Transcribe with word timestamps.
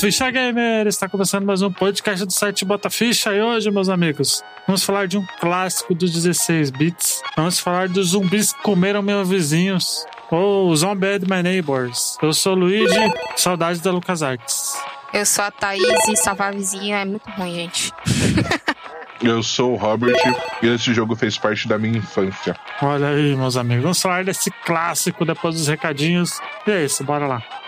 Ficha 0.00 0.30
Gamer! 0.30 0.86
Está 0.86 1.10
começando 1.10 1.44
mais 1.44 1.60
um 1.60 1.70
podcast 1.70 2.24
do 2.24 2.32
site 2.32 2.64
Bota 2.64 2.88
Ficha 2.88 3.34
e 3.34 3.42
hoje, 3.42 3.70
meus 3.70 3.90
amigos, 3.90 4.42
vamos 4.66 4.82
falar 4.82 5.06
de 5.06 5.18
um 5.18 5.26
clássico 5.38 5.94
dos 5.94 6.10
16 6.10 6.70
bits. 6.70 7.20
Vamos 7.36 7.60
falar 7.60 7.86
dos 7.86 8.08
zumbis 8.08 8.54
que 8.54 8.62
comeram 8.62 9.02
meus 9.02 9.28
vizinhos. 9.28 10.06
Ou 10.30 10.70
oh, 10.70 10.74
Zombie 10.74 11.18
My 11.28 11.42
Neighbors. 11.42 12.16
Eu 12.22 12.32
sou 12.32 12.54
o 12.54 12.60
Luigi, 12.60 13.12
saudades 13.36 13.82
da 13.82 13.90
LucasArts. 13.90 14.72
Eu 15.12 15.26
sou 15.26 15.44
a 15.44 15.50
Thaís 15.50 16.08
e 16.08 16.16
salvar 16.16 16.54
vizinho 16.54 16.94
é 16.94 17.04
muito 17.04 17.28
ruim, 17.32 17.54
gente. 17.56 17.92
Eu 19.22 19.42
sou 19.42 19.74
o 19.74 19.76
Robert 19.76 20.16
e 20.62 20.66
esse 20.66 20.94
jogo 20.94 21.14
fez 21.14 21.36
parte 21.36 21.68
da 21.68 21.78
minha 21.78 21.98
infância. 21.98 22.56
Olha 22.80 23.08
aí, 23.08 23.36
meus 23.36 23.54
amigos. 23.54 23.82
Vamos 23.82 24.00
falar 24.00 24.24
desse 24.24 24.50
clássico 24.64 25.26
depois 25.26 25.56
dos 25.56 25.68
recadinhos. 25.68 26.40
E 26.66 26.70
é 26.70 26.84
isso, 26.86 27.04
bora 27.04 27.26
lá. 27.26 27.59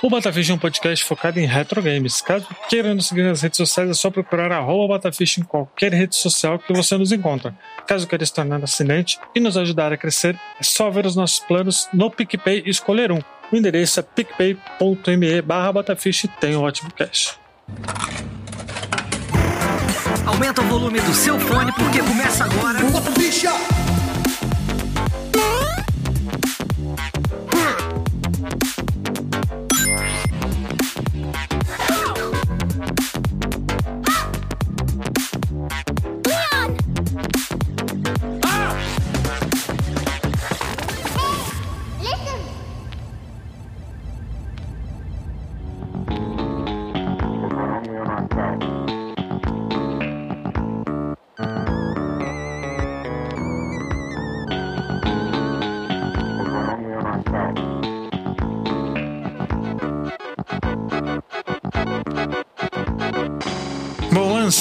O 0.00 0.08
Batafish 0.08 0.48
é 0.48 0.54
um 0.54 0.58
podcast 0.58 1.04
focado 1.04 1.40
em 1.40 1.46
retro 1.46 1.82
games. 1.82 2.20
Caso 2.20 2.46
queira 2.68 2.94
nos 2.94 3.08
seguir 3.08 3.24
nas 3.24 3.42
redes 3.42 3.56
sociais, 3.56 3.90
é 3.90 3.94
só 3.94 4.10
procurar 4.10 4.52
arroba 4.52 4.94
Batafish 4.94 5.38
em 5.38 5.42
qualquer 5.42 5.92
rede 5.92 6.14
social 6.14 6.56
que 6.56 6.72
você 6.72 6.96
nos 6.96 7.10
encontra. 7.10 7.52
Caso 7.84 8.06
queira 8.06 8.24
se 8.24 8.32
tornar 8.32 8.62
assinante 8.62 9.18
e 9.34 9.40
nos 9.40 9.56
ajudar 9.56 9.92
a 9.92 9.96
crescer, 9.96 10.38
é 10.60 10.62
só 10.62 10.88
ver 10.88 11.04
os 11.04 11.16
nossos 11.16 11.40
planos 11.40 11.88
no 11.92 12.10
PicPay 12.10 12.62
e 12.64 12.70
escolher 12.70 13.10
um. 13.10 13.18
O 13.50 13.56
endereço 13.56 13.98
é 13.98 14.02
picpay.me 14.04 15.42
barra 15.42 15.72
Batafish 15.72 16.24
e 16.24 16.28
tem 16.28 16.54
um 16.54 16.62
ótimo 16.62 16.92
cash. 16.92 17.36
Aumenta 20.24 20.60
o 20.60 20.64
volume 20.64 21.00
do 21.00 21.12
seu 21.12 21.40
fone 21.40 21.72
porque 21.72 21.98
começa 21.98 22.44
agora. 22.44 22.78
Bataficha! 22.84 23.50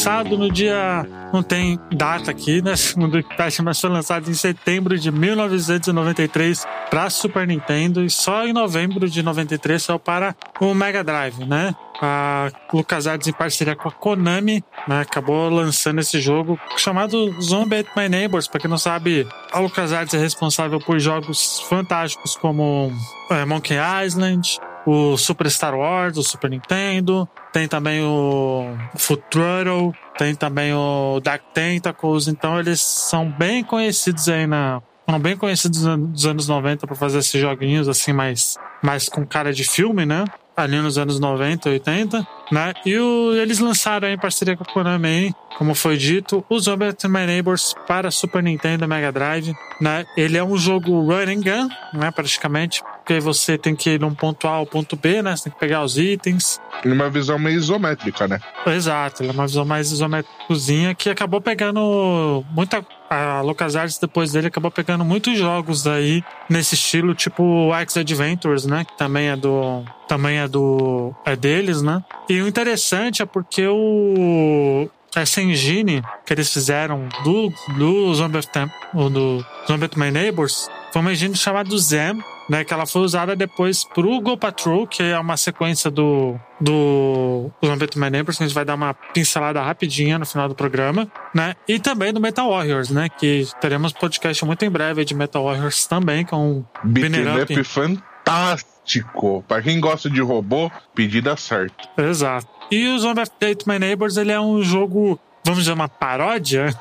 Lançado 0.08 0.38
no 0.38 0.50
dia. 0.50 1.06
Não 1.34 1.44
tem 1.44 1.78
data 1.92 2.32
aqui, 2.32 2.62
né? 2.62 2.76
Segundo 2.78 3.18
o 3.20 3.24
teste, 3.24 3.62
mas 3.62 3.80
foi 3.80 3.90
lançado 3.90 4.30
em 4.30 4.34
setembro 4.34 4.98
de 4.98 5.12
1993 5.12 6.66
para 6.90 7.10
Super 7.10 7.46
Nintendo 7.46 8.04
e 8.04 8.10
só 8.10 8.48
em 8.48 8.54
novembro 8.54 9.10
de 9.10 9.22
93 9.22 9.84
saiu 9.84 10.00
para 10.00 10.34
o 10.62 10.74
Mega 10.74 11.04
Drive, 11.04 11.44
né? 11.46 11.76
A 12.02 12.50
LucasArts, 12.72 13.28
em 13.28 13.34
parceria 13.34 13.76
com 13.76 13.90
a 13.90 13.92
Konami, 13.92 14.64
né, 14.88 15.02
acabou 15.02 15.50
lançando 15.50 16.00
esse 16.00 16.22
jogo 16.22 16.60
chamado 16.78 17.36
Zombie 17.42 17.78
at 17.78 17.88
My 17.98 18.08
Neighbors. 18.08 18.48
Para 18.48 18.62
quem 18.62 18.70
não 18.70 18.78
sabe, 18.78 19.28
a 19.52 19.60
LucasArts 19.60 20.14
é 20.14 20.18
responsável 20.20 20.80
por 20.80 21.00
jogos 21.00 21.60
fantásticos 21.62 22.36
como 22.36 22.92
é, 23.32 23.44
Monkey 23.46 23.78
Island, 24.06 24.60
o 24.88 25.18
Super 25.18 25.52
Star 25.52 25.76
Wars, 25.76 26.18
o 26.18 26.24
Super 26.24 26.50
Nintendo, 26.50 27.28
tem 27.52 27.68
também 27.68 28.02
o 28.02 28.74
Foot 28.96 29.22
Throttle, 29.30 29.92
tem 30.18 30.34
também 30.34 30.74
o 30.74 31.20
Dark 31.22 31.44
Tentacles, 31.54 32.30
então 32.30 32.58
eles 32.58 32.80
são 32.80 33.30
bem 33.30 33.66
conhecidos 33.66 34.30
aí 34.30 34.48
na. 34.48 34.82
Foram 35.06 35.20
bem 35.20 35.36
conhecidos 35.36 35.84
nos 35.84 36.26
anos 36.26 36.48
90 36.48 36.88
para 36.88 36.96
fazer 36.96 37.20
esses 37.20 37.40
joguinhos 37.40 37.90
assim 37.90 38.14
mais, 38.14 38.58
mais 38.82 39.10
com 39.10 39.26
cara 39.26 39.52
de 39.52 39.66
filme, 39.66 40.06
né? 40.06 40.24
ali 40.58 40.82
nos 40.82 40.98
anos 40.98 41.20
90, 41.20 41.70
80, 41.70 42.28
né? 42.52 42.74
E 42.84 42.98
o, 42.98 43.32
eles 43.34 43.60
lançaram 43.60 44.10
em 44.10 44.18
parceria 44.18 44.58
com 44.58 44.64
a 44.64 44.66
Konami, 44.66 45.32
como 45.56 45.76
foi 45.76 45.98
dito, 45.98 46.44
o 46.50 46.60
Zombie 46.60 46.96
My 47.06 47.28
Neighbors 47.28 47.76
para 47.88 48.10
Super 48.10 48.42
Nintendo 48.42 48.88
Mega 48.88 49.12
Drive, 49.12 49.54
né? 49.80 50.04
Ele 50.18 50.36
é 50.36 50.44
um 50.44 50.58
jogo 50.58 51.00
run 51.00 51.30
and 51.30 51.42
gun, 51.42 51.70
né? 51.94 52.10
Praticamente, 52.10 52.82
porque 53.08 53.22
você 53.22 53.58
tem 53.58 53.74
que 53.74 53.92
ir 53.92 54.00
de 54.00 54.04
um 54.04 54.14
ponto 54.14 54.50
A 54.50 54.52
ao 54.52 54.66
ponto 54.66 54.98
B, 54.98 55.22
né? 55.22 55.34
Você 55.34 55.46
tem 55.46 55.54
que 55.54 55.60
pegar 55.60 55.82
os 55.82 55.98
itens. 55.98 56.60
Uma 56.84 57.10
visão 57.10 57.40
meio 57.40 57.56
isométrica, 57.56 58.28
né? 58.28 58.42
Exato, 58.66 59.24
é 59.24 59.32
uma 59.32 59.48
visão 59.48 59.64
mais 59.64 59.94
isométricazinha 59.94 60.94
que 60.94 61.10
acabou 61.10 61.40
pegando 61.40 62.44
muita 62.52 62.86
a 63.10 63.40
LucasArts 63.40 63.98
depois 63.98 64.34
dele 64.34 64.48
acabou 64.48 64.70
pegando 64.70 65.06
muitos 65.06 65.38
jogos 65.38 65.88
aí 65.88 66.22
nesse 66.50 66.76
estilo, 66.76 67.16
tipo 67.16 67.74
X 67.74 67.96
Adventures, 67.96 68.66
né? 68.66 68.84
Que 68.84 68.98
também 68.98 69.30
é 69.30 69.38
do. 69.38 69.86
Também 70.06 70.40
é 70.40 70.48
do. 70.48 71.16
é 71.24 71.34
deles, 71.34 71.82
né? 71.82 72.04
E 72.28 72.42
o 72.42 72.48
interessante 72.48 73.22
é 73.22 73.26
porque 73.26 73.66
o. 73.66 74.90
Essa 75.16 75.42
engine 75.42 76.04
que 76.26 76.34
eles 76.34 76.52
fizeram 76.52 77.08
do, 77.24 77.52
do 77.78 78.14
Zombie 78.14 78.40
of 78.40 78.48
Temp, 78.50 78.70
do 78.94 79.44
Zombie 79.66 79.86
of 79.86 79.98
My 79.98 80.12
Neighbors, 80.12 80.70
foi 80.92 81.02
uma 81.02 81.14
engine 81.14 81.34
chamada 81.34 81.76
Zem, 81.78 82.22
né, 82.50 82.64
que 82.64 82.74
ela 82.74 82.86
foi 82.86 83.02
usada 83.02 83.36
depois 83.36 83.84
pro 83.84 84.20
Go 84.22 84.38
Patrol, 84.38 84.88
que 84.88 85.04
é 85.04 85.20
uma 85.20 85.38
sequência 85.38 85.92
do 85.92 86.40
do 86.60 87.52
Zombie 87.64 87.88
My 87.96 88.10
Neighbors, 88.10 88.38
que 88.38 88.44
a 88.44 88.48
gente 88.48 88.56
vai 88.56 88.66
dar 88.66 88.74
uma 88.74 88.94
pincelada 88.94 89.62
rapidinha 89.62 90.18
no 90.18 90.26
final 90.26 90.48
do 90.50 90.56
programa, 90.56 91.08
né? 91.34 91.56
E 91.68 91.78
também 91.80 92.12
do 92.12 92.20
Metal 92.20 92.50
Warriors, 92.50 92.90
né? 92.90 93.10
Que 93.10 93.48
teremos 93.62 93.94
podcast 93.94 94.44
muito 94.44 94.66
em 94.66 94.70
breve 94.70 95.06
de 95.06 95.14
Metal 95.14 95.44
Warriors 95.44 95.86
também, 95.86 96.26
com 96.26 96.52
um 96.52 96.66
Beat'em 96.84 97.44
Up 97.44 97.64
fantástico. 97.64 99.44
Para 99.48 99.62
quem 99.62 99.80
gosta 99.80 100.10
de 100.10 100.22
robô, 100.22 100.72
pedida 100.96 101.38
certa. 101.38 101.90
Exato. 101.98 102.48
E 102.72 102.88
o 102.88 103.00
Zombie 103.00 103.22
Update 103.22 103.68
My 103.68 103.78
Neighbors, 103.78 104.18
ele 104.18 104.32
é 104.32 104.40
um 104.40 104.64
jogo 104.64 105.20
vamos 105.48 105.64
dizer, 105.64 105.72
uma 105.72 105.88
paródia 105.88 106.74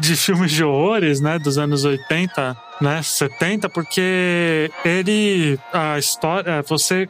de 0.00 0.16
filmes 0.16 0.50
de 0.50 0.64
horrores, 0.64 1.20
né, 1.20 1.38
dos 1.38 1.58
anos 1.58 1.84
80 1.84 2.56
né, 2.80 3.02
70, 3.02 3.68
porque 3.68 4.70
ele 4.84 5.58
a 5.72 5.98
história, 5.98 6.62
você 6.62 7.08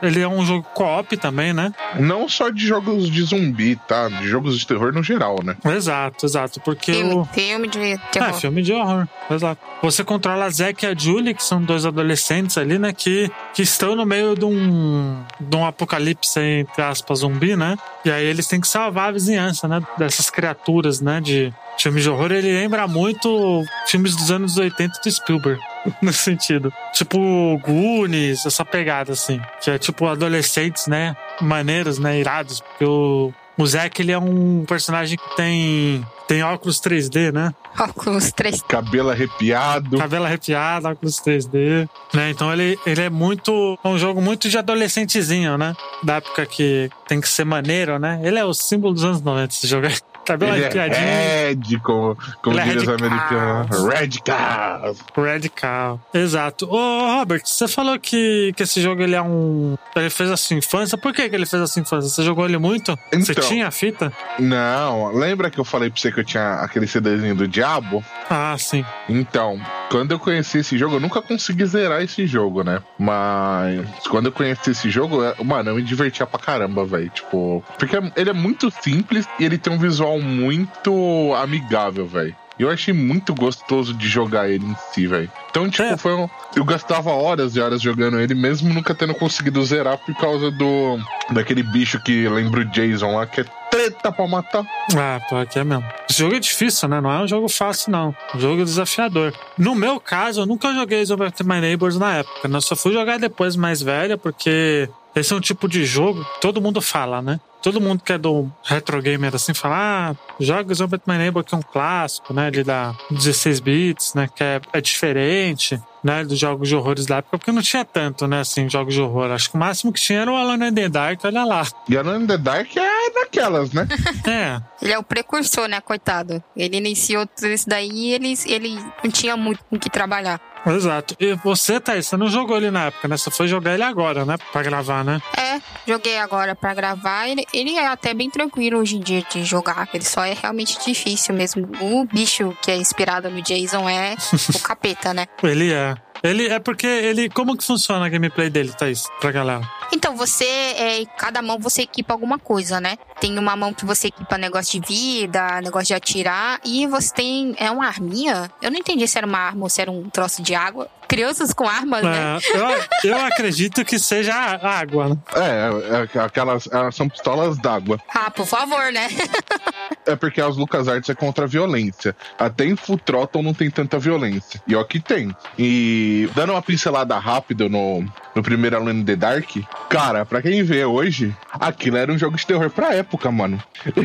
ele 0.00 0.20
é 0.20 0.28
um 0.28 0.44
jogo 0.44 0.66
co-op 0.74 1.16
também, 1.16 1.52
né? 1.52 1.72
Não 1.98 2.28
só 2.28 2.48
de 2.48 2.66
jogos 2.66 3.10
de 3.10 3.22
zumbi, 3.22 3.76
tá? 3.76 4.08
De 4.08 4.26
jogos 4.26 4.58
de 4.58 4.66
terror 4.66 4.92
no 4.92 5.02
geral, 5.02 5.38
né? 5.42 5.56
Exato, 5.64 6.24
exato, 6.24 6.60
porque 6.60 6.92
filme, 6.92 7.14
o 7.14 7.24
filme 7.26 7.68
de 7.68 7.98
terror. 8.10 8.28
É, 8.28 8.32
filme 8.32 8.62
de 8.62 8.72
horror. 8.72 9.06
Exato. 9.30 9.60
Você 9.82 10.02
controla 10.02 10.46
a 10.46 10.50
Zack 10.50 10.84
e 10.84 10.88
a 10.88 10.94
Julie, 10.94 11.34
que 11.34 11.42
são 11.42 11.62
dois 11.62 11.84
adolescentes 11.84 12.56
ali, 12.56 12.78
né, 12.78 12.92
que 12.92 13.30
que 13.52 13.62
estão 13.62 13.94
no 13.94 14.06
meio 14.06 14.34
de 14.34 14.44
um 14.44 15.22
de 15.40 15.56
um 15.56 15.66
apocalipse 15.66 16.40
entre 16.40 16.82
aspas 16.82 17.18
zumbi, 17.18 17.56
né? 17.56 17.76
E 18.04 18.10
aí 18.10 18.24
eles 18.24 18.46
têm 18.46 18.60
que 18.60 18.68
salvar 18.68 19.08
a 19.08 19.12
vizinhança, 19.12 19.66
né, 19.68 19.82
dessas 19.98 20.30
criaturas, 20.30 21.00
né, 21.00 21.20
de 21.20 21.52
Filme 21.78 22.00
de 22.00 22.08
horror, 22.08 22.32
ele 22.32 22.52
lembra 22.52 22.88
muito 22.88 23.64
filmes 23.86 24.16
dos 24.16 24.30
anos 24.30 24.56
80 24.56 25.00
do 25.02 25.10
Spielberg, 25.10 25.60
nesse 26.02 26.18
sentido. 26.18 26.72
Tipo 26.92 27.58
Goonies, 27.58 28.46
essa 28.46 28.64
pegada, 28.64 29.12
assim. 29.12 29.40
Que 29.60 29.70
é 29.70 29.78
tipo 29.78 30.06
adolescentes, 30.06 30.86
né? 30.86 31.16
Maneiros, 31.40 31.98
né? 31.98 32.18
Irados. 32.18 32.60
Porque 32.60 32.84
o, 32.84 33.32
o 33.58 33.66
Zack, 33.66 34.00
ele 34.00 34.12
é 34.12 34.18
um 34.18 34.64
personagem 34.66 35.16
que 35.18 35.36
tem 35.36 36.04
tem 36.26 36.42
óculos 36.42 36.80
3D, 36.80 37.32
né? 37.32 37.54
Óculos 37.78 38.32
3D. 38.32 38.62
Cabelo 38.66 39.10
arrepiado. 39.10 39.96
Cabelo 39.96 40.24
arrepiado, 40.24 40.88
óculos 40.88 41.20
3D. 41.20 41.88
Né? 42.12 42.30
Então 42.30 42.52
ele, 42.52 42.78
ele 42.84 43.02
é 43.02 43.10
muito. 43.10 43.78
É 43.84 43.88
um 43.88 43.98
jogo 43.98 44.20
muito 44.20 44.48
de 44.48 44.58
adolescentezinho, 44.58 45.56
né? 45.56 45.74
Da 46.02 46.16
época 46.16 46.44
que 46.46 46.90
tem 47.06 47.20
que 47.20 47.28
ser 47.28 47.44
maneiro, 47.44 47.98
né? 47.98 48.20
Ele 48.24 48.38
é 48.38 48.44
o 48.44 48.52
símbolo 48.52 48.94
dos 48.94 49.04
anos 49.04 49.22
90, 49.22 49.54
esse 49.54 49.66
jogo. 49.66 49.86
Cabelo 50.26 50.54
ele 50.54 50.64
arrepiadinho. 50.64 51.06
É 51.06 51.48
red, 51.48 51.78
como, 51.80 52.18
como 52.42 52.56
Ele 52.58 52.60
é 52.60 52.64
diria 52.74 52.82
os 52.82 52.88
americanos. 52.88 53.84
Radical. 53.94 54.96
Radical. 55.16 56.00
Exato. 56.12 56.66
Ô, 56.68 57.16
Robert, 57.18 57.42
você 57.44 57.68
falou 57.68 57.98
que, 57.98 58.52
que 58.56 58.62
esse 58.62 58.80
jogo 58.80 59.02
ele 59.02 59.14
é 59.14 59.22
um. 59.22 59.76
Ele 59.94 60.10
fez 60.10 60.30
a 60.30 60.36
sua 60.36 60.56
infância. 60.56 60.98
Por 60.98 61.12
que, 61.12 61.28
que 61.28 61.34
ele 61.34 61.46
fez 61.46 61.62
a 61.62 61.66
sua 61.66 61.80
infância? 61.82 62.10
Você 62.10 62.22
jogou 62.22 62.44
ele 62.44 62.58
muito? 62.58 62.96
Você 63.12 63.32
Então. 63.32 63.44
tinha 63.44 63.68
a 63.68 63.70
fita? 63.70 64.12
Não, 64.38 65.12
lembra 65.12 65.50
que 65.50 65.58
eu 65.58 65.64
falei 65.64 65.90
pra 65.90 66.00
você 66.00 66.10
que 66.12 66.20
eu 66.20 66.24
tinha 66.24 66.54
aquele 66.60 66.86
CDzinho 66.86 67.34
do 67.34 67.46
Diabo? 67.48 68.04
Ah, 68.28 68.54
sim. 68.58 68.84
Então, 69.08 69.60
quando 69.90 70.12
eu 70.12 70.18
conheci 70.18 70.58
esse 70.58 70.76
jogo, 70.76 70.96
eu 70.96 71.00
nunca 71.00 71.22
consegui 71.22 71.64
zerar 71.66 72.02
esse 72.02 72.26
jogo, 72.26 72.62
né? 72.64 72.82
Mas 72.98 73.86
quando 74.08 74.26
eu 74.26 74.32
conheci 74.32 74.70
esse 74.70 74.90
jogo, 74.90 75.20
mano, 75.44 75.70
eu 75.70 75.76
me 75.76 75.82
divertia 75.82 76.26
pra 76.26 76.38
caramba, 76.38 76.84
velho. 76.84 77.08
Tipo, 77.10 77.64
porque 77.78 77.96
ele 78.16 78.30
é 78.30 78.32
muito 78.32 78.70
simples 78.82 79.26
e 79.38 79.44
ele 79.44 79.58
tem 79.58 79.72
um 79.72 79.78
visual 79.78 80.15
muito 80.20 81.34
amigável, 81.34 82.06
velho. 82.06 82.34
Eu 82.58 82.70
achei 82.70 82.94
muito 82.94 83.34
gostoso 83.34 83.92
de 83.92 84.08
jogar 84.08 84.48
ele 84.48 84.64
em 84.64 84.74
si, 84.90 85.06
velho. 85.06 85.30
Então, 85.50 85.68
tipo, 85.68 85.82
É. 85.82 85.96
foi 85.98 86.14
um... 86.14 86.26
Eu 86.54 86.64
gastava 86.64 87.10
horas 87.10 87.54
e 87.54 87.60
horas 87.60 87.82
jogando 87.82 88.18
ele, 88.18 88.34
mesmo 88.34 88.72
nunca 88.72 88.94
tendo 88.94 89.14
conseguido 89.14 89.62
zerar 89.62 89.98
por 89.98 90.14
causa 90.16 90.50
do. 90.50 90.98
daquele 91.32 91.62
bicho 91.62 92.02
que 92.02 92.26
lembra 92.26 92.60
o 92.60 92.64
Jason 92.64 93.14
lá, 93.14 93.26
que 93.26 93.42
é 93.42 93.44
treta 93.70 94.10
pra 94.10 94.26
matar. 94.26 94.64
Ah, 94.96 95.20
pô, 95.28 95.36
aqui 95.36 95.58
é 95.58 95.64
mesmo. 95.64 95.84
Esse 96.08 96.20
jogo 96.20 96.34
é 96.34 96.38
difícil, 96.40 96.88
né? 96.88 96.98
Não 96.98 97.12
é 97.12 97.22
um 97.24 97.28
jogo 97.28 97.46
fácil, 97.46 97.92
não. 97.92 98.16
É 98.32 98.36
um 98.38 98.40
jogo 98.40 98.64
desafiador. 98.64 99.34
No 99.58 99.74
meu 99.74 100.00
caso, 100.00 100.40
eu 100.40 100.46
nunca 100.46 100.72
joguei 100.72 101.04
Zombie 101.04 101.26
My 101.44 101.60
Neighbors 101.60 101.98
na 101.98 102.14
época, 102.14 102.48
né? 102.48 102.56
Eu 102.56 102.62
só 102.62 102.74
fui 102.74 102.94
jogar 102.94 103.18
depois 103.18 103.54
mais 103.54 103.82
velha, 103.82 104.16
porque 104.16 104.88
esse 105.14 105.30
é 105.30 105.36
um 105.36 105.40
tipo 105.40 105.68
de 105.68 105.84
jogo 105.84 106.24
que 106.24 106.40
todo 106.40 106.58
mundo 106.62 106.80
fala, 106.80 107.20
né? 107.20 107.38
Todo 107.66 107.80
mundo 107.80 108.04
que 108.04 108.12
é 108.12 108.18
do 108.18 108.48
retro 108.62 109.02
gamer 109.02 109.34
assim 109.34 109.52
fala, 109.52 110.12
ah, 110.12 110.16
joga 110.38 110.72
Zombie 110.72 111.00
My 111.04 111.18
Neighbor 111.18 111.42
que 111.42 111.52
é 111.52 111.58
um 111.58 111.62
clássico, 111.62 112.32
né? 112.32 112.46
Ele 112.46 112.62
dá 112.62 112.94
16 113.10 113.58
bits, 113.58 114.14
né? 114.14 114.28
Que 114.32 114.44
é, 114.44 114.60
é 114.72 114.80
diferente, 114.80 115.76
né? 116.00 116.24
Dos 116.24 116.38
jogos 116.38 116.68
de 116.68 116.76
horrores 116.76 117.06
da 117.06 117.16
época, 117.16 117.38
porque 117.38 117.50
não 117.50 117.60
tinha 117.60 117.84
tanto, 117.84 118.28
né? 118.28 118.38
Assim, 118.38 118.70
jogos 118.70 118.94
de 118.94 119.00
horror. 119.00 119.32
Acho 119.32 119.50
que 119.50 119.56
o 119.56 119.58
máximo 119.58 119.92
que 119.92 120.00
tinha 120.00 120.20
era 120.20 120.30
o 120.30 120.36
Alone 120.36 120.68
in 120.68 120.74
the 120.74 120.88
Dark, 120.88 121.18
olha 121.24 121.44
lá. 121.44 121.66
E 121.88 121.96
Alone 121.96 122.22
in 122.22 122.26
the 122.28 122.38
Dark 122.38 122.68
é 122.76 123.10
daquelas, 123.10 123.72
né? 123.72 123.88
É, 124.28 124.62
Ele 124.80 124.92
é 124.92 124.98
o 124.98 125.02
precursor, 125.02 125.66
né, 125.66 125.80
coitado? 125.80 126.40
Ele 126.56 126.76
iniciou 126.76 127.26
tudo 127.26 127.48
isso 127.48 127.68
daí 127.68 127.90
e 127.90 128.12
ele, 128.12 128.32
ele 128.46 128.78
não 129.02 129.10
tinha 129.10 129.36
muito 129.36 129.64
com 129.64 129.74
o 129.74 129.78
que 129.80 129.90
trabalhar. 129.90 130.40
Exato. 130.66 131.14
E 131.20 131.34
você, 131.34 131.78
Thaís, 131.78 132.06
você 132.06 132.16
não 132.16 132.28
jogou 132.28 132.56
ele 132.56 132.70
na 132.70 132.86
época, 132.86 133.08
né? 133.08 133.16
Você 133.16 133.30
foi 133.30 133.46
jogar 133.46 133.74
ele 133.74 133.82
agora, 133.82 134.24
né? 134.24 134.36
Pra 134.52 134.62
gravar, 134.62 135.04
né? 135.04 135.20
É, 135.36 135.60
joguei 135.86 136.18
agora 136.18 136.54
pra 136.54 136.74
gravar. 136.74 137.28
Ele, 137.28 137.44
ele 137.52 137.76
é 137.76 137.86
até 137.86 138.12
bem 138.12 138.28
tranquilo 138.28 138.78
hoje 138.78 138.96
em 138.96 139.00
dia 139.00 139.22
de 139.30 139.44
jogar. 139.44 139.88
Ele 139.94 140.04
só 140.04 140.24
é 140.24 140.34
realmente 140.34 140.78
difícil 140.84 141.34
mesmo. 141.34 141.68
O 141.80 142.04
bicho 142.04 142.56
que 142.62 142.70
é 142.70 142.76
inspirado 142.76 143.30
no 143.30 143.40
Jason 143.40 143.88
é 143.88 144.16
o 144.54 144.60
capeta, 144.60 145.14
né? 145.14 145.26
Ele 145.42 145.72
é. 145.72 145.94
Ele 146.22 146.48
é 146.48 146.58
porque 146.58 146.86
ele. 146.86 147.28
Como 147.30 147.56
que 147.56 147.64
funciona 147.64 148.06
a 148.06 148.08
gameplay 148.08 148.50
dele, 148.50 148.72
Thaís? 148.72 149.04
Pra 149.20 149.30
galera. 149.30 149.68
Então, 149.92 150.16
você, 150.16 150.44
é, 150.44 151.04
cada 151.16 151.40
mão 151.40 151.58
você 151.58 151.82
equipa 151.82 152.12
alguma 152.12 152.38
coisa, 152.38 152.80
né? 152.80 152.96
Tem 153.20 153.38
uma 153.38 153.56
mão 153.56 153.72
que 153.72 153.84
você 153.84 154.08
equipa 154.08 154.36
negócio 154.36 154.80
de 154.80 154.86
vida, 154.86 155.60
negócio 155.60 155.88
de 155.88 155.94
atirar, 155.94 156.60
e 156.64 156.86
você 156.86 157.12
tem. 157.14 157.54
É 157.58 157.70
uma 157.70 157.86
arminha? 157.86 158.50
Eu 158.60 158.70
não 158.70 158.78
entendi 158.78 159.06
se 159.06 159.16
era 159.16 159.26
uma 159.26 159.38
arma 159.38 159.62
ou 159.62 159.68
se 159.68 159.80
era 159.80 159.90
um 159.90 160.08
troço 160.10 160.42
de 160.42 160.54
água. 160.54 160.88
Crianças 161.08 161.52
com 161.52 161.68
armas, 161.68 162.02
né? 162.02 162.38
É, 162.52 162.56
eu, 162.56 163.12
eu 163.12 163.24
acredito 163.24 163.84
que 163.84 163.96
seja 163.96 164.34
água, 164.34 165.10
né? 165.10 165.16
É, 165.34 166.18
é, 166.18 166.20
aquelas. 166.20 166.68
Elas 166.70 166.94
são 166.96 167.08
pistolas 167.08 167.56
d'água. 167.58 168.00
Ah, 168.12 168.30
por 168.30 168.46
favor, 168.46 168.92
né? 168.92 169.08
É 170.06 170.14
porque 170.16 170.40
as 170.40 170.56
Lucas 170.56 170.86
Arts 170.88 171.08
é 171.10 171.14
contra 171.14 171.44
a 171.44 171.48
violência. 171.48 172.14
Até 172.38 172.64
em 172.64 172.76
Full 172.76 172.98
Throttle 172.98 173.42
não 173.42 173.52
tem 173.52 173.68
tanta 173.70 173.98
violência. 173.98 174.60
E 174.66 174.74
ó 174.76 174.84
que 174.84 175.00
tem. 175.00 175.34
E 175.58 176.28
dando 176.34 176.52
uma 176.52 176.62
pincelada 176.62 177.18
rápida 177.18 177.68
no, 177.68 178.04
no 178.34 178.42
primeiro 178.42 178.76
Alone 178.76 179.00
in 179.00 179.04
the 179.04 179.16
Dark, 179.16 179.50
cara, 179.88 180.24
pra 180.24 180.40
quem 180.40 180.62
vê 180.62 180.84
hoje, 180.84 181.34
aquilo 181.52 181.96
era 181.96 182.12
um 182.12 182.18
jogo 182.18 182.36
de 182.36 182.46
terror 182.46 182.70
pra 182.70 182.94
época, 182.94 183.30
mano. 183.32 183.62
É, 183.84 184.00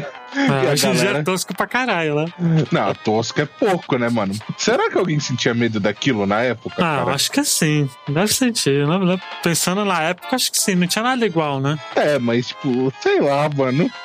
E 0.65 0.67
a 0.67 0.71
hoje 0.71 0.87
é 0.87 0.93
galera? 0.93 1.23
tosco 1.23 1.53
pra 1.55 1.67
caralho, 1.67 2.15
né? 2.15 2.25
Não, 2.71 2.93
tosco 2.95 3.41
é 3.41 3.45
pouco, 3.45 3.97
né, 3.97 4.09
mano? 4.09 4.33
Será 4.57 4.89
que 4.89 4.97
alguém 4.97 5.19
sentia 5.19 5.53
medo 5.53 5.79
daquilo 5.79 6.25
na 6.25 6.41
época, 6.41 6.75
Ah, 6.77 6.99
cara? 7.03 7.13
acho 7.15 7.29
que 7.31 7.43
sim. 7.43 7.89
Deve 8.07 8.33
sentir, 8.33 8.87
né? 8.87 9.19
Pensando 9.43 9.83
na 9.85 10.01
época, 10.01 10.35
acho 10.35 10.51
que 10.51 10.57
sim. 10.59 10.75
Não 10.75 10.87
tinha 10.87 11.03
nada 11.03 11.25
igual, 11.25 11.59
né? 11.59 11.77
É, 11.95 12.17
mas 12.17 12.47
tipo, 12.47 12.91
sei 13.01 13.19
lá, 13.19 13.47
mano. 13.55 13.89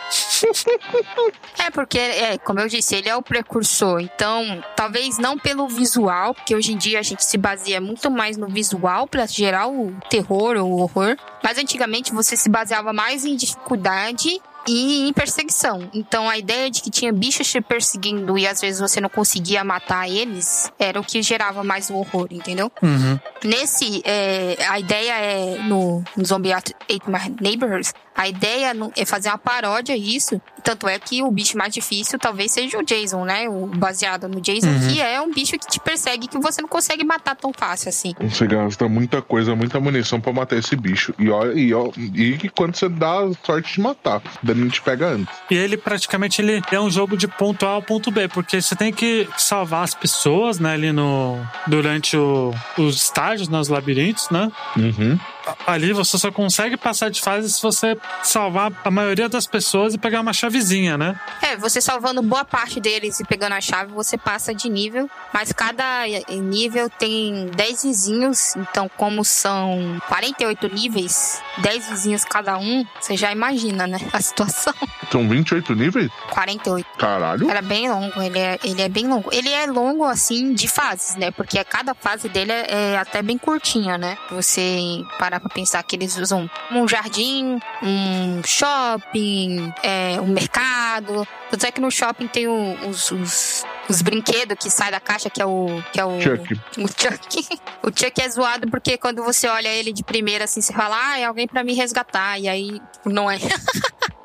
É, 1.58 1.70
porque, 1.70 1.85
é, 1.94 2.38
como 2.38 2.60
eu 2.60 2.68
disse, 2.68 2.94
ele 2.94 3.08
é 3.08 3.16
o 3.16 3.22
precursor. 3.22 4.00
Então, 4.00 4.64
talvez 4.74 5.18
não 5.18 5.38
pelo 5.38 5.68
visual, 5.68 6.34
porque 6.34 6.54
hoje 6.54 6.72
em 6.72 6.76
dia 6.76 6.98
a 6.98 7.02
gente 7.02 7.24
se 7.24 7.36
baseia 7.36 7.80
muito 7.80 8.10
mais 8.10 8.36
no 8.36 8.48
visual 8.48 9.06
pra 9.06 9.26
gerar 9.26 9.68
o 9.68 9.94
terror 10.08 10.56
ou 10.56 10.72
o 10.72 10.80
horror. 10.80 11.16
Mas 11.42 11.58
antigamente 11.58 12.12
você 12.12 12.36
se 12.36 12.48
baseava 12.48 12.92
mais 12.92 13.24
em 13.24 13.36
dificuldade 13.36 14.40
e 14.66 15.08
em 15.08 15.12
perseguição. 15.12 15.88
Então, 15.94 16.28
a 16.28 16.36
ideia 16.38 16.70
de 16.70 16.82
que 16.82 16.90
tinha 16.90 17.12
bichos 17.12 17.48
te 17.50 17.60
perseguindo 17.60 18.36
e 18.38 18.46
às 18.46 18.60
vezes 18.60 18.80
você 18.80 19.00
não 19.00 19.08
conseguia 19.08 19.62
matar 19.64 20.08
eles 20.08 20.70
era 20.78 21.00
o 21.00 21.04
que 21.04 21.22
gerava 21.22 21.62
mais 21.64 21.90
o 21.90 21.94
horror, 21.94 22.28
entendeu? 22.30 22.70
Uhum. 22.82 23.18
Nesse, 23.44 24.02
é, 24.04 24.56
a 24.68 24.78
ideia 24.80 25.12
é 25.12 25.58
no, 25.62 26.02
no 26.16 26.24
Zombie 26.24 26.52
Ate 26.52 26.74
My 27.06 27.34
Neighbors, 27.40 27.92
a 28.14 28.28
ideia 28.28 28.72
é 28.96 29.04
fazer 29.04 29.28
uma 29.28 29.38
paródia 29.38 29.98
disso. 29.98 30.40
Tanto 30.64 30.88
é 30.88 30.98
que 30.98 31.22
o 31.22 31.30
bicho 31.30 31.56
mais 31.56 31.72
difícil 31.72 32.18
talvez 32.18 32.50
seja 32.50 32.78
o 32.78 32.82
Jason, 32.82 33.24
né? 33.24 33.48
O 33.48 33.66
baseado 33.66 34.26
no 34.26 34.40
Jason, 34.40 34.66
Uhum. 34.66 34.88
que 34.88 35.00
é 35.00 35.20
um 35.20 35.32
bicho 35.32 35.52
que 35.58 35.66
te 35.66 35.78
persegue 35.78 36.26
que 36.26 36.38
você 36.38 36.60
não 36.60 36.68
consegue 36.68 37.04
matar 37.04 37.36
tão 37.36 37.52
fácil 37.56 37.88
assim. 37.88 38.14
Você 38.20 38.46
gasta 38.46 38.88
muita 38.88 39.20
coisa, 39.22 39.54
muita 39.54 39.78
munição 39.78 40.20
pra 40.20 40.32
matar 40.32 40.56
esse 40.56 40.74
bicho. 40.74 41.14
E 41.18 41.28
ó, 41.30 41.46
e, 41.52 41.72
ó, 41.74 41.90
e 41.96 42.48
quando 42.56 42.74
você 42.74 42.88
dá 42.88 43.20
a 43.20 43.32
sorte 43.44 43.74
de 43.74 43.80
matar, 43.80 44.20
não 44.56 44.68
te 44.68 44.80
pega 44.82 45.08
antes. 45.08 45.34
E 45.50 45.54
ele 45.54 45.76
praticamente 45.76 46.40
ele 46.42 46.60
é 46.70 46.80
um 46.80 46.90
jogo 46.90 47.16
de 47.16 47.28
ponto 47.28 47.64
A 47.66 47.70
ao 47.70 47.82
ponto 47.82 48.10
B, 48.10 48.28
porque 48.28 48.60
você 48.60 48.74
tem 48.74 48.92
que 48.92 49.28
salvar 49.36 49.84
as 49.84 49.94
pessoas, 49.94 50.58
né, 50.58 50.72
ali 50.74 50.92
no 50.92 51.38
durante 51.66 52.16
o- 52.16 52.52
os 52.78 52.96
estágios, 52.96 53.48
nos 53.48 53.68
labirintos, 53.68 54.28
né? 54.30 54.50
Uhum. 54.76 55.18
Ali 55.66 55.92
você 55.92 56.18
só 56.18 56.30
consegue 56.30 56.76
passar 56.76 57.10
de 57.10 57.20
fase 57.20 57.52
se 57.52 57.62
você 57.62 57.96
salvar 58.22 58.72
a 58.84 58.90
maioria 58.90 59.28
das 59.28 59.46
pessoas 59.46 59.94
e 59.94 59.98
pegar 59.98 60.20
uma 60.20 60.32
chavezinha, 60.32 60.96
né? 60.96 61.18
É, 61.42 61.56
você 61.56 61.80
salvando 61.80 62.22
boa 62.22 62.44
parte 62.44 62.80
deles 62.80 63.20
e 63.20 63.24
pegando 63.24 63.52
a 63.52 63.60
chave, 63.60 63.92
você 63.92 64.16
passa 64.16 64.54
de 64.54 64.68
nível. 64.68 65.08
Mas 65.32 65.52
cada 65.52 66.08
eh, 66.08 66.22
nível 66.30 66.88
tem 66.90 67.46
10 67.54 67.82
vizinhos. 67.84 68.56
Então, 68.56 68.90
como 68.96 69.24
são 69.24 70.00
48 70.08 70.68
níveis, 70.68 71.40
10 71.58 71.88
vizinhos 71.88 72.24
cada 72.24 72.58
um, 72.58 72.84
você 73.00 73.16
já 73.16 73.32
imagina, 73.32 73.86
né? 73.86 73.98
A 74.12 74.20
situação. 74.20 74.74
São 75.10 75.28
28 75.28 75.74
níveis? 75.74 76.10
48. 76.30 76.86
Caralho. 76.98 77.50
Era 77.50 77.60
bem 77.60 77.88
longo, 77.88 78.20
ele 78.22 78.38
é, 78.38 78.58
ele 78.64 78.82
é 78.82 78.88
bem 78.88 79.06
longo. 79.06 79.32
Ele 79.32 79.50
é 79.50 79.66
longo, 79.66 80.04
assim, 80.04 80.54
de 80.54 80.68
fases, 80.68 81.16
né? 81.16 81.30
Porque 81.30 81.62
cada 81.64 81.94
fase 81.94 82.28
dele 82.28 82.52
é, 82.52 82.92
é 82.92 82.98
até 82.98 83.22
bem 83.22 83.36
curtinha, 83.36 83.98
né? 83.98 84.16
Você 84.30 85.02
parar 85.36 85.40
pra 85.40 85.48
pensar 85.50 85.82
que 85.82 85.96
eles 85.96 86.16
usam 86.16 86.50
um 86.70 86.86
jardim, 86.88 87.58
um 87.82 88.42
shopping, 88.44 89.72
é, 89.82 90.20
um 90.20 90.26
mercado. 90.26 91.26
Tanto 91.50 91.66
é 91.66 91.70
que 91.70 91.80
no 91.80 91.90
shopping 91.90 92.26
tem 92.26 92.48
o- 92.48 92.88
os, 92.88 93.10
os, 93.10 93.64
os 93.88 94.02
brinquedos 94.02 94.56
que 94.58 94.70
saem 94.70 94.90
da 94.90 95.00
caixa, 95.00 95.30
que 95.30 95.40
é 95.40 95.46
o. 95.46 95.82
Que 95.92 96.00
é 96.00 96.04
o 96.04 96.20
Chuck. 96.20 96.54
o 96.78 96.88
Chuck. 96.88 97.60
O 97.82 97.88
Chuck 97.88 98.20
é 98.20 98.28
zoado 98.28 98.68
porque 98.68 98.98
quando 98.98 99.22
você 99.22 99.46
olha 99.46 99.68
ele 99.68 99.92
de 99.92 100.02
primeira, 100.02 100.44
assim, 100.44 100.60
você 100.60 100.72
fala, 100.72 100.96
ah, 101.00 101.18
é 101.20 101.24
alguém 101.24 101.46
pra 101.46 101.62
me 101.62 101.72
resgatar. 101.72 102.36
E 102.40 102.48
aí, 102.48 102.80
não 103.04 103.30
é. 103.30 103.38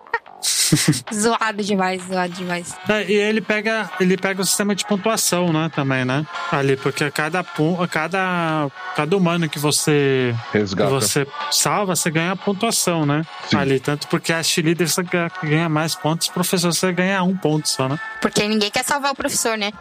zoado 1.13 1.63
demais, 1.63 2.01
zoado 2.07 2.33
demais. 2.33 2.73
É, 2.89 3.03
e 3.03 3.13
ele 3.13 3.41
pega, 3.41 3.89
ele 3.99 4.17
pega 4.17 4.41
o 4.41 4.45
sistema 4.45 4.73
de 4.75 4.85
pontuação, 4.85 5.51
né, 5.53 5.69
também, 5.75 6.03
né? 6.05 6.25
Ali, 6.51 6.75
porque 6.77 7.09
cada 7.11 7.43
cada 7.89 8.67
cada 8.95 9.17
humano 9.17 9.47
que 9.49 9.59
você 9.59 10.35
que 10.51 10.57
Resgata. 10.57 10.89
você 10.89 11.27
salva, 11.51 11.95
você 11.95 12.09
ganha 12.09 12.35
pontuação, 12.35 13.05
né? 13.05 13.23
Sim. 13.49 13.57
Ali, 13.57 13.79
tanto 13.79 14.07
porque 14.07 14.31
a 14.33 14.41
líder 14.57 14.87
você 14.87 15.03
ganha- 15.03 15.31
ganha 15.43 15.69
mais 15.69 15.95
pontos, 15.95 16.27
professor 16.27 16.73
você 16.73 16.91
ganha 16.91 17.21
um 17.23 17.35
ponto 17.35 17.67
só, 17.67 17.87
né? 17.87 17.99
Porque 18.21 18.47
ninguém 18.47 18.69
quer 18.71 18.83
salvar 18.83 19.11
o 19.11 19.15
professor, 19.15 19.57
né? 19.57 19.71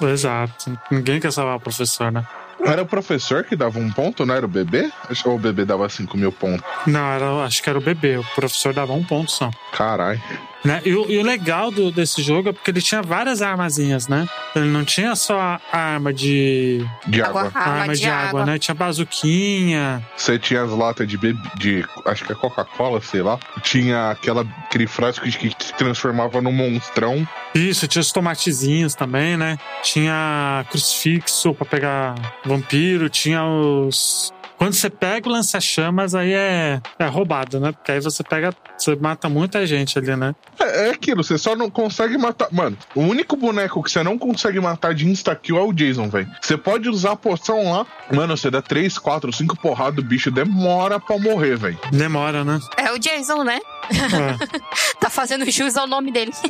Exato. 0.00 0.78
Ninguém 0.90 1.20
quer 1.20 1.32
salvar 1.32 1.56
o 1.56 1.60
professor, 1.60 2.12
né? 2.12 2.24
Era 2.64 2.82
o 2.82 2.86
professor 2.86 3.44
que 3.44 3.54
dava 3.54 3.78
um 3.78 3.90
ponto, 3.92 4.24
não 4.26 4.34
era 4.34 4.44
o 4.44 4.48
bebê? 4.48 4.90
Ou 5.24 5.36
o 5.36 5.38
bebê 5.38 5.64
dava 5.64 5.88
5 5.88 6.16
mil 6.16 6.32
pontos? 6.32 6.64
Não, 6.86 7.06
era, 7.12 7.44
acho 7.44 7.62
que 7.62 7.68
era 7.68 7.78
o 7.78 7.82
bebê. 7.82 8.16
O 8.16 8.24
professor 8.34 8.72
dava 8.74 8.92
um 8.92 9.04
ponto 9.04 9.30
só. 9.30 9.50
Caralho. 9.72 10.20
Né? 10.64 10.82
E, 10.84 10.92
o, 10.94 11.08
e 11.08 11.16
o 11.18 11.22
legal 11.22 11.70
do- 11.70 11.92
desse 11.92 12.20
jogo 12.22 12.48
é 12.48 12.52
porque 12.52 12.72
ele 12.72 12.82
tinha 12.82 13.00
várias 13.00 13.40
armazinhas, 13.40 14.08
né? 14.08 14.26
Ele 14.54 14.66
não 14.66 14.84
tinha 14.84 15.14
só 15.14 15.38
a 15.72 15.78
arma 15.78 16.12
de. 16.12 16.84
De 17.06 17.22
Água- 17.22 17.42
água. 17.46 17.60
Arma 17.60 17.80
arma 17.82 17.94
de 17.94 18.00
de, 18.00 18.08
água, 18.08 18.28
água. 18.40 18.46
né? 18.46 18.58
Tinha 18.58 18.74
bazuquinha. 18.74 20.02
Você 20.16 20.38
tinha 20.38 20.62
as 20.62 20.70
latas 20.72 21.06
de 21.06 21.16
bebê. 21.16 21.38
De, 21.56 21.84
acho 22.04 22.24
que 22.24 22.32
é 22.32 22.34
Coca-Cola, 22.34 23.00
sei 23.00 23.22
lá. 23.22 23.38
Tinha 23.62 24.10
aquela, 24.10 24.42
aquele 24.64 24.88
frasco 24.88 25.24
que, 25.24 25.50
que 25.54 25.64
se 25.64 25.72
transformava 25.74 26.40
num 26.40 26.50
monstrão. 26.52 27.26
Isso, 27.54 27.86
tinha 27.86 28.00
os 28.02 28.10
tomatezinhos 28.10 28.94
também, 28.94 29.36
né? 29.36 29.58
Tinha 29.84 30.64
crucifixo 30.70 31.54
pra 31.54 31.64
pegar 31.66 32.14
vampiro, 32.46 33.08
tinha 33.10 33.44
os. 33.44 34.32
Quando 34.58 34.72
você 34.72 34.88
pega 34.88 35.28
o 35.28 35.32
lança-chamas, 35.32 36.14
aí 36.14 36.32
é, 36.32 36.80
é 36.98 37.06
roubado, 37.06 37.60
né? 37.60 37.72
Porque 37.72 37.92
aí 37.92 38.00
você 38.00 38.22
pega. 38.22 38.54
Você 38.76 38.94
mata 38.96 39.28
muita 39.28 39.66
gente 39.66 39.98
ali, 39.98 40.14
né? 40.16 40.34
É, 40.58 40.88
é 40.88 40.90
aquilo, 40.90 41.22
você 41.22 41.38
só 41.38 41.54
não 41.54 41.70
consegue 41.70 42.16
matar. 42.16 42.48
Mano, 42.52 42.76
o 42.94 43.00
único 43.00 43.36
boneco 43.36 43.82
que 43.82 43.90
você 43.90 44.02
não 44.02 44.18
consegue 44.18 44.60
matar 44.60 44.94
de 44.94 45.06
insta-kill 45.06 45.56
é 45.58 45.62
o 45.62 45.72
Jason, 45.72 46.08
velho. 46.08 46.30
Você 46.40 46.56
pode 46.56 46.88
usar 46.88 47.12
a 47.12 47.16
poção 47.16 47.72
lá. 47.72 47.86
Mano, 48.12 48.36
você 48.36 48.50
dá 48.50 48.62
3, 48.62 48.98
4, 48.98 49.32
5 49.32 49.56
porradas, 49.56 50.04
o 50.04 50.06
bicho 50.06 50.30
demora 50.30 50.98
pra 50.98 51.18
morrer, 51.18 51.56
velho. 51.56 51.78
Demora, 51.90 52.44
né? 52.44 52.58
É 52.76 52.92
o 52.92 52.98
Jason, 52.98 53.44
né? 53.44 53.58
É. 53.90 54.56
Tá 55.00 55.10
fazendo 55.10 55.48
jus 55.50 55.76
ao 55.76 55.86
nome 55.86 56.10
dele. 56.10 56.32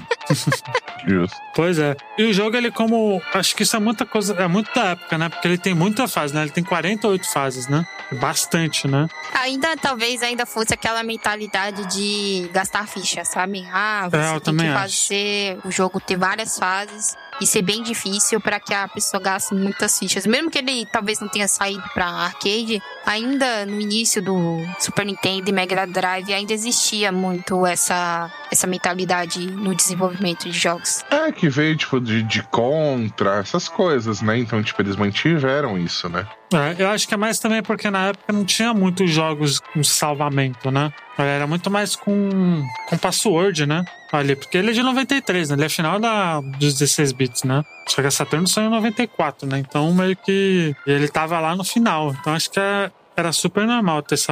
Pois 1.55 1.79
é. 1.79 1.97
E 2.19 2.25
o 2.25 2.33
jogo, 2.33 2.57
ele 2.57 2.71
como. 2.71 3.23
Acho 3.33 3.55
que 3.55 3.63
isso 3.63 3.77
é 3.77 3.79
muita 3.79 4.05
coisa. 4.05 4.35
É 4.35 4.49
muito 4.49 4.75
da 4.75 4.87
época, 4.87 5.17
né? 5.17 5.29
Porque 5.29 5.47
ele 5.47 5.59
tem 5.59 5.73
muita 5.73 6.09
fase, 6.09 6.35
né? 6.35 6.43
Ele 6.43 6.51
tem 6.51 6.65
48 6.65 7.31
fases, 7.31 7.69
né? 7.69 7.87
Bastante, 8.21 8.87
né? 8.87 9.09
Ainda, 9.35 9.77
talvez, 9.77 10.23
ainda 10.23 10.47
fosse 10.47 10.73
aquela 10.73 11.03
mentalidade 11.03 11.85
de 11.87 12.49
gastar 12.53 12.87
ficha, 12.87 13.25
sabe? 13.25 13.67
Ah, 13.73 14.09
você 14.11 14.17
É, 14.17 14.31
tem 14.33 14.41
também 14.41 14.67
que 14.67 14.73
acho. 14.73 15.03
fazer 15.09 15.59
o 15.65 15.71
jogo 15.71 16.01
ter 16.01 16.17
várias 16.17 16.59
fases 16.59 17.17
e 17.41 17.47
ser 17.47 17.63
bem 17.63 17.83
difícil 17.83 18.41
para 18.41 18.59
que 18.61 18.73
a 18.73 18.89
pessoa 18.89 19.21
gaste 19.23 19.55
muitas 19.55 19.99
fichas. 19.99 20.27
Mesmo 20.27 20.51
que 20.51 20.59
ele 20.59 20.87
talvez 20.87 21.21
não 21.21 21.29
tenha 21.29 21.49
saído 21.49 21.83
para 21.93 22.07
arcade, 22.07 22.81
ainda 23.05 23.67
no 23.67 23.81
início 23.81 24.23
do 24.23 24.37
Super 24.79 25.05
Nintendo 25.05 25.51
e 25.51 25.53
Mega 25.53 25.87
Drive 25.87 26.33
ainda 26.33 26.53
existia 26.53 27.13
muito 27.13 27.67
essa, 27.67 28.31
essa 28.51 28.67
mentalidade 28.67 29.47
no 29.51 29.75
desenvolvimento 29.75 30.45
de 30.49 30.53
jogos. 30.59 31.05
É, 31.11 31.31
que 31.33 31.49
veio, 31.49 31.77
tipo, 31.77 32.01
de, 32.01 32.23
de 32.23 32.43
contra, 32.45 33.39
essas 33.39 33.69
coisas, 33.69 34.23
né? 34.23 34.39
Então, 34.39 34.63
tipo, 34.63 34.81
eles 34.81 34.97
mantiveram 34.97 35.77
isso, 35.77 36.09
né? 36.09 36.27
É, 36.53 36.81
eu 36.81 36.89
acho 36.91 37.09
que 37.09 37.15
é 37.15 37.17
mais 37.17 37.39
também 37.41 37.61
porque 37.63 37.91
na 37.91 38.07
época 38.09 38.33
não 38.33 38.45
tinha 38.45 38.73
muitos 38.73 39.11
jogos 39.11 39.59
com 39.59 39.83
salvamento, 39.83 40.71
né? 40.71 40.93
Era 41.19 41.47
muito 41.47 41.71
mais 41.71 41.97
com, 41.97 42.63
com 42.89 42.97
password, 42.99 43.67
né? 43.67 43.85
Ali, 44.13 44.37
porque 44.37 44.57
ele 44.57 44.71
é 44.71 44.73
de 44.73 44.83
93, 44.83 45.51
né? 45.51 45.57
Ele 45.57 45.65
é 45.65 45.69
final 45.69 45.99
da, 45.99 46.41
dos 46.41 46.79
16 46.79 47.13
bits, 47.13 47.43
né? 47.43 47.63
Só 47.89 48.01
que 48.01 48.07
a 48.07 48.11
Saturno 48.11 48.47
saiu 48.47 48.69
em 48.69 48.71
94, 48.71 49.49
né? 49.49 49.59
Então 49.59 49.93
meio 49.93 50.17
que 50.17 50.75
ele 50.87 51.09
tava 51.09 51.41
lá 51.41 51.57
no 51.57 51.65
final. 51.65 52.15
Então 52.21 52.33
acho 52.33 52.51
que 52.51 52.61
é- 52.61 52.91
era 53.17 53.33
super 53.33 53.67
normal 53.67 54.03
ter 54.03 54.15
esse 54.15 54.31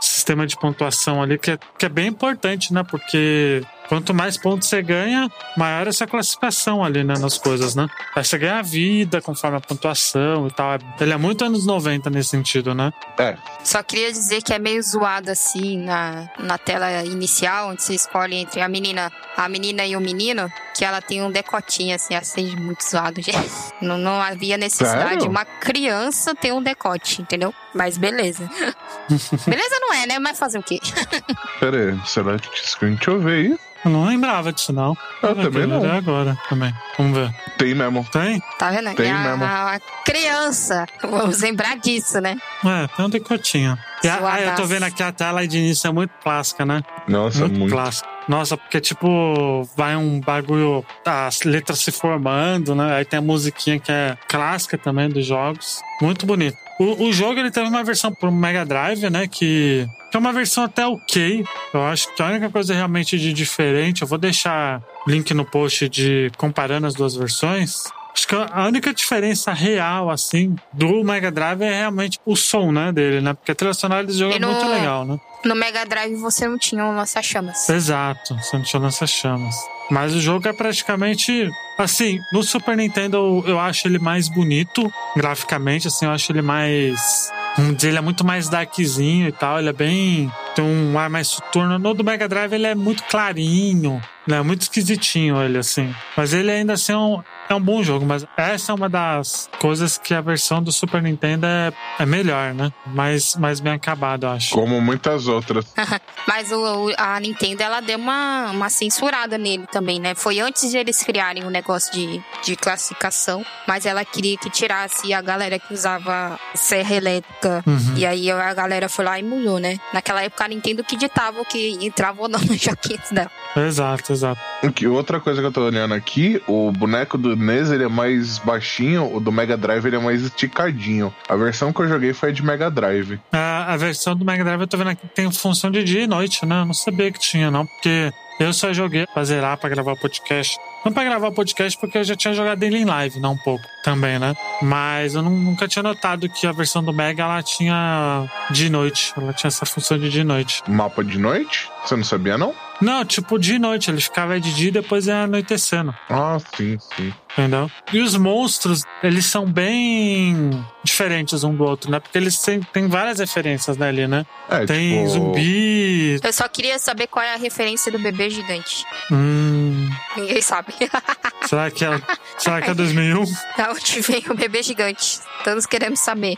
sistema 0.00 0.44
de 0.46 0.56
pontuação 0.56 1.22
ali, 1.22 1.38
que 1.38 1.52
é, 1.52 1.58
que 1.78 1.86
é 1.86 1.88
bem 1.88 2.08
importante, 2.08 2.74
né? 2.74 2.82
Porque 2.82 3.62
quanto 3.88 4.14
mais 4.14 4.36
pontos 4.36 4.68
você 4.68 4.82
ganha, 4.82 5.30
maior 5.56 5.86
é 5.86 5.90
essa 5.90 6.06
classificação 6.06 6.84
ali, 6.84 7.04
né? 7.04 7.14
Nas 7.18 7.38
coisas, 7.38 7.74
né? 7.74 7.86
Aí 8.14 8.24
você 8.24 8.38
ganha 8.38 8.62
vida 8.62 9.20
conforme 9.20 9.56
a 9.56 9.60
pontuação 9.60 10.46
e 10.46 10.50
tal. 10.50 10.78
Ele 11.00 11.12
é 11.12 11.16
muito 11.16 11.44
anos 11.44 11.66
90 11.66 12.10
nesse 12.10 12.30
sentido, 12.30 12.74
né? 12.74 12.92
É, 13.18 13.36
Só 13.62 13.82
queria 13.82 14.10
dizer 14.10 14.42
que 14.42 14.52
é 14.52 14.58
meio 14.58 14.82
zoado 14.82 15.30
assim 15.30 15.78
na, 15.78 16.28
na 16.38 16.58
tela 16.58 17.04
inicial, 17.04 17.70
onde 17.70 17.82
você 17.82 17.94
escolhe 17.94 18.36
entre 18.36 18.60
a 18.60 18.68
menina, 18.68 19.12
a 19.36 19.48
menina 19.48 19.86
e 19.86 19.96
o 19.96 20.00
menino, 20.00 20.50
que 20.76 20.84
ela 20.84 21.00
tem 21.00 21.22
um 21.22 21.30
decotinho 21.30 21.94
assim, 21.94 22.14
assim, 22.14 22.56
muito 22.56 22.82
zoado, 22.82 23.20
gente. 23.22 23.38
Não, 23.80 23.96
não 23.96 24.20
havia 24.20 24.56
necessidade 24.56 25.16
de 25.16 25.20
Sério? 25.20 25.30
uma 25.30 25.44
criança 25.44 26.34
ter 26.34 26.52
um 26.52 26.62
decote, 26.62 27.22
entendeu? 27.22 27.54
Mas 27.74 27.96
beleza. 27.96 28.48
beleza 29.46 29.78
não 29.80 29.92
é, 29.92 30.06
né? 30.06 30.18
Mas 30.18 30.38
fazer 30.38 30.58
o 30.58 30.62
quê? 30.62 30.78
pera 31.60 31.92
aí, 31.92 32.00
será 32.06 32.38
que? 32.38 32.48
Deixa 32.50 33.10
eu 33.10 33.20
ver 33.20 33.32
aí. 33.32 33.58
Eu 33.84 33.90
não 33.90 34.06
lembrava 34.06 34.52
disso, 34.52 34.72
não. 34.72 34.96
Eu 35.22 35.34
também 35.34 35.66
não. 35.66 35.84
Agora 35.84 36.38
também. 36.48 36.72
Vamos 36.96 37.16
ver. 37.18 37.34
Tem 37.58 37.74
mesmo. 37.74 38.04
Tem? 38.10 38.42
Tá 38.58 38.70
vendo? 38.70 38.94
Tem 38.94 39.10
é 39.10 39.12
a, 39.12 39.18
mesmo. 39.18 39.44
a 39.44 39.80
criança. 40.04 40.86
Vamos 41.02 41.40
lembrar 41.40 41.76
disso, 41.76 42.20
né? 42.20 42.36
É, 42.64 42.86
tem 42.88 43.04
um 43.04 43.10
decotinho. 43.10 43.78
E 44.02 44.08
a, 44.08 44.18
ah, 44.22 44.40
eu 44.40 44.54
tô 44.54 44.64
vendo 44.64 44.84
aqui 44.84 45.02
a 45.02 45.12
tela 45.12 45.46
de 45.46 45.58
início 45.58 45.88
é 45.88 45.92
muito 45.92 46.12
clássica, 46.22 46.64
né? 46.64 46.82
Nossa, 47.06 47.40
muito, 47.40 47.58
muito. 47.58 47.72
clássica. 47.72 48.08
Nossa, 48.26 48.56
porque 48.56 48.80
tipo, 48.80 49.68
vai 49.76 49.96
um 49.96 50.18
bagulho, 50.20 50.84
as 51.04 51.42
letras 51.42 51.80
se 51.80 51.92
formando, 51.92 52.74
né? 52.74 52.96
Aí 52.96 53.04
tem 53.04 53.18
a 53.18 53.22
musiquinha 53.22 53.78
que 53.78 53.92
é 53.92 54.16
clássica 54.28 54.78
também 54.78 55.08
dos 55.08 55.26
jogos. 55.26 55.80
Muito 56.00 56.24
bonito. 56.24 56.56
O, 56.80 57.04
o 57.04 57.12
jogo 57.12 57.38
ele 57.38 57.50
teve 57.50 57.68
uma 57.68 57.84
versão 57.84 58.12
pro 58.12 58.32
Mega 58.32 58.64
Drive, 58.64 59.08
né? 59.10 59.26
Que 59.26 59.86
é 60.16 60.20
uma 60.20 60.32
versão 60.32 60.64
até 60.64 60.86
ok. 60.86 61.44
Eu 61.72 61.82
acho 61.84 62.14
que 62.14 62.22
a 62.22 62.26
única 62.26 62.50
coisa 62.50 62.74
realmente 62.74 63.18
de 63.18 63.32
diferente, 63.32 64.02
eu 64.02 64.08
vou 64.08 64.18
deixar 64.18 64.80
link 65.06 65.32
no 65.34 65.44
post 65.44 65.88
de 65.88 66.30
comparando 66.36 66.86
as 66.86 66.94
duas 66.94 67.14
versões. 67.14 67.84
Acho 68.16 68.28
que 68.28 68.34
a 68.36 68.66
única 68.68 68.94
diferença 68.94 69.52
real, 69.52 70.08
assim, 70.08 70.54
do 70.72 71.02
Mega 71.02 71.32
Drive 71.32 71.62
é 71.62 71.78
realmente 71.78 72.16
o 72.24 72.36
som, 72.36 72.70
né, 72.70 72.92
dele, 72.92 73.20
né? 73.20 73.34
Porque 73.34 73.50
a 73.50 73.54
trilha 73.56 73.74
sonora 73.74 74.04
desse 74.04 74.20
jogo 74.20 74.34
é 74.34 74.38
no- 74.38 74.52
muito 74.52 74.68
legal, 74.68 75.04
né? 75.04 75.18
No 75.44 75.54
Mega 75.56 75.84
Drive 75.84 76.14
você 76.14 76.46
não 76.46 76.56
tinha 76.56 76.84
um 76.84 76.94
lança-chamas. 76.94 77.68
Exato, 77.68 78.34
você 78.36 78.56
não 78.56 78.62
tinha 78.64 78.80
lança-chamas. 78.80 79.56
Mas 79.90 80.14
o 80.14 80.20
jogo 80.20 80.46
é 80.48 80.52
praticamente. 80.52 81.50
Assim, 81.76 82.18
no 82.32 82.42
Super 82.44 82.76
Nintendo 82.76 83.42
eu 83.48 83.58
acho 83.58 83.88
ele 83.88 83.98
mais 83.98 84.28
bonito, 84.28 84.90
graficamente, 85.16 85.88
assim, 85.88 86.04
eu 86.06 86.12
acho 86.12 86.30
ele 86.30 86.40
mais. 86.40 87.30
Vamos 87.56 87.76
dizer, 87.76 87.88
ele 87.88 87.98
é 87.98 88.00
muito 88.00 88.24
mais 88.24 88.48
darkzinho 88.48 89.28
e 89.28 89.32
tal, 89.32 89.58
ele 89.58 89.68
é 89.68 89.72
bem. 89.72 90.30
Tem 90.54 90.64
um 90.64 90.98
ar 90.98 91.10
mais 91.10 91.28
soturno. 91.28 91.78
No 91.78 91.94
do 91.94 92.04
Mega 92.04 92.28
Drive 92.28 92.52
ele 92.52 92.66
é 92.66 92.74
muito 92.74 93.02
clarinho, 93.04 94.00
né? 94.26 94.40
Muito 94.42 94.62
esquisitinho 94.62 95.42
ele, 95.42 95.58
assim. 95.58 95.94
Mas 96.16 96.32
ele 96.32 96.50
ainda 96.50 96.74
assim 96.74 96.92
é 96.92 96.96
um, 96.96 97.22
é 97.48 97.54
um 97.54 97.60
bom 97.60 97.82
jogo, 97.82 98.06
mas 98.06 98.26
essa 98.36 98.72
é 98.72 98.74
uma 98.74 98.88
das 98.88 99.48
coisas 99.58 99.98
que 99.98 100.14
a 100.14 100.20
versão 100.20 100.62
do 100.62 100.72
Super 100.72 101.02
Nintendo 101.02 101.46
é, 101.46 101.72
é 101.98 102.06
melhor, 102.06 102.54
né? 102.54 102.72
Mais, 102.86 103.36
mais 103.36 103.60
bem 103.60 103.72
acabado, 103.72 104.24
eu 104.26 104.30
acho. 104.30 104.54
Como 104.54 104.80
muitas 104.80 105.26
outras. 105.26 105.66
Mas 106.26 106.50
o, 106.50 106.90
a 106.96 107.20
Nintendo, 107.20 107.62
ela 107.62 107.80
deu 107.80 107.98
uma, 107.98 108.50
uma 108.50 108.70
censurada 108.70 109.36
nele 109.36 109.66
também, 109.70 110.00
né? 110.00 110.14
Foi 110.14 110.40
antes 110.40 110.70
de 110.70 110.78
eles 110.78 111.02
criarem 111.02 111.44
o 111.44 111.50
negócio 111.50 111.92
de, 111.92 112.22
de 112.42 112.56
classificação, 112.56 113.44
mas 113.66 113.84
ela 113.84 114.04
queria 114.04 114.36
que 114.38 114.48
tirasse 114.48 115.12
a 115.12 115.20
galera 115.20 115.58
que 115.58 115.72
usava 115.72 116.38
serra 116.54 116.94
elétrica. 116.94 117.62
Uhum. 117.66 117.94
E 117.96 118.06
aí 118.06 118.30
a 118.30 118.54
galera 118.54 118.88
foi 118.88 119.04
lá 119.04 119.18
e 119.18 119.22
mudou, 119.22 119.58
né? 119.58 119.78
Naquela 119.92 120.22
época 120.22 120.43
a 120.44 120.48
Nintendo 120.48 120.84
que 120.84 120.96
ditava 120.96 121.40
o 121.40 121.44
que 121.44 121.78
entrava 121.84 122.22
ou 122.22 122.28
não 122.28 122.40
nos 122.40 122.60
joguinhos 122.60 123.10
dela. 123.10 123.30
Exato, 123.56 124.12
exato. 124.12 124.40
Que 124.74 124.86
outra 124.86 125.20
coisa 125.20 125.40
que 125.40 125.46
eu 125.46 125.52
tô 125.52 125.62
olhando 125.62 125.94
aqui, 125.94 126.42
o 126.46 126.70
boneco 126.72 127.16
do 127.16 127.36
NES 127.36 127.70
ele 127.70 127.84
é 127.84 127.88
mais 127.88 128.38
baixinho, 128.38 129.14
o 129.14 129.20
do 129.20 129.30
Mega 129.30 129.56
Drive 129.56 129.84
ele 129.86 129.96
é 129.96 130.00
mais 130.00 130.22
esticadinho. 130.22 131.14
A 131.28 131.36
versão 131.36 131.72
que 131.72 131.80
eu 131.80 131.88
joguei 131.88 132.12
foi 132.12 132.30
a 132.30 132.32
de 132.32 132.44
Mega 132.44 132.70
Drive. 132.70 133.20
A, 133.32 133.72
a 133.72 133.76
versão 133.76 134.16
do 134.16 134.24
Mega 134.24 134.44
Drive 134.44 134.60
eu 134.60 134.66
tô 134.66 134.76
vendo 134.76 134.90
aqui 134.90 135.06
que 135.06 135.14
tem 135.14 135.30
função 135.30 135.70
de 135.70 135.84
dia 135.84 136.02
e 136.02 136.06
noite, 136.06 136.44
né? 136.46 136.60
Eu 136.60 136.66
não 136.66 136.74
sabia 136.74 137.10
que 137.10 137.18
tinha, 137.18 137.50
não, 137.50 137.66
porque 137.66 138.10
eu 138.40 138.52
só 138.52 138.72
joguei 138.72 139.06
pra 139.06 139.24
zerar, 139.24 139.56
pra 139.58 139.68
gravar 139.68 139.92
o 139.92 139.96
podcast. 139.96 140.56
Não 140.84 140.92
pra 140.92 141.02
gravar 141.04 141.28
o 141.28 141.32
podcast, 141.32 141.78
porque 141.78 141.96
eu 141.98 142.04
já 142.04 142.14
tinha 142.14 142.34
jogado 142.34 142.62
ele 142.62 142.76
em 142.78 142.84
live, 142.84 143.18
não 143.18 143.32
um 143.32 143.36
pouco 143.38 143.64
também, 143.82 144.18
né? 144.18 144.34
Mas 144.60 145.14
eu 145.14 145.22
nu- 145.22 145.30
nunca 145.30 145.66
tinha 145.66 145.82
notado 145.82 146.28
que 146.28 146.46
a 146.46 146.52
versão 146.52 146.82
do 146.84 146.92
Mega 146.92 147.22
ela 147.22 147.42
tinha 147.42 148.28
de 148.50 148.68
noite. 148.68 149.12
Ela 149.16 149.32
tinha 149.32 149.48
essa 149.48 149.64
função 149.64 149.98
de 149.98 150.10
dia 150.10 150.20
e 150.20 150.24
noite. 150.24 150.62
Mapa 150.68 151.02
de 151.02 151.18
noite? 151.18 151.70
Você 151.84 151.96
não 151.96 152.04
sabia, 152.04 152.36
não? 152.36 152.54
Não, 152.80 153.04
tipo 153.04 153.38
de 153.38 153.58
noite. 153.58 153.90
Ele 153.90 154.00
ficava 154.00 154.38
de 154.38 154.52
dia 154.54 154.68
e 154.68 154.72
depois 154.72 155.06
ia 155.06 155.22
anoitecendo. 155.22 155.94
Ah, 156.10 156.36
sim, 156.56 156.76
sim. 156.96 157.12
Entendeu? 157.36 157.70
E 157.92 158.00
os 158.00 158.16
monstros, 158.16 158.84
eles 159.02 159.26
são 159.26 159.44
bem 159.44 160.64
diferentes 160.84 161.42
um 161.42 161.54
do 161.54 161.64
outro, 161.64 161.90
né? 161.90 161.98
Porque 161.98 162.16
eles 162.16 162.38
têm, 162.38 162.60
têm 162.60 162.86
várias 162.86 163.18
referências 163.18 163.80
ali, 163.80 164.06
né? 164.06 164.24
É, 164.48 164.64
Tem 164.64 164.90
tipo, 164.90 165.02
Eu 165.02 165.08
zumbi. 165.08 166.20
só 166.32 166.46
queria 166.46 166.78
saber 166.78 167.08
qual 167.08 167.24
é 167.24 167.34
a 167.34 167.36
referência 167.36 167.90
do 167.90 167.98
bebê 167.98 168.30
gigante. 168.30 168.84
Hum, 169.10 169.90
Ninguém 170.16 170.40
sabe. 170.40 170.74
será 171.46 171.70
que 171.70 171.84
é, 171.84 172.00
será 172.38 172.62
que 172.62 172.70
é 172.70 172.74
2001? 172.74 173.24
da 173.58 173.70
onde 173.72 174.00
vem 174.00 174.22
o 174.30 174.34
bebê 174.34 174.62
gigante? 174.62 175.18
Todos 175.42 175.66
queremos 175.66 176.00
saber. 176.00 176.36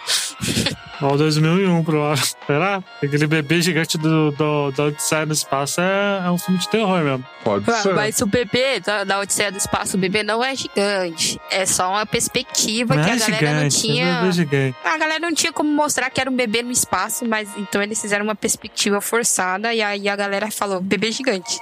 Ou 1.02 1.16
2001, 1.16 1.84
provável. 1.84 2.24
Será? 2.46 2.82
Aquele 3.02 3.26
bebê 3.26 3.60
gigante 3.60 3.98
do, 3.98 4.30
do, 4.30 4.70
da 4.72 4.84
Odisseia 4.84 5.26
no 5.26 5.32
Espaço 5.32 5.80
é, 5.80 6.22
é 6.24 6.30
um 6.30 6.38
filme 6.38 6.58
de 6.58 6.68
terror 6.68 7.02
mesmo. 7.02 7.24
Pode 7.44 7.64
ser. 7.82 7.94
Mas 7.94 8.20
o 8.20 8.26
bebê 8.26 8.80
da, 8.80 9.04
da 9.04 9.20
Odisseia 9.20 9.52
do 9.52 9.58
Espaço, 9.58 9.96
o 9.96 10.00
bebê 10.00 10.22
não 10.22 10.42
é 10.42 10.54
gigante. 10.54 10.85
É 11.50 11.66
só 11.66 11.90
uma 11.90 12.06
perspectiva 12.06 12.94
Não 12.94 13.04
que 13.04 13.10
é 13.10 13.12
a 13.12 13.16
galera 13.16 13.36
gigante, 13.38 13.54
não 13.54 13.62
é 13.62 13.68
tinha. 13.68 14.14
bebê 14.20 14.32
gigante. 14.32 14.76
A 14.84 14.96
galera 14.98 15.20
não 15.20 15.34
tinha 15.34 15.52
como 15.52 15.70
mostrar 15.70 16.10
que 16.10 16.20
era 16.20 16.30
um 16.30 16.36
bebê 16.36 16.62
no 16.62 16.70
espaço, 16.70 17.24
mas 17.26 17.48
então 17.56 17.82
eles 17.82 18.00
fizeram 18.00 18.24
uma 18.24 18.34
perspectiva 18.34 19.00
forçada 19.00 19.72
e 19.74 19.82
aí 19.82 20.08
a 20.08 20.16
galera 20.16 20.50
falou 20.50 20.80
bebê 20.80 21.10
gigante. 21.12 21.58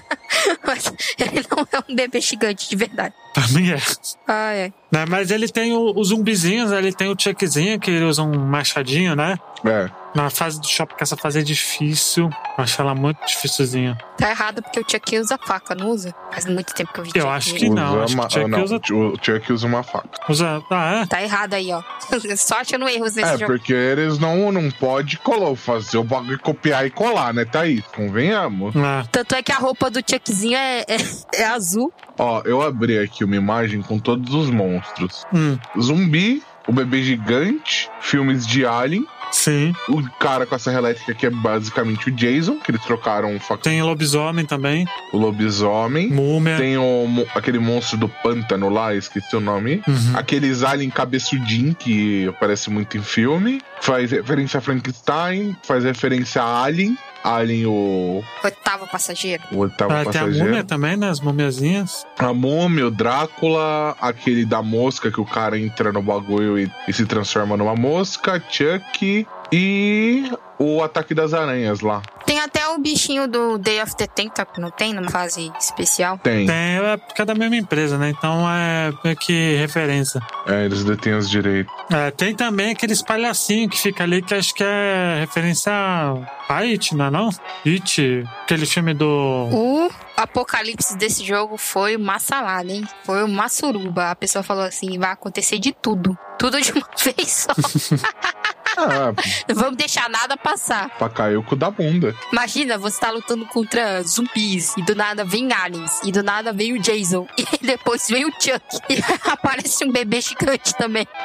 mas 0.66 0.92
ele 1.18 1.44
não 1.50 1.66
é 1.72 1.78
um 1.90 1.94
bebê 1.94 2.20
gigante 2.20 2.68
de 2.68 2.76
verdade. 2.76 3.14
Pra 3.34 3.46
mim 3.48 3.70
é. 3.70 3.78
Ah, 4.26 4.52
é. 4.52 4.72
Né, 4.90 5.04
Mas 5.08 5.30
ele 5.30 5.48
tem 5.48 5.72
o- 5.72 5.92
os 5.98 6.08
zumbizinhos, 6.08 6.70
ele 6.72 6.92
tem 6.92 7.08
o 7.10 7.16
Chuckzinho, 7.18 7.80
que 7.80 7.90
ele 7.90 8.04
usa 8.04 8.22
um 8.22 8.38
machadinho, 8.38 9.16
né? 9.16 9.38
É. 9.64 9.90
Na 10.14 10.28
fase 10.28 10.60
do 10.60 10.66
shopping, 10.68 10.94
que 10.96 11.02
essa 11.02 11.16
fase 11.16 11.38
é 11.38 11.42
difícil. 11.42 12.28
Eu 12.58 12.64
acho 12.64 12.80
ela 12.82 12.94
muito 12.94 13.18
dificilzinha. 13.26 13.96
Tá 14.18 14.28
errado 14.28 14.62
porque 14.62 14.78
o 14.80 14.84
Chucky 14.86 15.18
usa 15.18 15.38
faca, 15.38 15.74
não 15.74 15.88
usa? 15.88 16.14
Faz 16.30 16.44
muito 16.44 16.74
tempo 16.74 16.92
que 16.92 17.00
eu 17.00 17.04
vi 17.04 17.10
Eu 17.14 17.30
acho 17.30 17.54
que 17.54 17.70
não, 17.70 18.02
acho 18.02 18.14
que 18.14 18.20
o 18.20 18.30
Chuck 18.30 18.46
não, 18.50 18.62
usa- 18.62 18.76
O 18.94 19.14
Chuck 19.22 19.52
usa 19.52 19.66
uma 19.66 19.82
faca. 19.82 20.08
Usa. 20.28 20.62
Ah, 20.70 21.00
é? 21.02 21.06
Tá 21.06 21.22
errado 21.22 21.54
aí, 21.54 21.72
ó. 21.72 21.82
Só 22.36 22.60
achando 22.60 22.86
erros 22.88 23.14
nesse 23.16 23.28
É, 23.34 23.38
jogo. 23.38 23.46
porque 23.52 23.72
eles 23.72 24.18
não, 24.18 24.52
não 24.52 24.70
podem 24.70 25.16
colar, 25.24 25.56
fazer 25.56 25.96
o 25.96 26.04
bagulho 26.04 26.38
copiar 26.40 26.84
e 26.86 26.90
colar, 26.90 27.32
né, 27.32 27.46
Thaís? 27.46 27.82
Convenhamos. 27.96 28.74
Ah, 28.76 29.04
Tanto 29.10 29.34
é 29.34 29.42
que 29.42 29.50
a 29.50 29.56
roupa 29.56 29.90
do 29.90 30.00
Chuckzinho 30.00 30.56
é, 30.58 30.80
é, 30.82 30.96
é 31.40 31.44
azul. 31.46 31.90
Ó, 32.18 32.42
eu 32.44 32.60
abri 32.60 32.98
aqui 32.98 33.24
uma 33.24 33.36
imagem 33.36 33.80
com 33.80 33.98
todos 33.98 34.34
os 34.34 34.50
monstros. 34.50 35.24
hum. 35.32 35.56
Zumbi, 35.80 36.42
o 36.68 36.72
bebê 36.72 37.02
gigante, 37.02 37.90
filmes 38.00 38.46
de 38.46 38.66
Alien, 38.66 39.06
Sim. 39.32 39.72
O 39.88 40.02
cara 40.18 40.46
com 40.46 40.54
a 40.54 40.58
serra 40.58 40.78
elétrica 40.78 41.14
que 41.14 41.26
é 41.26 41.30
basicamente 41.30 42.08
o 42.08 42.12
Jason, 42.12 42.56
que 42.58 42.70
eles 42.70 42.82
trocaram 42.84 43.34
o, 43.34 43.40
fa- 43.40 43.56
Tem 43.56 43.82
lobisomem 43.82 44.44
também, 44.44 44.86
o 45.12 45.18
lobisomem. 45.18 46.08
múmia. 46.08 46.56
Tem 46.56 46.76
o, 46.76 47.06
mo- 47.06 47.26
aquele 47.34 47.58
monstro 47.58 47.96
do 47.98 48.08
pântano 48.08 48.68
lá, 48.68 48.94
esqueci 48.94 49.34
o 49.34 49.40
nome. 49.40 49.82
Uhum. 49.88 50.12
Aqueles 50.14 50.62
alien 50.62 50.90
cabeçudinho 50.90 51.74
que 51.74 52.28
aparece 52.28 52.70
muito 52.70 52.96
em 52.96 53.02
filme. 53.02 53.60
Faz 53.80 54.10
referência 54.12 54.58
a 54.58 54.60
Frankenstein, 54.60 55.56
faz 55.64 55.82
referência 55.84 56.40
a 56.42 56.62
Alien. 56.62 56.96
Alien, 57.24 57.66
o, 57.66 58.22
Oitavo 58.42 58.86
passageiro. 58.88 59.42
o 59.52 59.58
oitavo 59.58 59.92
Ah, 59.92 59.98
tem 60.02 60.08
a 60.10 60.12
passageiro. 60.24 60.44
múmia 60.46 60.64
também, 60.64 60.96
né? 60.96 61.08
As 61.08 61.20
mumiazinhas. 61.20 62.04
A 62.18 62.32
múmia, 62.34 62.86
o 62.88 62.90
Drácula, 62.90 63.96
aquele 64.00 64.44
da 64.44 64.60
mosca 64.62 65.10
que 65.10 65.20
o 65.20 65.24
cara 65.24 65.56
entra 65.58 65.92
no 65.92 66.02
bagulho 66.02 66.58
e, 66.58 66.70
e 66.88 66.92
se 66.92 67.06
transforma 67.06 67.56
numa 67.56 67.74
mosca, 67.76 68.42
Chuck 68.50 69.21
e 69.52 70.32
o 70.58 70.82
ataque 70.82 71.14
das 71.14 71.34
aranhas 71.34 71.80
lá. 71.80 72.00
Tem 72.24 72.40
até 72.40 72.66
o 72.68 72.78
bichinho 72.78 73.28
do 73.28 73.58
Day 73.58 73.82
of 73.82 73.94
the 73.96 74.06
Tentacle, 74.06 74.62
não 74.62 74.70
tem? 74.70 74.94
Numa 74.94 75.10
fase 75.10 75.52
especial. 75.60 76.16
Tem. 76.18 76.46
Tem, 76.46 76.78
é 76.78 76.96
porque 76.96 77.20
é 77.20 77.24
da 77.24 77.34
mesma 77.34 77.56
empresa, 77.56 77.98
né? 77.98 78.10
Então 78.10 78.48
é 78.48 78.92
meio 79.04 79.16
que 79.16 79.56
referência. 79.56 80.20
É, 80.46 80.64
eles 80.64 80.84
detêm 80.84 81.14
os 81.14 81.28
direitos. 81.28 81.72
É, 81.90 82.10
tem 82.10 82.34
também 82.34 82.70
aqueles 82.70 83.02
palhacinhos 83.02 83.74
que 83.74 83.78
fica 83.78 84.04
ali 84.04 84.22
que 84.22 84.34
acho 84.34 84.54
que 84.54 84.64
é 84.64 85.18
referência 85.20 85.72
a 85.72 86.58
It, 86.58 86.94
não 86.94 87.06
é 87.06 87.10
não? 87.10 87.30
It, 87.66 88.24
aquele 88.42 88.66
filme 88.66 88.94
do. 88.94 89.06
O 89.06 89.90
apocalipse 90.16 90.96
desse 90.96 91.24
jogo 91.24 91.56
foi 91.56 91.96
uma 91.96 92.18
salada, 92.18 92.70
hein? 92.70 92.86
Foi 93.04 93.22
uma 93.24 93.48
suruba. 93.48 94.10
A 94.10 94.16
pessoa 94.16 94.42
falou 94.42 94.64
assim: 94.64 94.98
vai 94.98 95.10
acontecer 95.10 95.58
de 95.58 95.72
tudo. 95.72 96.16
Tudo 96.38 96.60
de 96.60 96.72
uma 96.72 96.86
vez 97.02 97.46
só. 97.46 97.52
Ah, 98.76 99.12
Não 99.48 99.54
vamos 99.54 99.76
deixar 99.76 100.08
nada 100.08 100.36
passar. 100.36 100.88
pra 100.98 101.08
cair 101.08 101.36
o 101.36 101.42
cu 101.42 101.54
da 101.56 101.70
bunda. 101.70 102.14
Imagina, 102.32 102.78
você 102.78 102.98
tá 103.00 103.10
lutando 103.10 103.44
contra 103.46 104.02
zumbis 104.02 104.74
e 104.76 104.82
do 104.82 104.94
nada 104.94 105.24
vem 105.24 105.52
aliens 105.52 106.00
e 106.04 106.10
do 106.12 106.22
nada 106.22 106.52
vem 106.52 106.72
o 106.72 106.80
Jason 106.80 107.26
e 107.38 107.66
depois 107.66 108.08
vem 108.08 108.24
o 108.24 108.32
Chuck 108.32 108.62
e 108.88 108.98
aparece 109.30 109.84
um 109.84 109.92
bebê 109.92 110.20
gigante 110.20 110.74
também. 110.76 111.06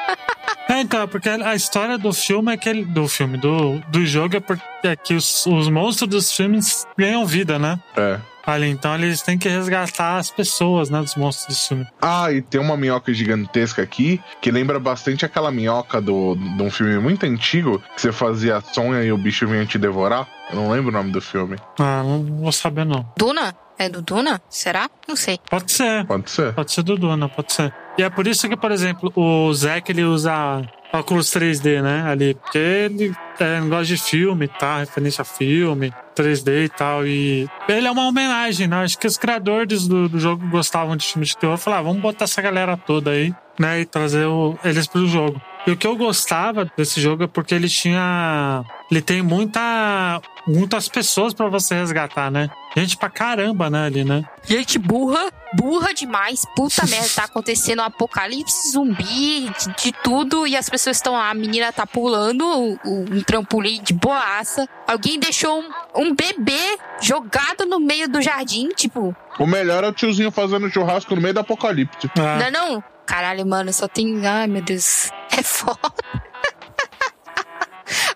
É, 0.70 0.82
então, 0.82 1.08
porque 1.08 1.30
a 1.30 1.56
história 1.56 1.98
do 1.98 2.12
filme 2.12 2.54
é 2.54 2.58
que 2.58 2.68
ele, 2.68 2.84
do 2.84 3.08
filme, 3.08 3.38
do, 3.38 3.80
do 3.88 4.06
jogo 4.06 4.36
é, 4.36 4.40
porque, 4.42 4.62
é 4.84 4.98
que 4.98 5.14
os, 5.14 5.46
os 5.46 5.70
monstros 5.70 6.10
dos 6.10 6.32
filmes 6.34 6.86
ganham 6.98 7.26
vida, 7.26 7.58
né? 7.58 7.80
É. 7.96 8.20
Ali, 8.48 8.70
então 8.70 8.96
eles 8.96 9.22
têm 9.22 9.38
que 9.38 9.50
resgatar 9.50 10.16
as 10.16 10.32
pessoas, 10.32 10.90
né? 10.90 11.02
Dos 11.02 11.16
monstros 11.16 11.54
do 11.54 11.68
filme. 11.68 11.88
Ah, 12.02 12.32
e 12.32 12.42
tem 12.42 12.62
uma 12.62 12.78
minhoca 12.78 13.14
gigantesca 13.14 13.82
aqui 13.82 14.22
que 14.42 14.50
lembra 14.50 14.80
bastante 14.80 15.26
aquela 15.26 15.52
minhoca 15.52 16.00
do, 16.00 16.36
de 16.36 16.64
um 16.64 16.72
filme 16.72 16.98
muito 16.98 17.26
antigo 17.26 17.84
que 17.94 18.02
você 18.02 18.14
fazia 18.14 18.62
sonha 18.62 19.04
e 19.04 19.12
o 19.12 19.18
bicho 19.18 19.46
vinha 19.46 19.66
te 19.66 19.78
devorar. 19.78 20.26
Eu 20.50 20.56
não 20.56 20.72
lembro 20.72 20.90
o 20.90 20.94
nome 20.94 21.12
do 21.12 21.20
filme. 21.20 21.58
Ah, 21.78 22.02
não 22.04 22.24
vou 22.24 22.52
saber 22.54 22.86
não. 22.86 23.06
Duna? 23.18 23.54
É 23.78 23.90
do 23.90 24.02
Duna? 24.02 24.42
Será? 24.50 24.90
Não 25.08 25.16
sei. 25.16 25.40
Pode 25.50 25.72
ser. 25.72 26.06
Pode 26.06 26.32
ser? 26.32 26.54
Pode 26.54 26.72
ser 26.72 26.84
do 26.84 26.98
Duna, 26.98 27.30
pode 27.30 27.54
ser. 27.54 27.74
E 27.98 28.04
é 28.04 28.10
por 28.10 28.26
isso 28.28 28.48
que, 28.48 28.56
por 28.56 28.72
exemplo, 28.72 29.12
o 29.16 29.54
Zack 29.54 29.92
ele 29.92 30.04
usa 30.04 30.62
óculos 30.94 31.30
3D, 31.30 31.82
né? 31.82 32.04
Ali, 32.10 32.34
porque 32.36 32.58
ele 32.58 33.14
é, 33.40 33.60
gosta 33.62 33.86
de 33.86 33.98
filme, 33.98 34.48
tá? 34.48 34.80
Referência 34.80 35.22
a 35.22 35.26
filme, 35.26 35.94
3D 36.16 36.66
e 36.66 36.70
tal. 36.70 37.06
E 37.06 37.48
ele 37.68 37.88
é 37.88 37.92
uma 37.92 38.08
homenagem, 38.08 38.68
né? 38.68 38.78
Acho 38.84 38.98
que 38.98 39.08
os 39.08 39.18
criadores 39.18 39.88
do, 39.88 40.08
do 40.10 40.20
jogo 40.20 40.48
gostavam 40.50 40.96
de 40.96 41.06
filme 41.06 41.26
de 41.26 41.38
terror. 41.38 41.58
Falaram, 41.58 41.82
ah, 41.84 41.88
vamos 41.88 42.02
botar 42.02 42.26
essa 42.26 42.42
galera 42.42 42.76
toda 42.78 43.12
aí, 43.12 43.34
né? 43.60 43.82
E 43.82 43.86
trazer 43.86 44.26
o- 44.26 44.58
eles 44.64 44.88
pro 44.88 45.08
jogo. 45.08 45.40
E 45.66 45.72
o 45.72 45.76
que 45.78 45.86
eu 45.86 45.98
gostava 45.98 46.72
desse 46.78 47.02
jogo 47.02 47.24
é 47.24 47.28
porque 47.28 47.54
ele 47.54 47.68
tinha. 47.68 48.64
Ele 48.90 49.02
tem 49.02 49.22
muita. 49.22 50.22
Muitas 50.48 50.88
pessoas 50.88 51.34
pra 51.34 51.50
você 51.50 51.76
resgatar, 51.76 52.32
né? 52.32 52.50
Gente 52.78 52.98
pra 52.98 53.10
caramba, 53.10 53.70
né? 53.70 53.86
Ali, 53.86 54.04
né? 54.04 54.24
Gente 54.44 54.78
burra, 54.78 55.32
burra 55.56 55.94
demais. 55.94 56.44
Puta 56.56 56.86
merda, 56.88 57.08
tá 57.16 57.24
acontecendo 57.24 57.80
um 57.80 57.86
apocalipse 57.86 58.72
zumbi 58.72 59.50
de, 59.50 59.84
de 59.84 59.92
tudo 60.04 60.46
e 60.46 60.56
as 60.56 60.70
pessoas 60.70 60.98
estão 60.98 61.14
lá. 61.14 61.30
A 61.30 61.34
menina 61.34 61.72
tá 61.74 61.88
pulando 61.88 62.46
o- 62.46 62.80
um 62.86 63.22
trampolim 63.24 63.82
de 63.82 63.94
boaça. 63.94 64.68
Alguém 64.88 65.20
deixou 65.20 65.60
um, 65.60 65.70
um 66.04 66.16
bebê 66.16 66.78
jogado 67.02 67.66
no 67.66 67.80
meio 67.80 68.08
do 68.08 68.22
jardim, 68.22 68.70
tipo, 68.70 69.16
O 69.40 69.46
melhor 69.48 69.84
é 69.84 69.88
o 69.88 69.94
tiozinho 69.94 70.32
fazendo 70.32 70.70
churrasco 70.70 71.16
no 71.16 71.22
meio 71.22 71.34
do 71.34 71.40
apocalipse. 71.40 72.10
Ah. 72.18 72.38
não 72.38 72.46
é 72.46 72.52
não? 72.52 72.84
Caralho, 73.06 73.46
mano, 73.46 73.72
só 73.72 73.88
tem. 73.88 74.26
Ai, 74.28 74.48
meu 74.48 74.62
Deus. 74.62 75.10
É 75.38 75.44
foda. 75.44 75.78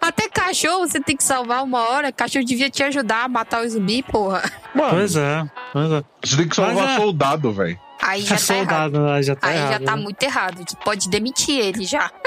Até 0.02 0.28
cachorro 0.28 0.88
você 0.88 1.00
tem 1.00 1.16
que 1.16 1.24
salvar 1.24 1.64
uma 1.64 1.88
hora. 1.90 2.12
Cachorro 2.12 2.44
devia 2.44 2.70
te 2.70 2.82
ajudar 2.84 3.26
a 3.26 3.28
matar 3.28 3.64
o 3.64 3.70
zumbi, 3.70 4.02
porra. 4.04 4.42
Mano, 4.74 4.90
Pois 4.92 5.16
é, 5.16 5.46
pois 5.72 5.92
é. 5.92 6.04
você 6.24 6.38
tem 6.38 6.48
que 6.48 6.56
salvar 6.56 6.90
é- 6.90 6.96
soldado, 6.98 7.52
velho. 7.54 7.80
Aí 8.02 8.22
já 8.24 8.36
É 8.36 8.38
tá 8.40 8.54
errado. 8.56 8.58
soldado, 8.96 9.00
né? 9.06 9.22
já 9.24 9.36
tá 9.36 9.48
Aí 9.48 9.58
errado. 9.58 9.72
já 9.74 9.80
tá 9.80 9.96
né? 9.96 10.02
muito 10.02 10.24
errado. 10.24 10.66
Pode 10.84 11.08
demitir 11.10 11.60
ele 11.60 11.84
já. 11.86 12.10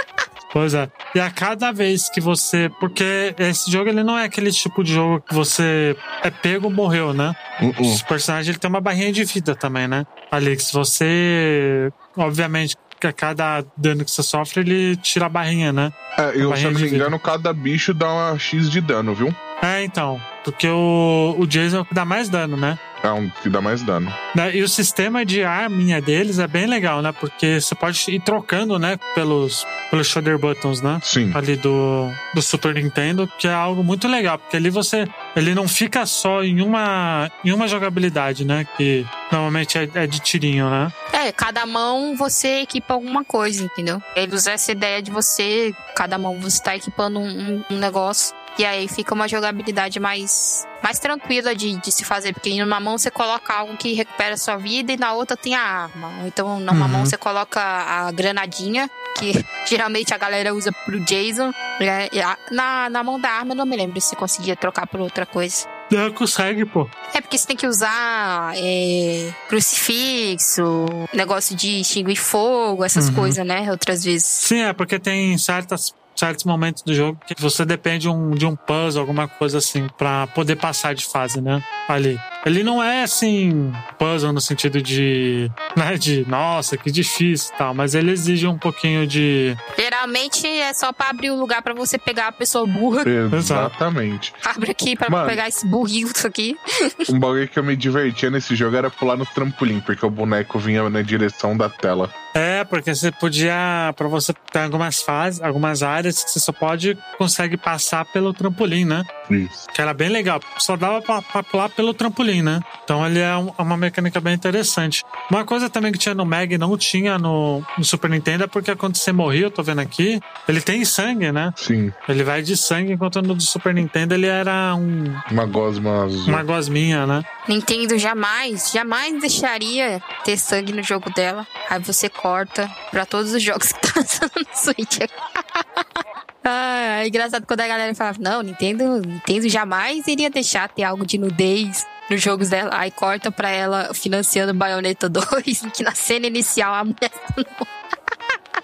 Pois 0.53 0.73
é. 0.73 0.89
E 1.17 1.19
a 1.19 1.33
cada 1.33 1.73
vez 1.73 2.09
que 2.09 2.21
você. 2.21 2.71
Porque 2.79 3.35
esse 3.41 3.69
jogo 3.69 3.89
ele 3.91 4.05
não 4.05 4.17
é 4.17 4.23
aquele 4.25 4.53
tipo 4.53 4.85
de 4.85 4.95
jogo 4.95 5.21
que 5.21 5.35
você 5.35 5.97
é 6.23 6.31
pego 6.31 6.71
morreu, 6.71 7.13
né? 7.13 7.35
Uh-uh. 7.61 7.75
Os 7.83 8.03
personagens 8.03 8.51
ele 8.51 8.59
tem 8.59 8.71
uma 8.71 8.81
barrinha 8.81 9.13
de 9.13 9.25
vida 9.25 9.57
também, 9.57 9.89
né? 9.89 10.07
Ali, 10.31 10.55
que 10.57 10.63
se 10.63 10.73
você. 10.73 11.93
Obviamente, 12.17 12.77
que 13.05 13.07
a 13.07 13.13
cada 13.13 13.65
dano 13.77 14.05
que 14.05 14.11
você 14.11 14.23
sofre, 14.23 14.61
ele 14.61 14.97
tira 14.97 15.27
a 15.27 15.29
barrinha, 15.29 15.73
né? 15.73 15.93
É, 16.17 16.33
eu, 16.35 16.57
se 16.57 16.65
eu 16.65 16.73
não 16.73 16.81
me 16.81 16.89
engano, 16.89 17.19
cada 17.19 17.53
bicho 17.53 17.93
dá 17.93 18.11
uma 18.11 18.39
X 18.39 18.71
de 18.71 18.81
dano, 18.81 19.15
viu? 19.15 19.35
É, 19.63 19.85
então. 19.85 20.21
Porque 20.43 20.67
o, 20.69 21.37
o 21.39 21.47
Jason 21.47 21.79
é 21.79 21.81
o 21.81 21.85
que 21.85 21.95
dá 21.95 22.05
mais 22.05 22.29
dano, 22.29 22.57
né? 22.57 22.79
É 23.05 23.11
um 23.13 23.29
que 23.29 23.51
dá 23.51 23.61
mais 23.61 23.83
dano. 23.83 24.11
Né, 24.35 24.57
E 24.57 24.63
o 24.63 24.69
sistema 24.69 25.25
de 25.27 25.45
arminha 25.45 26.01
deles 26.01 26.39
é 26.39 26.47
bem 26.47 26.67
legal, 26.67 27.03
né? 27.03 27.13
Porque 27.13 27.61
você 27.61 27.75
pode 27.75 28.03
ir 28.11 28.19
trocando, 28.21 28.79
né? 28.79 28.99
Pelos, 29.15 29.67
pelos 29.91 30.07
shoulder 30.07 30.39
buttons, 30.39 30.81
né? 30.81 30.99
Sim. 31.03 31.31
ali 31.35 31.55
do, 31.57 32.09
do 32.35 32.41
Super 32.41 32.75
Nintendo, 32.75 33.31
que 33.39 33.47
é 33.47 33.53
algo 33.53 33.85
muito 33.85 34.09
legal, 34.09 34.39
porque 34.39 34.57
ali 34.57 34.71
você 34.71 35.07
ele 35.37 35.55
não 35.55 35.69
fica 35.69 36.07
só 36.07 36.43
em 36.43 36.63
uma 36.63 37.31
em 37.45 37.53
uma 37.53 37.69
jogabilidade, 37.69 38.45
né? 38.45 38.67
Que 38.77 39.05
normalmente 39.31 39.77
é, 39.77 39.89
é 39.95 40.07
de 40.07 40.19
tirinho, 40.21 40.71
né? 40.71 40.91
É, 41.13 41.31
cada 41.31 41.67
mão 41.67 42.17
você 42.17 42.61
equipa 42.63 42.95
alguma 42.95 43.23
coisa, 43.23 43.63
entendeu? 43.63 44.01
Ele 44.17 44.35
usa 44.35 44.53
essa 44.53 44.73
ideia 44.73 45.03
de 45.03 45.11
você, 45.11 45.75
cada 45.95 46.17
mão 46.17 46.41
você 46.41 46.63
tá 46.63 46.75
equipando 46.75 47.19
um, 47.19 47.27
um- 47.29 47.65
um 47.73 47.77
negócio. 47.79 48.35
E 48.59 48.65
aí 48.65 48.87
fica 48.87 49.13
uma 49.15 49.27
jogabilidade 49.27 49.99
mais, 49.99 50.65
mais 50.83 50.99
tranquila 51.01 51.55
de, 51.57 51.77
de 51.81 51.91
se 51.91 52.05
fazer. 52.05 52.33
Porque 52.33 52.55
numa 52.63 52.79
mão 52.79 52.97
você 52.97 53.11
coloca 53.11 53.53
algo 53.53 53.77
que 53.77 53.93
recupera 53.95 54.35
a 54.35 54.37
sua 54.39 54.57
vida 54.57 54.93
e 54.93 54.97
na 54.97 55.13
outra 55.13 55.37
tem 55.37 55.55
a 55.57 55.61
arma. 55.61 56.13
Então 56.27 56.61
numa 56.61 56.73
Uhum. 56.87 56.89
mão 56.89 57.05
você 57.05 57.17
coloca 57.17 57.61
a 57.61 58.13
granadinha, 58.13 58.89
que 59.19 59.33
geralmente 59.67 60.15
a 60.15 60.19
galera 60.19 60.55
usa 60.55 60.71
pro 60.85 61.01
Jason. 61.01 61.53
né? 61.81 62.09
E 62.13 62.21
na, 62.55 62.89
na 62.89 63.03
mão 63.03 63.19
da 63.21 63.29
arma 63.31 63.53
eu 63.53 63.57
não 63.57 63.67
me 63.67 63.77
lembro 63.77 64.01
se 64.01 64.15
conseguia 64.15 64.55
trocar 64.55 64.87
por 64.87 65.01
outra 65.01 65.27
coisa. 65.27 65.67
É, 65.93 66.09
consegue, 66.11 66.65
pô. 66.65 66.89
É 67.13 67.21
porque 67.21 67.37
você 67.37 67.47
tem 67.47 67.57
que 67.57 67.67
usar 67.67 68.53
é, 68.57 69.33
crucifixo, 69.49 70.87
negócio 71.13 71.55
de 71.55 71.81
extinguir 71.81 72.17
fogo, 72.17 72.85
essas 72.85 73.09
Uhum. 73.09 73.15
coisas, 73.15 73.47
né? 73.47 73.71
Outras 73.71 74.05
vezes. 74.05 74.27
Sim, 74.27 74.63
é 74.63 74.73
porque 74.73 74.99
tem 74.99 75.37
certas 75.39 75.93
certos 76.25 76.45
momentos 76.45 76.83
do 76.83 76.95
jogo 76.95 77.19
que 77.27 77.41
você 77.41 77.67
depende 77.67 78.09
um, 78.09 78.31
de 78.31 78.47
um 78.47 78.57
puzzle, 78.57 79.01
alguma 79.03 79.29
coisa 79.29 79.59
assim, 79.59 79.87
pra 79.99 80.27
poder 80.29 80.57
passar 80.57 80.95
de 80.95 81.05
fase, 81.05 81.41
né? 81.41 81.63
Ali. 81.87 82.19
Ele 82.47 82.63
não 82.63 82.83
é 82.83 83.03
assim, 83.03 83.71
puzzle 83.99 84.33
no 84.33 84.41
sentido 84.41 84.81
de, 84.81 85.51
né, 85.77 85.99
de 85.99 86.27
nossa, 86.27 86.79
que 86.79 86.91
difícil 86.91 87.53
e 87.55 87.59
tal, 87.59 87.75
mas 87.75 87.95
ele 87.95 88.11
exige 88.11 88.47
um 88.47 88.57
pouquinho 88.57 89.07
de. 89.07 89.55
Geralmente 89.79 90.47
é 90.47 90.73
só 90.73 90.93
pra 90.93 91.11
abrir 91.11 91.31
um 91.31 91.39
lugar 91.39 91.61
pra 91.61 91.75
você 91.75 91.99
pegar 91.99 92.29
a 92.29 92.33
pessoa 92.33 92.67
burra. 92.67 93.05
Exatamente. 93.37 94.33
Abre 94.45 94.71
aqui 94.71 94.97
pra 94.97 95.11
Mano. 95.11 95.29
pegar 95.29 95.47
esse 95.49 95.67
burrinho 95.67 96.11
isso 96.15 96.27
aqui. 96.27 96.57
Um 97.11 97.19
bagulho 97.19 97.47
que 97.47 97.59
eu 97.59 97.63
me 97.63 97.77
divertia 97.77 98.31
nesse 98.31 98.57
jogo 98.57 98.77
era 98.77 98.91
pular 98.91 99.17
no 99.17 99.27
trampolim, 99.27 99.81
porque 99.81 100.05
o 100.05 100.11
boneco 100.11 100.59
vinha 100.59 100.89
na 100.89 101.03
direção 101.03 101.57
da 101.57 101.69
tela. 101.69 102.11
É, 102.35 102.65
porque 102.65 102.93
você 102.93 103.13
podia, 103.13 103.95
pra 103.97 104.09
você 104.09 104.33
ter 104.53 104.59
algumas 104.59 105.01
fases, 105.01 105.41
algumas 105.41 105.85
áreas 105.85 106.25
que 106.25 106.31
você 106.33 106.41
só 106.41 106.53
pode, 106.53 106.99
consegue 107.17 107.57
passar 107.57 108.05
pelo 108.07 108.33
trampolim, 108.35 108.85
né? 108.85 109.05
Isso. 109.31 109.69
Que 109.73 109.81
era 109.81 109.95
bem 109.95 110.09
legal. 110.09 110.41
Só 110.59 110.77
dava 110.77 111.01
pra, 111.01 111.23
pra 111.23 111.43
pular 111.45 111.69
pelo 111.69 111.95
trampolim, 111.95 112.43
né? 112.43 112.61
Então 112.83 113.07
ele 113.07 113.21
é 113.21 113.37
um- 113.37 113.53
uma 113.57 113.77
mecânica 113.77 114.21
bem 114.21 114.35
interessante. 114.35 115.05
Uma 115.31 115.45
coisa 115.45 115.71
também 115.71 115.93
que 115.93 115.99
tinha 115.99 116.15
no 116.15 116.27
Meg 116.27 116.55
e 116.55 116.59
não 116.59 116.77
tinha 116.77 117.17
no, 117.19 117.63
no 117.79 117.85
Super 117.85 118.11
Nintendo 118.11 118.45
é 118.45 118.47
porque 118.49 118.75
quando 118.75 118.97
você 118.97 119.13
morria, 119.13 119.47
eu 119.47 119.51
tô 119.51 119.63
vendo 119.63 119.81
aqui, 119.81 120.21
ele 120.49 120.61
tem 120.61 120.85
sangue, 120.85 121.31
né? 121.31 121.53
Sim. 121.57 121.93
Ele 122.09 122.25
vai 122.25 122.43
de 122.43 122.57
sangue, 122.57 122.93
enquanto 122.93 123.23
no 123.23 123.35
do 123.35 123.43
Super 123.43 123.73
Nintendo 123.73 124.13
ele 124.13 124.27
era 124.27 124.75
um, 124.75 125.05
Uma 125.31 125.47
gosma 125.47 126.05
azul. 126.05 126.27
uma 126.27 126.43
gosminha, 126.43 127.07
né? 127.07 127.23
Nintendo 127.49 127.99
jamais, 127.99 128.71
jamais 128.73 129.21
deixaria 129.21 130.03
ter 130.25 130.39
sangue 130.39 130.73
no 130.73 130.83
jogo 130.83 131.13
dela. 131.13 131.47
Aí 131.69 131.81
você 131.81 132.09
corta 132.09 132.71
pra 132.91 133.05
todos 133.05 133.33
os 133.33 133.43
jogos 133.43 133.73
que 133.73 133.81
tá 133.81 133.93
lançando 134.01 134.33
no 134.37 134.57
Switch. 134.57 134.99
Ah, 136.47 137.01
é 137.03 137.09
engraçado 137.09 137.47
quando 137.47 137.61
a 137.61 137.67
galera 137.67 137.95
falava, 137.95 138.19
não, 138.21 138.43
Nintendo, 138.43 139.01
Nintendo 139.01 139.49
jamais 139.49 140.07
iria 140.07 140.29
deixar 140.29 140.69
ter 140.69 140.83
algo 140.83 141.07
de 141.07 141.17
nudez 141.17 141.87
nos 142.11 142.21
jogos 142.21 142.51
dela. 142.51 142.71
Aí 142.75 142.91
corta 142.91 143.31
pra 143.31 143.49
ela 143.49 143.95
financiando 143.95 144.53
Bayonetta 144.53 145.09
2, 145.09 145.25
que 145.75 145.83
na 145.83 145.95
cena 145.95 146.27
inicial 146.27 146.75
a 146.75 146.85
mulher 146.85 147.11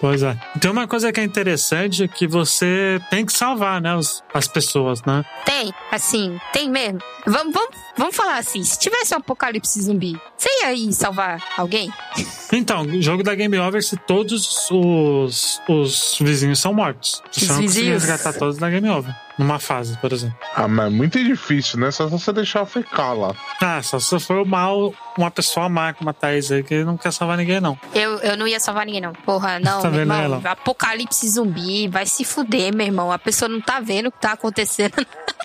Pois 0.01 0.23
é. 0.23 0.35
Tem 0.59 0.71
uma 0.71 0.87
coisa 0.87 1.11
que 1.13 1.19
é 1.19 1.23
interessante 1.23 2.07
que 2.07 2.25
você 2.27 2.99
tem 3.11 3.23
que 3.23 3.31
salvar, 3.31 3.79
né? 3.79 3.95
Os, 3.95 4.23
as 4.33 4.47
pessoas, 4.47 5.03
né? 5.03 5.23
Tem, 5.45 5.71
assim, 5.91 6.39
tem 6.51 6.67
mesmo. 6.71 6.99
Vamos, 7.27 7.53
vamos, 7.53 7.69
vamos 7.95 8.15
falar 8.15 8.39
assim: 8.39 8.63
se 8.63 8.79
tivesse 8.79 9.13
um 9.13 9.19
apocalipse 9.19 9.79
zumbi, 9.79 10.19
você 10.35 10.49
ia 10.63 10.73
ir 10.73 10.91
salvar 10.91 11.39
alguém? 11.55 11.91
Então, 12.53 12.81
o 12.81 13.01
jogo 13.01 13.23
da 13.23 13.33
Game 13.33 13.57
Over, 13.57 13.81
se 13.81 13.95
todos 13.95 14.69
os, 14.69 15.61
os 15.69 16.17
vizinhos 16.19 16.59
são 16.59 16.73
mortos. 16.73 17.23
Você 17.31 17.45
Os 17.45 17.49
não 17.49 17.61
vizinhos? 17.61 18.03
resgatar 18.03 18.37
todos 18.37 18.57
da 18.57 18.69
Game 18.69 18.89
Over. 18.89 19.15
Numa 19.41 19.57
fase, 19.57 19.97
por 19.97 20.13
exemplo. 20.13 20.37
Ah, 20.55 20.67
mas 20.67 20.85
é 20.85 20.89
muito 20.89 21.23
difícil, 21.23 21.79
né? 21.79 21.89
Só 21.89 22.05
se 22.05 22.11
você 22.11 22.31
deixar 22.31 22.63
ficar 22.67 23.13
lá. 23.13 23.33
Ah, 23.59 23.81
só 23.81 23.99
se 23.99 24.19
for 24.19 24.45
mal, 24.45 24.93
uma 25.17 25.31
pessoa 25.31 25.67
má 25.67 25.91
como 25.93 26.11
a 26.11 26.13
Thaís 26.13 26.51
aí, 26.51 26.61
que 26.63 26.83
não 26.83 26.95
quer 26.95 27.11
salvar 27.11 27.37
ninguém, 27.37 27.59
não. 27.59 27.75
Eu, 27.91 28.19
eu 28.19 28.37
não 28.37 28.47
ia 28.47 28.59
salvar 28.59 28.85
ninguém, 28.85 29.01
não. 29.01 29.13
Porra, 29.13 29.59
não, 29.59 29.81
Tá 29.81 29.89
meu 29.89 29.99
vendo 30.01 30.13
irmão. 30.13 30.21
ela? 30.37 30.41
Apocalipse 30.51 31.27
zumbi, 31.27 31.87
vai 31.87 32.05
se 32.05 32.23
fuder, 32.23 32.71
meu 32.75 32.85
irmão. 32.85 33.11
A 33.11 33.17
pessoa 33.17 33.49
não 33.49 33.59
tá 33.59 33.79
vendo 33.79 34.07
o 34.09 34.11
que 34.11 34.19
tá 34.21 34.33
acontecendo. 34.33 34.93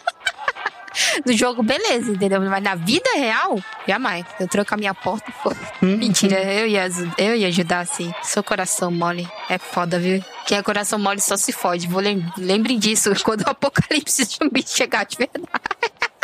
No 1.24 1.32
jogo, 1.36 1.62
beleza, 1.62 2.10
entendeu? 2.12 2.40
Mas 2.40 2.62
na 2.62 2.74
vida 2.74 3.08
real, 3.14 3.58
jamais. 3.86 4.24
Eu 4.40 4.48
tranco 4.48 4.74
a 4.74 4.76
minha 4.76 4.94
porta 4.94 5.30
e. 5.30 5.84
Uhum. 5.84 5.96
Mentira, 5.98 6.40
eu 6.42 6.66
ia, 6.66 6.88
eu 7.18 7.36
ia 7.36 7.48
ajudar 7.48 7.80
assim. 7.80 8.12
Seu 8.22 8.42
coração 8.42 8.90
mole 8.90 9.28
é 9.48 9.58
foda, 9.58 9.98
viu? 9.98 10.22
Quem 10.46 10.56
é 10.58 10.62
coração 10.62 10.98
mole 10.98 11.20
só 11.20 11.36
se 11.36 11.52
fode. 11.52 11.86
Vou 11.86 12.00
lem 12.00 12.24
lembrem 12.38 12.78
disso 12.78 13.12
quando 13.24 13.42
o 13.42 13.50
apocalipse 13.50 14.24
zumbi 14.24 14.64
chegar 14.66 15.04
de 15.04 15.16
verdade. 15.16 15.46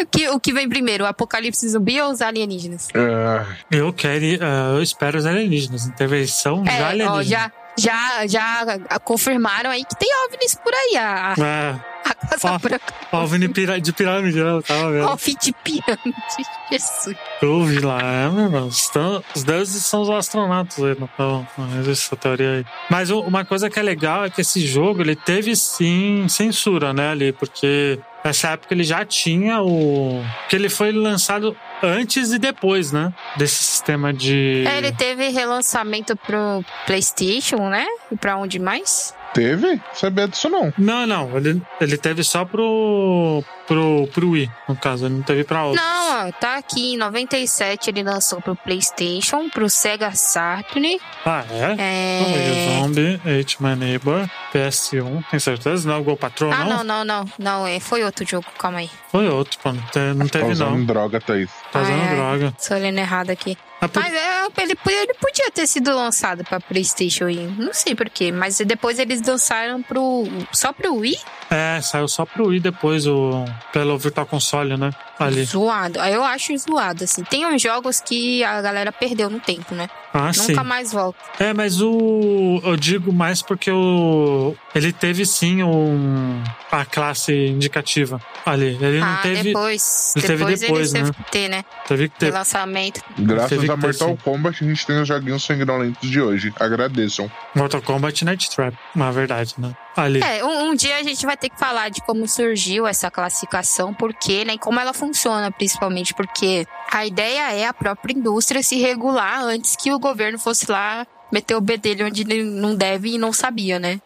O, 0.00 0.06
que, 0.06 0.28
o 0.30 0.40
que 0.40 0.52
vem 0.52 0.68
primeiro, 0.68 1.04
o 1.04 1.06
apocalipse 1.06 1.68
zumbi 1.68 2.00
ou 2.00 2.10
os 2.10 2.20
alienígenas? 2.20 2.88
Ah, 2.94 3.46
Eu 3.70 3.92
quero, 3.92 4.24
ir, 4.24 4.42
ah, 4.42 4.72
eu 4.74 4.82
espero 4.82 5.16
os 5.18 5.24
alienígenas. 5.26 5.86
Intervenção 5.86 6.64
já 6.64 6.72
É, 6.72 6.82
alienígena. 6.82 7.12
ó, 7.12 7.22
já, 7.22 7.52
já, 7.78 8.26
já 8.26 8.64
confirmaram 9.04 9.70
aí 9.70 9.84
que 9.84 9.96
tem 9.96 10.08
OVNIs 10.26 10.54
por 10.56 10.72
aí. 10.74 10.96
A, 10.96 11.34
É, 11.38 12.08
a 12.10 12.14
Casa 12.14 12.52
Ó. 12.52 12.58
Branca. 12.58 12.94
OVNI 13.12 13.48
pira- 13.48 13.80
de 13.80 13.92
pirâmide, 13.92 14.42
né? 14.42 14.50
eu 14.50 14.62
tava 14.62 14.90
vendo. 14.90 15.06
OVNI 15.08 15.36
de 15.40 15.52
pirâmide. 15.52 16.16
Jesus. 16.70 17.16
Eu 17.40 17.62
vi 17.64 17.78
lá, 17.80 18.00
é, 18.02 18.28
meu 18.28 18.44
irmão. 18.44 18.68
Estão- 18.68 19.22
os 19.34 19.44
deuses 19.44 19.84
são 19.84 20.02
os 20.02 20.10
astronautas 20.10 20.82
aí, 20.82 20.96
não, 20.98 21.08
não, 21.18 21.46
não 21.58 21.80
existe 21.80 22.06
essa 22.06 22.16
teoria 22.16 22.50
aí. 22.58 22.64
Mas 22.90 23.10
uma 23.10 23.44
coisa 23.44 23.68
que 23.70 23.78
é 23.78 23.82
legal 23.82 24.24
é 24.24 24.30
que 24.30 24.40
esse 24.40 24.66
jogo, 24.66 25.00
ele 25.02 25.14
teve 25.16 25.54
sim 25.56 26.26
censura, 26.28 26.92
né, 26.92 27.10
ali, 27.10 27.32
porque 27.32 27.98
nessa 28.24 28.50
época 28.50 28.72
ele 28.74 28.84
já 28.84 29.04
tinha 29.04 29.62
o... 29.62 30.22
que 30.48 30.56
ele 30.56 30.68
foi 30.68 30.92
lançado 30.92 31.56
antes 31.82 32.32
e 32.32 32.38
depois, 32.38 32.92
né, 32.92 33.12
desse 33.36 33.62
sistema 33.62 34.12
de... 34.12 34.64
É, 34.66 34.78
ele 34.78 34.92
teve 34.92 35.28
relançamento 35.28 36.16
pro 36.16 36.64
PlayStation, 36.86 37.68
né? 37.68 37.86
E 38.10 38.16
pra 38.16 38.36
onde 38.36 38.58
mais? 38.58 39.14
Teve? 39.34 39.80
Sabia 39.94 40.28
disso 40.28 40.48
não. 40.48 40.72
Não, 40.78 41.06
não, 41.06 41.36
ele, 41.36 41.60
ele 41.80 41.96
teve 41.96 42.22
só 42.24 42.44
pro, 42.44 43.42
pro, 43.66 44.08
pro 44.12 44.30
Wii, 44.30 44.50
no 44.68 44.76
caso, 44.76 45.06
ele 45.06 45.14
não 45.14 45.22
teve 45.22 45.44
pra 45.44 45.64
outro. 45.64 45.82
Não, 45.82 46.28
ó, 46.28 46.32
tá 46.32 46.56
aqui. 46.56 46.94
Em 46.94 46.96
97 46.96 47.90
ele 47.90 48.02
lançou 48.02 48.40
pro 48.40 48.54
PlayStation, 48.56 49.48
pro 49.50 49.68
Sega 49.68 50.12
Saturn. 50.12 50.98
Ah, 51.24 51.44
é? 51.50 51.76
É... 51.78 52.78
Zombie, 52.80 53.20
Hate 53.24 53.62
My 53.62 53.74
Neighbor, 53.76 54.28
PS1, 54.52 55.24
tem 55.30 55.40
certeza? 55.40 55.88
Não 55.88 55.96
é 55.96 55.98
o 55.98 56.04
Gol 56.04 56.16
Patrol, 56.16 56.52
Ah, 56.52 56.64
não? 56.64 56.84
não, 56.84 56.84
não, 56.84 57.04
não. 57.04 57.24
Não, 57.38 57.66
é, 57.66 57.80
foi 57.80 58.02
outro 58.04 58.26
jogo, 58.28 58.46
calma 58.58 58.78
aí. 58.78 58.90
Foi 59.10 59.28
outro, 59.28 59.58
pô. 59.62 59.72
Não 59.72 59.82
te- 59.82 59.98
Não 60.14 60.26
Tá 60.28 60.38
teve, 60.40 60.52
usando 60.52 60.70
não. 60.78 60.84
droga, 60.86 61.20
Thaís. 61.20 61.50
Tá 61.70 61.82
usando 61.82 62.00
ai, 62.00 62.14
droga. 62.16 62.54
Tô 62.66 62.74
olhando 62.74 62.98
errado 62.98 63.30
aqui. 63.30 63.56
Mas 63.94 64.12
é, 64.12 64.46
ele, 64.62 64.78
ele 64.86 65.14
podia 65.14 65.50
ter 65.50 65.66
sido 65.66 65.94
lançado 65.94 66.44
pra 66.44 66.60
PlayStation 66.60 67.26
aí. 67.26 67.46
Não 67.58 67.72
sei 67.74 67.94
porquê, 67.94 68.30
mas 68.30 68.58
depois 68.58 68.98
eles 68.98 69.20
lançaram 69.22 69.82
pro. 69.82 70.24
só 70.52 70.72
pro 70.72 70.94
Wii? 70.96 71.18
É, 71.50 71.80
saiu 71.80 72.06
só 72.06 72.24
pro 72.24 72.46
Wii 72.46 72.60
depois, 72.60 73.06
o, 73.06 73.44
pelo 73.72 73.98
Virtual 73.98 74.26
Console, 74.26 74.76
né? 74.76 74.90
Ali. 75.18 75.44
Zoado. 75.44 75.98
Eu 76.00 76.22
acho 76.24 76.56
zoado, 76.56 77.04
assim. 77.04 77.24
Tem 77.24 77.46
uns 77.46 77.60
jogos 77.60 78.00
que 78.00 78.44
a 78.44 78.60
galera 78.62 78.92
perdeu 78.92 79.28
no 79.28 79.40
tempo, 79.40 79.74
né? 79.74 79.88
Ah, 80.14 80.32
sim. 80.32 80.52
Nunca 80.52 80.64
mais 80.64 80.92
volta. 80.92 81.18
É, 81.38 81.54
mas 81.54 81.80
o. 81.80 82.60
Eu 82.64 82.76
digo 82.76 83.12
mais 83.12 83.40
porque 83.40 83.70
o. 83.70 84.54
Ele 84.74 84.92
teve 84.92 85.24
sim 85.24 85.62
um, 85.62 86.42
a 86.70 86.84
classe 86.84 87.32
indicativa 87.32 88.20
ali. 88.44 88.78
Ele 88.80 89.00
não 89.00 89.06
ah, 89.06 89.20
teve. 89.22 89.42
depois. 89.44 90.12
ele 90.16 90.26
teve 90.26 90.44
depois 90.44 90.60
depois, 90.60 90.80
eles 90.80 90.92
né? 90.92 91.00
teve 91.00 91.12
que 91.12 91.30
ter, 91.30 91.48
né? 91.48 91.64
Teve 91.86 92.08
que 92.08 92.18
ter. 92.18 92.26
Relançamento. 92.26 93.00
Graças 93.18 93.50
Teve 93.50 93.70
a 93.70 93.76
Mortal 93.76 94.08
sim. 94.10 94.16
Kombat, 94.16 94.64
a 94.64 94.66
gente 94.66 94.86
tem 94.86 95.00
os 95.00 95.08
joguinhos 95.08 95.42
sanguinolentos 95.44 96.10
de 96.10 96.20
hoje. 96.20 96.52
Agradeçam. 96.58 97.30
Mortal 97.54 97.82
Kombat 97.82 98.24
Night 98.24 98.50
Trap, 98.50 98.76
na 98.94 99.10
verdade, 99.10 99.54
né? 99.58 99.74
Ali. 99.96 100.22
É, 100.22 100.44
um, 100.44 100.70
um 100.70 100.74
dia 100.74 100.96
a 100.96 101.02
gente 101.02 101.24
vai 101.26 101.36
ter 101.36 101.50
que 101.50 101.58
falar 101.58 101.90
de 101.90 102.00
como 102.02 102.26
surgiu 102.26 102.86
essa 102.86 103.10
classificação, 103.10 103.92
por 103.92 104.14
quê, 104.14 104.44
né? 104.44 104.54
E 104.54 104.58
como 104.58 104.80
ela 104.80 104.94
funciona, 104.94 105.50
principalmente 105.50 106.14
porque 106.14 106.66
a 106.90 107.06
ideia 107.06 107.52
é 107.52 107.66
a 107.66 107.74
própria 107.74 108.14
indústria 108.14 108.62
se 108.62 108.78
regular 108.78 109.42
antes 109.42 109.76
que 109.76 109.92
o 109.92 109.98
governo 110.02 110.38
fosse 110.38 110.70
lá 110.70 111.06
meter 111.32 111.54
o 111.56 111.60
bedelho 111.60 112.06
onde 112.06 112.20
ele 112.22 112.44
não 112.44 112.74
deve 112.74 113.14
e 113.14 113.18
não 113.18 113.32
sabia, 113.32 113.78
né? 113.78 114.00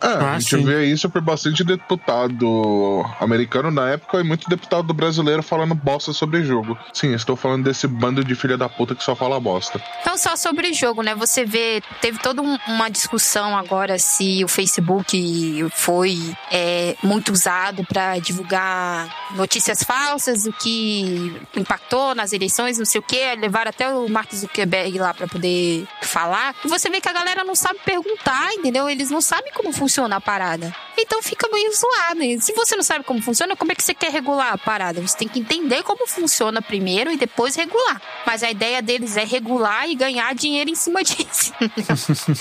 É, 0.00 0.06
Ah, 0.06 0.34
a 0.34 0.38
gente 0.38 0.56
sim. 0.56 0.64
vê 0.64 0.86
isso 0.86 1.10
por 1.10 1.20
bastante 1.20 1.62
deputado 1.64 3.04
americano 3.20 3.70
na 3.70 3.90
época 3.90 4.20
e 4.20 4.24
muito 4.24 4.48
deputado 4.48 4.92
brasileiro 4.94 5.42
falando 5.42 5.74
bosta 5.74 6.12
sobre 6.12 6.42
jogo. 6.44 6.76
Sim, 6.92 7.12
estou 7.14 7.36
falando 7.36 7.64
desse 7.64 7.86
bando 7.86 8.24
de 8.24 8.34
filha 8.34 8.56
da 8.56 8.68
puta 8.68 8.94
que 8.94 9.02
só 9.04 9.14
fala 9.14 9.38
bosta. 9.40 9.82
Não 10.06 10.16
só 10.16 10.36
sobre 10.36 10.72
jogo, 10.72 11.02
né? 11.02 11.14
Você 11.14 11.44
vê, 11.44 11.82
teve 12.00 12.18
toda 12.18 12.40
um- 12.42 12.58
uma 12.68 12.88
discussão 12.88 13.56
agora 13.56 13.98
se 13.98 14.44
o 14.44 14.48
Facebook 14.48 15.68
foi 15.74 16.34
é, 16.50 16.96
muito 17.02 17.32
usado 17.32 17.84
para 17.84 18.18
divulgar 18.18 19.08
notícias 19.36 19.82
falsas, 19.82 20.46
o 20.46 20.52
que 20.52 21.32
impactou 21.56 22.14
nas 22.14 22.32
eleições, 22.32 22.78
não 22.78 22.84
sei 22.84 23.00
o 23.00 23.02
quê. 23.04 23.34
Levaram 23.38 23.70
até 23.70 23.88
o 23.88 24.08
Mark 24.08 24.32
Zuckerberg 24.34 24.98
lá 24.98 25.12
para 25.14 25.26
poder 25.26 25.86
falar. 26.02 26.51
E 26.64 26.68
você 26.68 26.88
vê 26.90 27.00
que 27.00 27.08
a 27.08 27.12
galera 27.12 27.44
não 27.44 27.54
sabe 27.54 27.78
perguntar, 27.84 28.52
entendeu? 28.54 28.88
Eles 28.88 29.10
não 29.10 29.20
sabem 29.20 29.52
como 29.52 29.72
funciona 29.72 30.16
a 30.16 30.20
parada. 30.20 30.74
Então 30.98 31.22
fica 31.22 31.48
meio 31.52 31.70
zoado. 31.74 32.22
E 32.22 32.40
se 32.40 32.52
você 32.52 32.76
não 32.76 32.82
sabe 32.82 33.04
como 33.04 33.20
funciona, 33.22 33.56
como 33.56 33.72
é 33.72 33.74
que 33.74 33.82
você 33.82 33.94
quer 33.94 34.10
regular 34.12 34.52
a 34.52 34.58
parada? 34.58 35.00
Você 35.00 35.16
tem 35.18 35.28
que 35.28 35.40
entender 35.40 35.82
como 35.82 36.06
funciona 36.06 36.60
primeiro 36.62 37.10
e 37.10 37.16
depois 37.16 37.56
regular. 37.56 38.00
Mas 38.26 38.42
a 38.42 38.50
ideia 38.50 38.80
deles 38.82 39.16
é 39.16 39.24
regular 39.24 39.88
e 39.88 39.94
ganhar 39.94 40.34
dinheiro 40.34 40.70
em 40.70 40.74
cima 40.74 41.02
disso. 41.04 41.52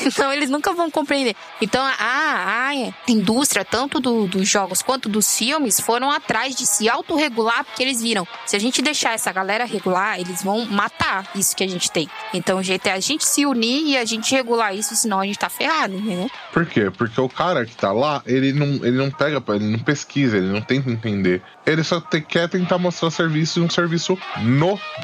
então 0.05 0.31
eles 0.31 0.49
nunca 0.49 0.73
vão 0.73 0.89
compreender. 0.91 1.35
Então 1.61 1.83
a, 1.83 2.69
a 2.69 2.73
indústria, 3.07 3.63
tanto 3.65 3.99
do- 3.99 4.27
dos 4.27 4.47
jogos 4.47 4.81
quanto 4.81 5.09
dos 5.09 5.37
filmes, 5.37 5.79
foram 5.79 6.11
atrás 6.11 6.55
de 6.55 6.65
se 6.65 6.89
autorregular 6.89 7.63
porque 7.63 7.81
eles 7.83 8.01
viram. 8.01 8.27
Se 8.45 8.55
a 8.55 8.59
gente 8.59 8.81
deixar 8.81 9.13
essa 9.13 9.31
galera 9.31 9.65
regular, 9.65 10.19
eles 10.19 10.43
vão 10.43 10.65
matar 10.65 11.29
isso 11.35 11.55
que 11.55 11.63
a 11.63 11.67
gente 11.67 11.89
tem. 11.91 12.09
Então 12.33 12.59
o 12.59 12.63
jeito 12.63 12.87
é 12.87 12.91
a 12.93 12.99
gente 12.99 13.25
se 13.25 13.45
unir 13.45 13.83
e 13.87 13.97
a 13.97 14.00
gente 14.05 14.33
regular 14.33 14.75
isso, 14.75 14.95
senão 14.95 15.19
a 15.19 15.25
gente 15.25 15.39
tá 15.39 15.49
ferrado, 15.49 15.95
entendeu? 15.95 16.29
Por 16.51 16.65
quê? 16.65 16.89
Porque 16.89 17.19
o 17.19 17.29
cara 17.29 17.65
que 17.65 17.75
tá 17.75 17.91
lá, 17.91 18.21
ele 18.25 18.53
não, 18.53 18.67
ele 18.85 18.97
não 18.97 19.09
pega, 19.09 19.41
ele 19.55 19.71
não 19.71 19.79
pesquisa, 19.79 20.37
ele 20.37 20.51
não 20.51 20.61
tenta 20.61 20.89
entender. 20.89 21.41
Ele 21.65 21.83
só 21.83 22.01
te- 22.01 22.21
quer 22.21 22.49
tentar 22.49 22.77
mostrar 22.77 23.11
serviço 23.11 23.59
e 23.59 23.63
um 23.63 23.69
serviço 23.69 24.17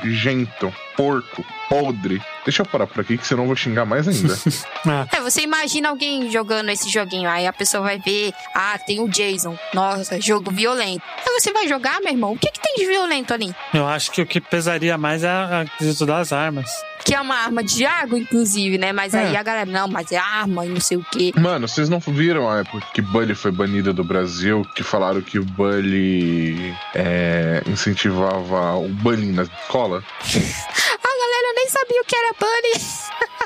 nojento, 0.03 0.73
porco, 0.95 1.45
podre. 1.69 2.21
Deixa 2.43 2.61
eu 2.61 2.65
parar 2.65 2.87
por 2.87 3.01
aqui 3.01 3.17
que 3.17 3.27
senão 3.27 3.43
eu 3.43 3.47
vou 3.47 3.55
xingar 3.55 3.85
mais 3.85 4.07
ainda. 4.07 4.35
Ah, 4.89 5.05
É, 5.11 5.19
você 5.19 5.41
imagina 5.41 5.89
alguém 5.89 6.31
jogando 6.31 6.69
esse 6.69 6.89
joguinho, 6.89 7.29
aí 7.29 7.45
a 7.45 7.51
pessoa 7.51 7.83
vai 7.83 7.99
ver, 7.99 8.31
ah, 8.55 8.77
tem 8.79 9.01
o 9.01 9.07
Jason, 9.09 9.57
nossa, 9.73 10.19
jogo 10.21 10.49
violento. 10.49 11.01
Aí 11.27 11.39
você 11.41 11.51
vai 11.51 11.67
jogar, 11.67 11.99
meu 11.99 12.11
irmão, 12.13 12.31
o 12.33 12.37
que, 12.37 12.49
que 12.49 12.59
tem 12.61 12.75
de 12.75 12.85
violento 12.85 13.33
ali? 13.33 13.53
eu 13.73 13.85
acho 13.85 14.11
que 14.11 14.21
o 14.21 14.25
que 14.25 14.39
pesaria 14.39 14.97
mais 14.97 15.23
é 15.23 15.27
a 15.29 15.61
aquisito 15.61 16.05
das 16.05 16.31
armas. 16.31 16.69
Que 17.03 17.13
é 17.15 17.21
uma 17.21 17.35
arma 17.35 17.63
de 17.63 17.85
água, 17.85 18.17
inclusive, 18.17 18.77
né? 18.77 18.91
Mas 18.93 19.13
aí 19.13 19.33
É. 19.35 19.37
a 19.37 19.43
galera, 19.43 19.69
não, 19.69 19.87
mas 19.87 20.11
é 20.11 20.17
arma 20.17 20.65
e 20.65 20.69
não 20.69 20.79
sei 20.79 20.97
o 20.97 21.05
quê. 21.11 21.31
Mano, 21.37 21.67
vocês 21.67 21.87
não 21.89 21.99
viram 21.99 22.49
a 22.49 22.59
época 22.59 22.85
que 22.93 23.01
Bully 23.01 23.35
foi 23.35 23.51
banida 23.51 23.93
do 23.93 24.03
Brasil? 24.03 24.65
Que 24.75 24.83
falaram 24.83 25.21
que 25.21 25.37
o 25.39 25.43
Bully 25.45 26.56
é, 26.95 27.61
incentivava 27.67 28.75
o 28.77 28.87
bullying 28.89 29.33
na 29.33 29.43
escola? 29.43 30.03
A 30.23 31.07
galera 31.07 31.53
nem 31.55 31.69
sabia 31.69 32.01
o 32.01 32.05
que 32.05 32.15
era 32.15 32.33
bunny. 32.39 33.27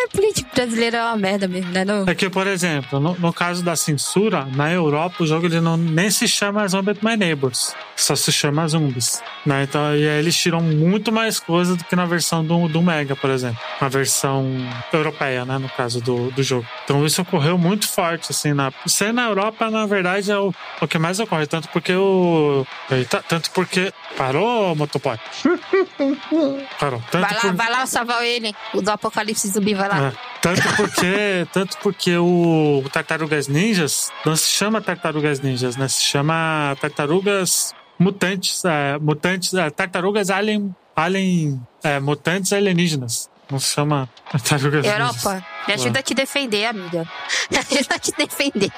Ai, 0.00 0.08
político 0.12 0.48
brasileiro 0.54 0.96
é 0.96 1.02
uma 1.04 1.16
merda 1.16 1.48
mesmo, 1.48 1.70
né? 1.72 1.84
Não? 1.84 2.04
É 2.06 2.14
que, 2.14 2.28
por 2.30 2.46
exemplo, 2.46 3.00
no, 3.00 3.14
no 3.18 3.32
caso 3.32 3.62
da 3.64 3.74
censura, 3.74 4.44
na 4.54 4.70
Europa 4.72 5.22
o 5.22 5.26
jogo 5.26 5.46
ele 5.46 5.60
não, 5.60 5.76
nem 5.76 6.10
se 6.10 6.28
chama 6.28 6.66
Zombie 6.68 6.96
My 7.02 7.16
Neighbors, 7.16 7.74
só 7.96 8.14
se 8.14 8.30
chama 8.30 8.66
Zombies. 8.68 9.22
Né? 9.44 9.64
Então, 9.64 9.94
e 9.96 10.08
aí 10.08 10.18
eles 10.18 10.36
tiram 10.36 10.60
muito 10.60 11.10
mais 11.10 11.40
coisa 11.40 11.74
do 11.74 11.84
que 11.84 11.96
na 11.96 12.04
versão 12.04 12.44
do, 12.44 12.68
do 12.68 12.82
Mega, 12.82 13.16
por 13.16 13.30
exemplo. 13.30 13.58
Na 13.80 13.88
versão 13.88 14.46
europeia, 14.92 15.44
né? 15.44 15.58
No 15.58 15.68
caso 15.70 16.00
do, 16.00 16.30
do 16.30 16.42
jogo. 16.42 16.66
Então 16.84 17.04
isso 17.04 17.22
ocorreu 17.22 17.56
muito 17.58 17.88
forte, 17.88 18.26
assim. 18.30 18.52
Na, 18.52 18.72
ser 18.86 19.12
na 19.12 19.24
Europa, 19.24 19.70
na 19.70 19.86
verdade, 19.86 20.30
é 20.30 20.38
o, 20.38 20.52
o 20.80 20.86
que 20.88 20.98
mais 20.98 21.18
ocorre. 21.18 21.46
Tanto 21.46 21.68
porque 21.68 21.92
o. 21.94 22.66
Eita, 22.90 23.24
tanto 23.26 23.50
porque. 23.52 23.92
Parou, 24.16 24.74
Motopod? 24.74 25.20
Parou. 26.78 27.02
Tanto 27.10 27.22
Vai 27.22 27.34
lá, 27.34 27.40
por- 27.40 27.54
vai 27.54 27.70
lá 27.70 27.86
salvar 27.86 28.24
ele. 28.24 28.54
O 28.74 28.80
do 28.82 28.90
Apocalipse 28.90 29.48
Zumbi, 29.48 29.74
vai 29.74 29.87
lá. 29.88 30.08
é, 30.08 30.12
tanto 30.40 30.62
porque, 30.76 31.46
tanto 31.52 31.78
porque 31.78 32.16
o 32.16 32.84
Tartarugas 32.92 33.48
Ninjas 33.48 34.12
não 34.24 34.36
se 34.36 34.48
chama 34.48 34.80
Tartarugas 34.80 35.40
Ninjas, 35.40 35.76
né? 35.76 35.88
Se 35.88 36.02
chama 36.02 36.76
Tartarugas 36.80 37.74
Mutantes, 37.98 38.64
é, 38.64 38.98
mutantes, 38.98 39.52
é, 39.54 39.70
Tartarugas 39.70 40.30
Alien, 40.30 40.74
Alien, 40.94 41.60
é, 41.82 41.98
Mutantes 41.98 42.52
Alienígenas. 42.52 43.28
Não 43.50 43.58
se 43.58 43.74
chama 43.74 44.08
Tartarugas 44.30 44.84
Ninjas. 44.84 45.24
Europa, 45.24 45.46
me 45.66 45.74
ajuda 45.74 45.98
a 45.98 46.02
te 46.02 46.14
defender, 46.14 46.66
amiga. 46.66 47.08
Me 47.50 47.58
ajuda 47.58 47.94
a 47.94 47.98
te 47.98 48.12
defender. 48.12 48.70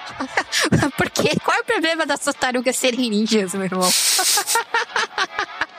Porque 0.96 1.38
qual 1.40 1.56
é 1.56 1.60
o 1.60 1.64
problema 1.64 2.06
das 2.06 2.20
tartarugas 2.20 2.76
serem 2.76 3.10
ninjas, 3.10 3.52
meu 3.54 3.64
irmão? 3.64 3.90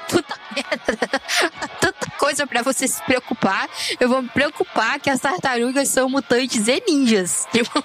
Puta 0.10 0.36
merda. 0.54 1.22
Coisa 2.22 2.46
pra 2.46 2.62
você 2.62 2.88
se 2.88 3.02
preocupar. 3.02 3.68
Eu 4.00 4.08
vou 4.08 4.22
me 4.22 4.30
preocupar 4.30 5.00
que 5.00 5.10
as 5.10 5.20
tartarugas 5.20 5.90
são 5.90 6.08
mutantes 6.08 6.68
e 6.68 6.84
ninjas. 6.88 7.48
Tipo, 7.52 7.84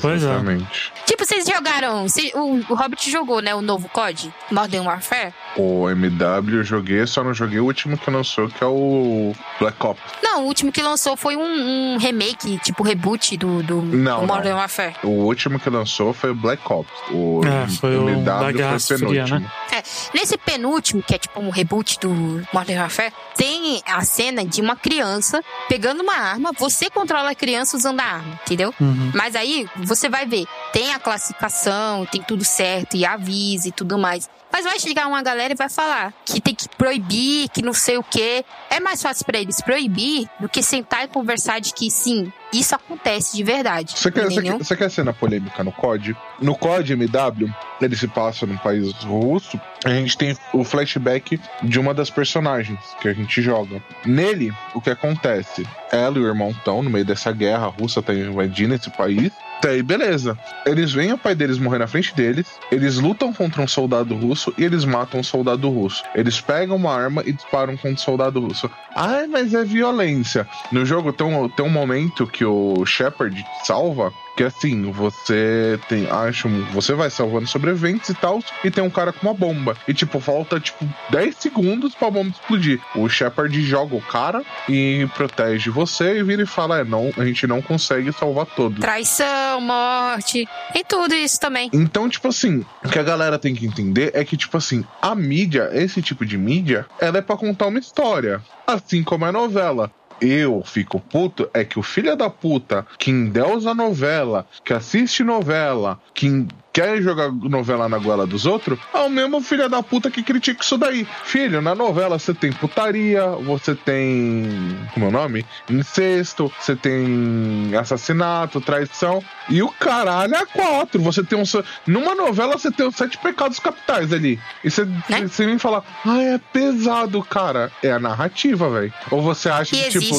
Pois 0.00 0.22
é. 0.22 0.26
Exatamente. 0.26 0.92
tipo, 1.04 1.24
vocês 1.24 1.44
jogaram. 1.44 2.06
o 2.34 2.74
Hobbit 2.74 3.10
jogou, 3.10 3.42
né? 3.42 3.54
O 3.56 3.60
novo 3.60 3.88
COD? 3.90 4.32
Modern 4.50 4.86
Warfare? 4.86 5.34
O 5.56 5.88
MW 5.88 6.58
eu 6.58 6.64
joguei, 6.64 7.06
só 7.06 7.24
não 7.24 7.32
joguei 7.32 7.58
o 7.60 7.64
último 7.64 7.96
que 7.96 8.10
lançou, 8.10 8.48
que 8.48 8.62
é 8.62 8.66
o 8.66 9.32
Black 9.58 9.84
Ops. 9.86 10.02
Não, 10.22 10.42
o 10.42 10.46
último 10.46 10.70
que 10.70 10.82
lançou 10.82 11.16
foi 11.16 11.34
um, 11.36 11.94
um 11.94 11.96
remake, 11.98 12.58
tipo 12.58 12.82
reboot 12.82 13.36
do, 13.36 13.62
do, 13.62 13.80
Não, 13.80 14.20
do 14.20 14.26
Modern 14.26 14.50
não. 14.50 14.56
Warfare. 14.58 14.94
O 15.02 15.08
último 15.08 15.58
que 15.58 15.70
lançou 15.70 16.12
foi 16.12 16.30
o 16.30 16.34
Black 16.34 16.62
Ops. 16.70 16.92
O 17.10 17.40
É, 17.44 17.68
foi 17.68 17.96
o 17.96 18.22
da 18.22 18.52
Guerra 18.52 18.78
foi 18.78 18.98
Fria, 18.98 19.24
penúltimo. 19.24 19.40
né? 19.40 19.50
É, 19.72 19.82
nesse 20.14 20.36
penúltimo, 20.36 21.02
que 21.02 21.14
é 21.14 21.18
tipo 21.18 21.40
um 21.40 21.50
reboot 21.50 21.98
do 22.00 22.10
Modern 22.52 22.80
Warfare, 22.80 23.12
tem 23.34 23.80
a 23.86 24.02
cena 24.02 24.44
de 24.44 24.60
uma 24.60 24.76
criança 24.76 25.42
pegando 25.68 26.02
uma 26.02 26.14
arma, 26.16 26.52
você 26.58 26.90
controla 26.90 27.30
a 27.30 27.34
criança 27.34 27.76
usando 27.76 28.00
a 28.00 28.04
arma, 28.04 28.40
entendeu? 28.44 28.74
Uhum. 28.80 29.10
Mas 29.14 29.34
aí 29.34 29.66
você 29.76 30.08
vai 30.08 30.26
ver, 30.26 30.44
tem 30.72 30.92
a 30.92 30.98
classificação, 30.98 32.04
tem 32.06 32.22
tudo 32.22 32.44
certo, 32.44 32.96
e 32.96 33.04
avisa 33.06 33.68
e 33.68 33.72
tudo 33.72 33.98
mais. 33.98 34.28
Mas 34.56 34.64
vai 34.64 34.78
chegar 34.80 35.06
uma 35.06 35.22
galera 35.22 35.52
e 35.52 35.54
vai 35.54 35.68
falar 35.68 36.14
que 36.24 36.40
tem 36.40 36.54
que 36.54 36.66
proibir, 36.66 37.46
que 37.50 37.60
não 37.60 37.74
sei 37.74 37.98
o 37.98 38.02
quê. 38.02 38.42
É 38.70 38.80
mais 38.80 39.02
fácil 39.02 39.26
pra 39.26 39.38
eles 39.38 39.60
proibir 39.60 40.26
do 40.40 40.48
que 40.48 40.62
sentar 40.62 41.04
e 41.04 41.08
conversar 41.08 41.60
de 41.60 41.74
que 41.74 41.90
sim, 41.90 42.32
isso 42.50 42.74
acontece 42.74 43.36
de 43.36 43.42
verdade. 43.42 43.92
Você 43.94 44.10
quer, 44.10 44.24
você, 44.24 44.42
quer, 44.42 44.52
você 44.56 44.76
quer 44.76 44.90
cena 44.90 45.12
polêmica 45.12 45.62
no 45.62 45.70
COD? 45.70 46.16
No 46.40 46.56
COD 46.56 46.94
MW, 46.94 47.52
ele 47.82 47.96
se 47.96 48.08
passa 48.08 48.46
num 48.46 48.56
país 48.56 48.92
russo. 49.02 49.60
A 49.84 49.90
gente 49.90 50.16
tem 50.16 50.34
o 50.54 50.64
flashback 50.64 51.38
de 51.62 51.78
uma 51.78 51.92
das 51.92 52.08
personagens 52.08 52.80
que 53.00 53.08
a 53.08 53.12
gente 53.12 53.42
joga. 53.42 53.82
Nele, 54.06 54.54
o 54.74 54.80
que 54.80 54.88
acontece? 54.88 55.66
Ela 55.92 56.16
e 56.16 56.20
o 56.22 56.26
irmão 56.26 56.50
estão 56.50 56.82
no 56.82 56.88
meio 56.88 57.04
dessa 57.04 57.30
guerra. 57.30 57.66
A 57.66 57.70
Rússia 57.70 58.00
tá 58.00 58.14
invadindo 58.14 58.74
esse 58.74 58.88
país. 58.88 59.30
Até 59.66 59.74
aí, 59.74 59.82
beleza. 59.82 60.38
Eles 60.64 60.92
veem 60.92 61.12
o 61.12 61.18
pai 61.18 61.34
deles 61.34 61.58
morrer 61.58 61.78
na 61.78 61.88
frente 61.88 62.14
deles, 62.14 62.46
eles 62.70 62.98
lutam 62.98 63.32
contra 63.32 63.60
um 63.60 63.66
soldado 63.66 64.14
russo 64.14 64.54
e 64.56 64.62
eles 64.62 64.84
matam 64.84 65.18
um 65.18 65.24
soldado 65.24 65.68
russo. 65.68 66.04
Eles 66.14 66.40
pegam 66.40 66.76
uma 66.76 66.94
arma 66.94 67.20
e 67.26 67.32
disparam 67.32 67.74
contra 67.76 67.90
um 67.90 67.96
soldado 67.96 68.38
russo. 68.38 68.70
Ai, 68.94 69.26
mas 69.26 69.52
é 69.54 69.64
violência. 69.64 70.46
No 70.70 70.86
jogo 70.86 71.12
tem 71.12 71.26
um, 71.26 71.48
tem 71.48 71.66
um 71.66 71.70
momento 71.70 72.28
que 72.28 72.44
o 72.44 72.86
Shepard 72.86 73.44
salva. 73.64 74.12
Que 74.36 74.44
assim, 74.44 74.90
você 74.92 75.80
tem. 75.88 76.06
Acho. 76.10 76.48
Você 76.72 76.92
vai 76.92 77.08
salvando 77.08 77.46
sobreviventes 77.46 78.10
e 78.10 78.14
tal. 78.14 78.40
E 78.62 78.70
tem 78.70 78.84
um 78.84 78.90
cara 78.90 79.10
com 79.12 79.26
uma 79.26 79.34
bomba. 79.34 79.74
E 79.88 79.94
tipo, 79.94 80.20
falta 80.20 80.60
tipo 80.60 80.86
10 81.10 81.36
segundos 81.36 81.94
pra 81.94 82.10
bomba 82.10 82.30
explodir. 82.30 82.80
O 82.94 83.08
Shepard 83.08 83.58
joga 83.62 83.96
o 83.96 84.02
cara 84.02 84.42
e 84.68 85.08
protege 85.14 85.70
você 85.70 86.18
e 86.18 86.22
vira 86.22 86.42
e 86.42 86.46
fala: 86.46 86.80
É, 86.80 86.84
não, 86.84 87.10
a 87.16 87.24
gente 87.24 87.46
não 87.46 87.62
consegue 87.62 88.12
salvar 88.12 88.44
todos. 88.44 88.80
Traição, 88.80 89.60
morte, 89.62 90.46
e 90.74 90.84
tudo 90.84 91.14
isso 91.14 91.40
também. 91.40 91.70
Então, 91.72 92.08
tipo 92.08 92.28
assim, 92.28 92.64
o 92.84 92.88
que 92.90 92.98
a 92.98 93.02
galera 93.02 93.38
tem 93.38 93.54
que 93.54 93.64
entender 93.66 94.10
é 94.14 94.24
que, 94.24 94.36
tipo 94.36 94.56
assim, 94.58 94.84
a 95.00 95.14
mídia, 95.14 95.70
esse 95.72 96.02
tipo 96.02 96.26
de 96.26 96.36
mídia, 96.36 96.84
ela 97.00 97.18
é 97.18 97.22
pra 97.22 97.36
contar 97.36 97.68
uma 97.68 97.78
história. 97.78 98.42
Assim 98.66 99.02
como 99.02 99.24
a 99.24 99.32
novela. 99.32 99.90
Eu 100.20 100.62
fico 100.64 100.98
puto 101.00 101.48
é 101.52 101.64
que 101.64 101.78
o 101.78 101.82
filho 101.82 102.16
da 102.16 102.30
puta 102.30 102.86
que 102.98 103.10
endeusa 103.10 103.74
novela, 103.74 104.46
que 104.64 104.72
assiste 104.72 105.22
novela, 105.22 106.00
que 106.14 106.46
quer 106.76 107.00
jogar 107.00 107.32
novela 107.32 107.88
na 107.88 107.96
goela 107.96 108.26
dos 108.26 108.44
outros, 108.44 108.78
é 108.92 108.98
o 108.98 109.08
mesmo 109.08 109.40
filho 109.40 109.66
da 109.66 109.82
puta 109.82 110.10
que 110.10 110.22
critica 110.22 110.62
isso 110.62 110.76
daí. 110.76 111.08
Filho, 111.24 111.62
na 111.62 111.74
novela 111.74 112.18
você 112.18 112.34
tem 112.34 112.52
putaria, 112.52 113.26
você 113.28 113.74
tem. 113.74 114.76
Como 114.92 115.06
é 115.06 115.08
o 115.08 115.12
nome? 115.12 115.46
Incesto, 115.70 116.52
você 116.60 116.76
tem 116.76 117.70
assassinato, 117.80 118.60
traição. 118.60 119.22
E 119.48 119.62
o 119.62 119.68
caralho 119.70 120.34
é 120.34 120.44
quatro. 120.44 121.00
Você 121.00 121.24
tem 121.24 121.38
um. 121.38 121.44
Numa 121.86 122.14
novela 122.14 122.58
você 122.58 122.70
tem 122.70 122.86
os 122.86 122.94
sete 122.94 123.16
pecados 123.16 123.58
capitais 123.58 124.12
ali. 124.12 124.38
E 124.62 124.70
você, 124.70 124.84
Né? 124.84 125.26
você 125.26 125.46
vem 125.46 125.58
falar, 125.58 125.82
ah, 126.04 126.20
é 126.20 126.38
pesado, 126.52 127.22
cara. 127.22 127.72
É 127.82 127.90
a 127.90 127.98
narrativa, 127.98 128.68
velho. 128.68 128.92
Ou 129.10 129.22
você 129.22 129.48
acha 129.48 129.74
E 129.74 129.78
que, 129.84 129.98
tipo. 129.98 130.14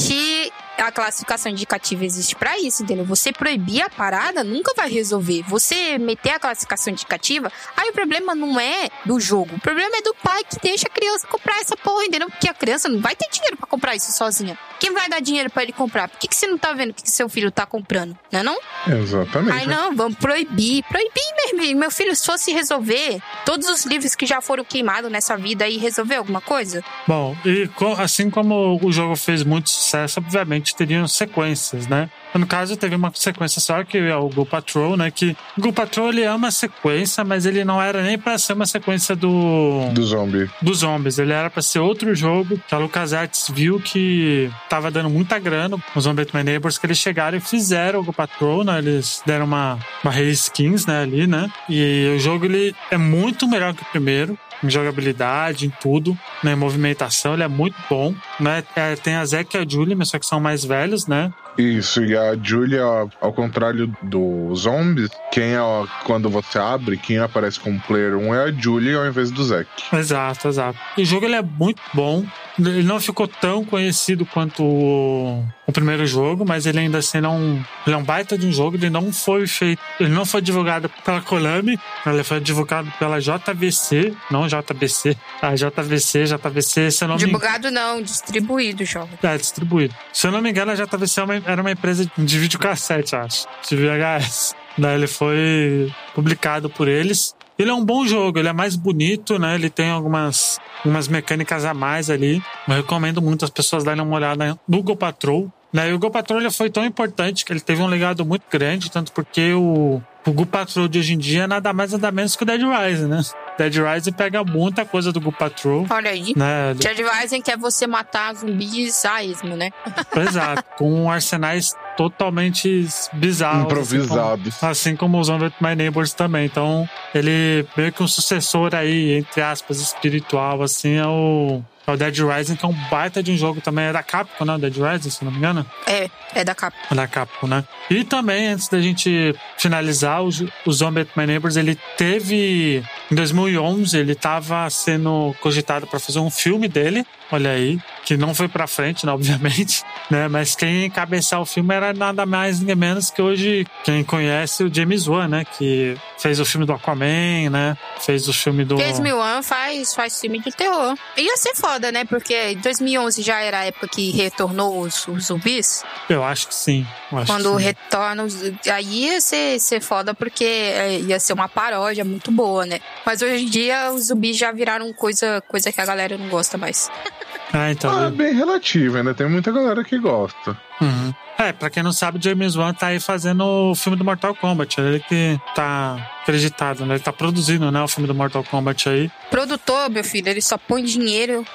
A 0.78 0.92
classificação 0.92 1.52
indicativa 1.52 2.06
existe 2.06 2.36
pra 2.36 2.58
isso, 2.60 2.84
entendeu? 2.84 3.04
Você 3.06 3.34
proibir 3.34 3.82
a 3.82 3.90
parada 3.90 4.44
nunca 4.44 4.74
vai 4.76 4.90
resolver. 4.90 5.44
Você 5.48 5.98
meter 5.98 6.32
a 6.32 6.40
classificação 6.40 6.94
indicativa, 6.94 7.52
aí 7.76 7.90
o 7.90 7.94
problema 7.94 8.36
não 8.36 8.60
é 8.60 8.90
do 9.06 9.20
jogo. 9.20 9.56
O 9.56 9.60
problema 9.60 9.98
é 9.98 10.02
do 10.02 10.14
pai 10.16 10.44
que 10.44 10.60
deixa 10.62 10.88
a 10.88 10.92
criança 10.92 11.26
comprar 11.28 11.60
essa 11.60 11.76
porra, 11.76 12.06
entendeu? 12.06 12.30
Porque 12.30 12.48
a 12.48 12.54
criança 12.54 12.88
não 12.88 13.00
vai 13.00 13.16
ter 13.16 13.28
dinheiro 13.32 13.58
pra 13.58 13.66
comprar 13.66 13.96
isso 13.96 14.12
sozinha. 14.12 14.58
Quem 14.80 14.94
vai 14.94 15.10
dar 15.10 15.20
dinheiro 15.20 15.50
pra 15.50 15.64
ele 15.64 15.72
comprar? 15.72 16.08
Por 16.08 16.20
que, 16.20 16.28
que 16.28 16.36
você 16.36 16.46
não 16.46 16.58
tá 16.58 16.72
vendo 16.74 16.92
o 16.92 16.94
que 16.94 17.04
que 17.04 17.10
seu 17.10 17.28
filho 17.28 17.50
tá 17.52 17.66
comprando? 17.66 18.18
Não 18.32 18.40
é 18.40 18.44
não? 18.44 18.60
Exatamente. 18.88 19.58
Aí 19.58 19.68
não, 19.68 19.96
vamos 19.96 20.18
proibir. 20.20 20.84
Proibir, 20.84 21.34
meu, 21.36 21.66
irmão. 21.66 21.80
meu 21.80 21.92
filho, 21.92 22.16
se 22.16 22.26
fosse 22.26 22.52
resolver 22.52 23.20
todos 23.46 23.68
os 23.68 23.86
livros 23.86 24.14
que 24.14 24.26
já 24.26 24.42
foram 24.42 24.64
queimados 24.64 25.12
nessa 25.12 25.36
vida 25.36 25.66
aí, 25.66 25.78
resolver 25.78 26.16
alguma 26.16 26.42
coisa? 26.42 26.84
Bom, 27.08 27.36
e 27.44 27.68
assim 27.98 28.30
como 28.30 28.80
o 28.84 28.92
jogo 28.92 29.16
fez 29.16 29.44
muito 29.44 29.70
sucesso, 29.70 30.20
obviamente 30.20 30.67
teriam 30.76 31.08
sequências, 31.08 31.88
né? 31.88 32.10
No 32.38 32.46
caso, 32.48 32.78
teve 32.78 32.96
uma 32.96 33.12
sequência 33.14 33.60
só 33.60 33.84
que 33.84 33.98
é 33.98 34.16
o 34.16 34.30
Go 34.30 34.46
Patrol, 34.46 34.96
né? 34.98 35.10
Que 35.12 35.36
o 35.58 35.62
Go 35.62 35.74
Patrol 35.74 36.10
ele 36.10 36.22
é 36.22 36.34
uma 36.34 36.52
sequência, 36.52 37.24
mas 37.24 37.46
ele 37.46 37.64
não 37.66 37.82
era 37.82 38.02
nem 38.04 38.18
pra 38.18 38.38
ser 38.38 38.54
uma 38.54 38.66
sequência 38.66 39.16
do 39.16 39.90
Do 39.92 40.04
zombie. 40.04 40.50
dos 40.62 40.80
zombies. 40.80 41.18
Ele 41.20 41.34
era 41.34 41.50
pra 41.50 41.62
ser 41.62 41.80
outro 41.80 42.14
jogo 42.16 42.60
que 42.68 42.76
a 42.76 42.78
LucasArts 42.78 43.50
viu 43.54 43.80
que 43.80 44.50
tava 44.70 44.92
dando 44.92 45.10
muita 45.10 45.40
grana 45.40 45.78
os 45.96 46.04
Zombie 46.04 46.28
My 46.34 46.44
Neighbors, 46.44 46.78
que 46.78 46.86
eles 46.86 46.98
chegaram 46.98 47.38
e 47.38 47.42
fizeram 47.42 48.00
o 48.00 48.04
Go 48.04 48.14
Patrol, 48.14 48.64
né? 48.64 48.78
Eles 48.78 49.22
deram 49.26 49.46
uma, 49.46 49.78
uma 50.04 50.22
skins, 50.22 50.86
né, 50.86 51.02
ali, 51.02 51.28
né? 51.28 51.50
E 51.70 52.14
o 52.16 52.20
jogo, 52.20 52.46
ele 52.46 52.76
é 52.92 52.98
muito 52.98 53.48
melhor 53.48 53.74
que 53.74 53.82
o 53.82 53.86
primeiro. 53.86 54.38
Em 54.64 54.70
jogabilidade, 54.72 55.68
em 55.68 55.70
tudo, 55.70 56.18
né? 56.44 56.54
Em 56.54 56.56
movimentação, 56.56 57.34
ele 57.36 57.44
é 57.44 57.48
muito 57.48 57.76
bom, 57.88 58.14
né? 58.40 58.64
É, 58.76 58.96
tem 58.96 59.14
a 59.16 59.24
Zack 59.24 59.56
e 59.56 59.60
a 59.60 59.66
Julie, 59.68 59.94
mas 59.96 60.10
só 60.10 60.18
que 60.18 60.26
são 60.26 60.40
mais 60.40 60.66
velhos, 60.66 61.06
né? 61.06 61.32
Isso, 61.58 62.04
e 62.04 62.16
a 62.16 62.36
Julia, 62.36 62.84
ao 63.20 63.34
contrário 63.34 63.92
dos 64.04 64.62
zombies, 64.62 65.10
quem 65.32 65.56
é, 65.56 65.60
quando 66.06 66.30
você 66.30 66.60
abre, 66.60 66.98
quem 66.98 67.18
aparece 67.18 67.60
como 67.60 67.80
player 67.82 68.16
1 68.16 68.36
é 68.36 68.44
a 68.44 68.52
Julia 68.52 68.98
ao 68.98 69.08
invés 69.08 69.32
do 69.32 69.44
Zack. 69.44 69.68
Exato, 69.92 70.48
exato. 70.48 70.78
O 70.98 71.04
jogo 71.04 71.26
ele 71.26 71.36
é 71.36 71.42
muito 71.42 71.82
bom. 71.94 72.26
Ele 72.60 72.84
não 72.84 73.00
ficou 73.00 73.28
tão 73.28 73.66
conhecido 73.66 74.26
quanto 74.26 74.64
o, 74.64 75.44
o 75.68 75.72
primeiro 75.72 76.06
jogo, 76.06 76.46
mas 76.48 76.66
ele 76.66 76.80
ainda 76.80 77.00
assim 77.00 77.20
não. 77.20 77.64
Ele 77.86 77.94
é 77.94 77.98
um 77.98 78.04
baita 78.04 78.38
de 78.38 78.48
um 78.48 78.52
jogo. 78.52 78.78
Ele 78.78 78.90
não 78.90 79.12
foi 79.12 79.46
feito. 79.46 79.82
Ele 80.00 80.10
não 80.10 80.26
foi 80.26 80.42
divulgado 80.42 80.90
pela 81.04 81.22
Konami. 81.22 81.78
Ele 82.06 82.24
foi 82.24 82.40
divulgado 82.40 82.92
pela 82.98 83.20
JVC, 83.20 84.14
não 84.32 84.48
JBC. 84.48 85.18
A 85.42 85.54
JVC, 85.56 86.24
JVC, 86.24 86.92
se 86.92 87.04
eu 87.04 87.10
não 87.10 87.16
me 87.16 87.24
engano. 87.24 87.34
Divulgado 87.34 87.70
não, 87.70 88.02
distribuído 88.02 88.84
o 88.84 88.86
jogo. 88.86 89.10
É, 89.22 89.38
distribuído. 89.38 89.94
Se 90.14 90.26
eu 90.26 90.32
não 90.32 90.42
me 90.42 90.50
engano, 90.50 90.72
a 90.72 90.76
JVC 90.76 91.22
é 91.22 91.52
era 91.52 91.62
uma 91.62 91.72
empresa 91.72 92.10
de 92.18 92.40
videocassete, 92.40 93.16
acho. 93.16 93.46
De 93.70 93.76
VHS. 93.76 94.56
Daí 94.78 94.96
ele 94.96 95.08
foi 95.08 95.92
publicado 96.16 96.70
por 96.70 96.88
eles. 96.88 97.36
Ele 97.58 97.72
é 97.72 97.74
um 97.74 97.84
bom 97.84 98.06
jogo, 98.06 98.38
ele 98.38 98.48
é 98.48 98.54
mais 98.54 98.76
bonito, 98.76 99.40
né? 99.40 99.56
Ele 99.56 99.70
tem 99.70 99.90
algumas, 99.90 100.60
algumas 100.78 101.08
mecânicas 101.08 101.66
a 101.66 101.74
mais 101.74 102.08
ali. 102.10 102.42
Eu 102.68 102.76
recomendo 102.76 103.20
muito 103.20 103.44
as 103.44 103.50
pessoas 103.50 103.84
darem 103.84 104.04
uma 104.04 104.16
olhada 104.16 104.58
no 104.68 104.84
Go 104.84 104.96
Patrol. 104.96 105.52
Né? 105.72 105.90
E 105.90 105.94
o 105.94 106.00
Go 106.00 106.10
Patrol 106.10 106.40
ele 106.40 106.50
foi 106.50 106.70
tão 106.70 106.86
importante 106.86 107.44
que 107.44 107.52
ele 107.52 107.60
teve 107.60 107.82
um 107.82 107.88
legado 107.88 108.26
muito 108.26 108.44
grande, 108.50 108.90
tanto 108.90 109.12
porque 109.12 109.54
o, 109.54 110.02
o 110.26 110.32
Go 110.32 110.46
Patrol 110.46 110.88
de 110.88 111.00
hoje 111.00 111.14
em 111.14 111.18
dia 111.18 111.44
é 111.44 111.48
nada 111.48 111.74
mais 111.74 111.92
nada 111.92 112.12
menos 112.12 112.36
que 112.36 112.44
o 112.44 112.46
Dead 112.46 112.62
Rising, 112.62 113.08
né? 113.08 113.22
Dead 113.58 113.76
Rising 113.76 114.12
pega 114.14 114.44
muita 114.44 114.86
coisa 114.86 115.12
do 115.12 115.20
Go 115.20 115.32
Patrol. 115.32 115.86
Olha 115.90 116.12
aí. 116.12 116.34
Né? 116.36 116.74
Dead 116.76 117.00
Rising 117.00 117.42
quer 117.42 117.58
você 117.58 117.86
matar 117.86 118.34
zumbis 118.36 119.04
a 119.06 119.24
esmo, 119.24 119.56
né? 119.56 119.72
Exato, 120.16 120.64
com 120.78 121.10
arsenais 121.12 121.74
totalmente 121.98 122.88
bizarros. 123.14 123.66
Improvisados. 123.66 124.64
Assim 124.64 124.64
como, 124.64 124.72
assim 124.72 124.96
como 124.96 125.20
os 125.20 125.28
Zombie 125.28 125.54
My 125.60 125.76
Neighbors 125.76 126.14
também. 126.14 126.46
Então, 126.46 126.88
ele 127.14 127.66
meio 127.76 127.92
que 127.92 128.04
um 128.04 128.08
sucessor 128.08 128.74
aí, 128.76 129.18
entre 129.18 129.42
aspas, 129.42 129.80
espiritual, 129.80 130.62
assim, 130.62 130.96
é 130.96 131.08
o 131.08 131.62
é 131.88 131.94
o 131.94 131.98
Dead 131.98 132.18
Rising, 132.18 132.58
que 132.58 132.66
é 132.66 132.68
um 132.68 132.76
baita 132.90 133.24
de 133.24 133.32
um 133.32 133.38
jogo 133.38 133.62
também. 133.62 133.86
É 133.86 133.94
da 133.94 134.04
Capcom, 134.04 134.44
né? 134.44 134.56
O 134.56 134.58
Dead 134.58 134.76
Rising, 134.76 135.10
se 135.10 135.24
não 135.24 135.32
me 135.32 135.38
engano. 135.38 135.66
É, 135.88 136.10
é 136.36 136.44
da 136.44 136.54
Capcom. 136.54 136.86
É 136.92 136.96
da 136.96 137.08
Capcom, 137.08 137.48
né? 137.48 137.64
E 137.90 138.04
também, 138.04 138.48
antes 138.48 138.68
da 138.68 138.82
gente 138.82 139.34
finalizar, 139.58 140.22
o, 140.22 140.30
o 140.66 140.72
Zombie 140.72 141.02
at 141.02 141.10
My 141.16 141.26
Neighbors, 141.26 141.56
ele 141.56 141.80
teve... 141.96 142.84
Em 143.10 143.16
2011, 143.16 143.98
ele 143.98 144.12
estava 144.12 144.70
sendo 144.70 145.34
cogitado 145.40 145.88
para 145.88 145.98
fazer 145.98 146.20
um 146.20 146.30
filme 146.30 146.68
dele. 146.68 147.06
Olha 147.32 147.52
aí, 147.52 147.80
que 148.08 148.16
não 148.16 148.34
foi 148.34 148.48
pra 148.48 148.66
frente, 148.68 149.06
né, 149.06 149.12
obviamente, 149.18 149.84
né? 150.10 150.30
Mas 150.30 150.56
quem 150.56 150.86
encabeçar 150.86 151.42
o 151.42 151.46
filme 151.46 151.76
era 151.76 151.94
nada 151.94 152.26
mais 152.26 152.62
ninguém 152.62 152.76
menos 152.76 153.12
que 153.12 153.22
hoje 153.22 153.68
quem 153.84 154.02
conhece 154.02 154.64
o 154.64 154.74
James 154.74 155.08
Wan, 155.08 155.28
né? 155.28 155.44
Que 155.58 155.98
fez 156.18 156.40
o 156.40 156.46
filme 156.46 156.66
do 156.66 156.72
Aquaman, 156.72 157.50
né? 157.52 157.78
Fez 158.00 158.30
o 158.30 158.34
filme 158.34 158.64
do. 158.64 158.78
James 158.78 159.14
Wan 159.14 159.42
faz, 159.44 159.94
faz 159.94 160.22
filme 160.22 160.40
de 160.40 160.52
terror. 160.52 160.96
Ia 161.18 161.36
ser 161.36 161.54
foda, 161.56 161.92
né? 161.92 162.06
Porque 162.06 162.56
2011 162.56 163.22
já 163.22 163.42
era 163.42 163.60
a 163.60 163.66
época 163.66 163.90
que 163.90 164.12
retornou 164.12 164.82
os, 164.82 165.06
os 165.08 165.26
zumbis. 165.26 165.84
Eu 166.10 166.24
acho 166.24 166.48
que 166.48 166.56
sim. 166.56 166.88
Acho 167.12 167.26
Quando 167.26 167.52
que 167.52 167.58
sim. 167.58 167.64
retorna 167.66 168.24
os. 168.24 168.36
Aí 168.72 169.06
ia 169.06 169.20
ser, 169.20 169.60
ser 169.60 169.82
foda 169.82 170.14
porque 170.14 170.46
é, 170.46 171.00
ia 171.00 171.20
ser 171.20 171.34
uma 171.34 171.50
paródia 171.50 172.06
muito 172.06 172.32
boa, 172.32 172.66
né? 172.66 172.80
Mas 173.06 173.22
hoje 173.22 173.44
em 173.44 173.50
dia 173.50 173.92
os 173.92 174.06
zumbis 174.06 174.38
já 174.38 174.52
viraram 174.54 174.94
coisa, 174.94 175.44
coisa 175.48 175.74
que 175.74 175.82
a 175.82 175.86
galera 175.86 176.18
não 176.18 176.30
gosta 176.30 176.58
mais. 176.58 176.90
Ah, 177.54 177.72
então. 177.72 177.92
Ah, 177.92 178.10
bem 178.10 178.34
relativo, 178.34 178.98
ainda 178.98 179.14
tem 179.14 179.28
muita 179.30 179.52
galera 179.52 179.84
que 179.84 179.98
gosta. 179.98 180.58
Uhum. 180.82 181.14
É, 181.40 181.54
pra 181.54 181.70
quem 181.70 181.84
não 181.84 181.94
sabe, 181.94 182.18
James 182.20 182.56
Wan 182.56 182.74
tá 182.74 182.88
aí 182.88 183.00
fazendo 183.00 183.44
o 183.72 183.76
filme 183.76 183.96
do 183.98 184.04
Mortal 184.04 184.34
Kombat. 184.34 184.80
Ele 184.82 185.00
que 185.02 185.40
tá 185.54 186.10
acreditado, 186.24 186.84
né? 186.86 186.96
Ele 186.96 187.04
tá 187.04 187.14
produzindo, 187.14 187.72
né, 187.72 187.80
o 187.82 187.88
filme 187.88 188.08
do 188.08 188.16
Mortal 188.16 188.44
Kombat 188.44 188.90
aí. 188.90 189.10
Produtor, 189.30 189.88
meu 189.90 190.04
filho, 190.04 190.28
ele 190.30 190.42
só 190.42 190.58
põe 190.58 190.84
dinheiro 190.84 191.46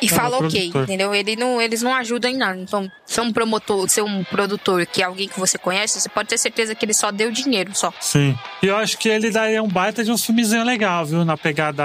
e 0.00 0.06
é, 0.06 0.08
fala 0.08 0.38
o 0.40 0.46
ok, 0.46 0.72
entendeu? 0.84 1.14
Ele 1.14 1.36
não, 1.36 1.60
eles 1.60 1.82
não 1.82 1.94
ajudam 1.94 2.30
em 2.30 2.36
nada. 2.38 2.58
Então, 2.58 2.90
ser 3.04 3.20
um 3.20 3.30
promotor, 3.32 3.86
ser 3.90 4.02
um 4.02 4.24
produtor 4.24 4.84
que 4.86 5.02
é 5.02 5.04
alguém 5.04 5.28
que 5.28 5.38
você 5.38 5.58
conhece, 5.58 6.00
você 6.00 6.08
pode 6.08 6.30
ter 6.30 6.38
certeza 6.38 6.74
que 6.74 6.84
ele 6.84 6.94
só 6.94 7.10
deu 7.12 7.30
dinheiro, 7.30 7.70
só. 7.74 7.92
Sim. 8.00 8.36
E 8.62 8.66
eu 8.68 8.76
acho 8.78 8.96
que 8.96 9.08
ele 9.08 9.30
daria 9.30 9.62
um 9.62 9.68
baita 9.68 10.02
de 10.02 10.10
um 10.10 10.16
filmezinho 10.16 10.64
legal, 10.64 11.04
viu? 11.04 11.24
Na 11.26 11.36
pegada 11.36 11.84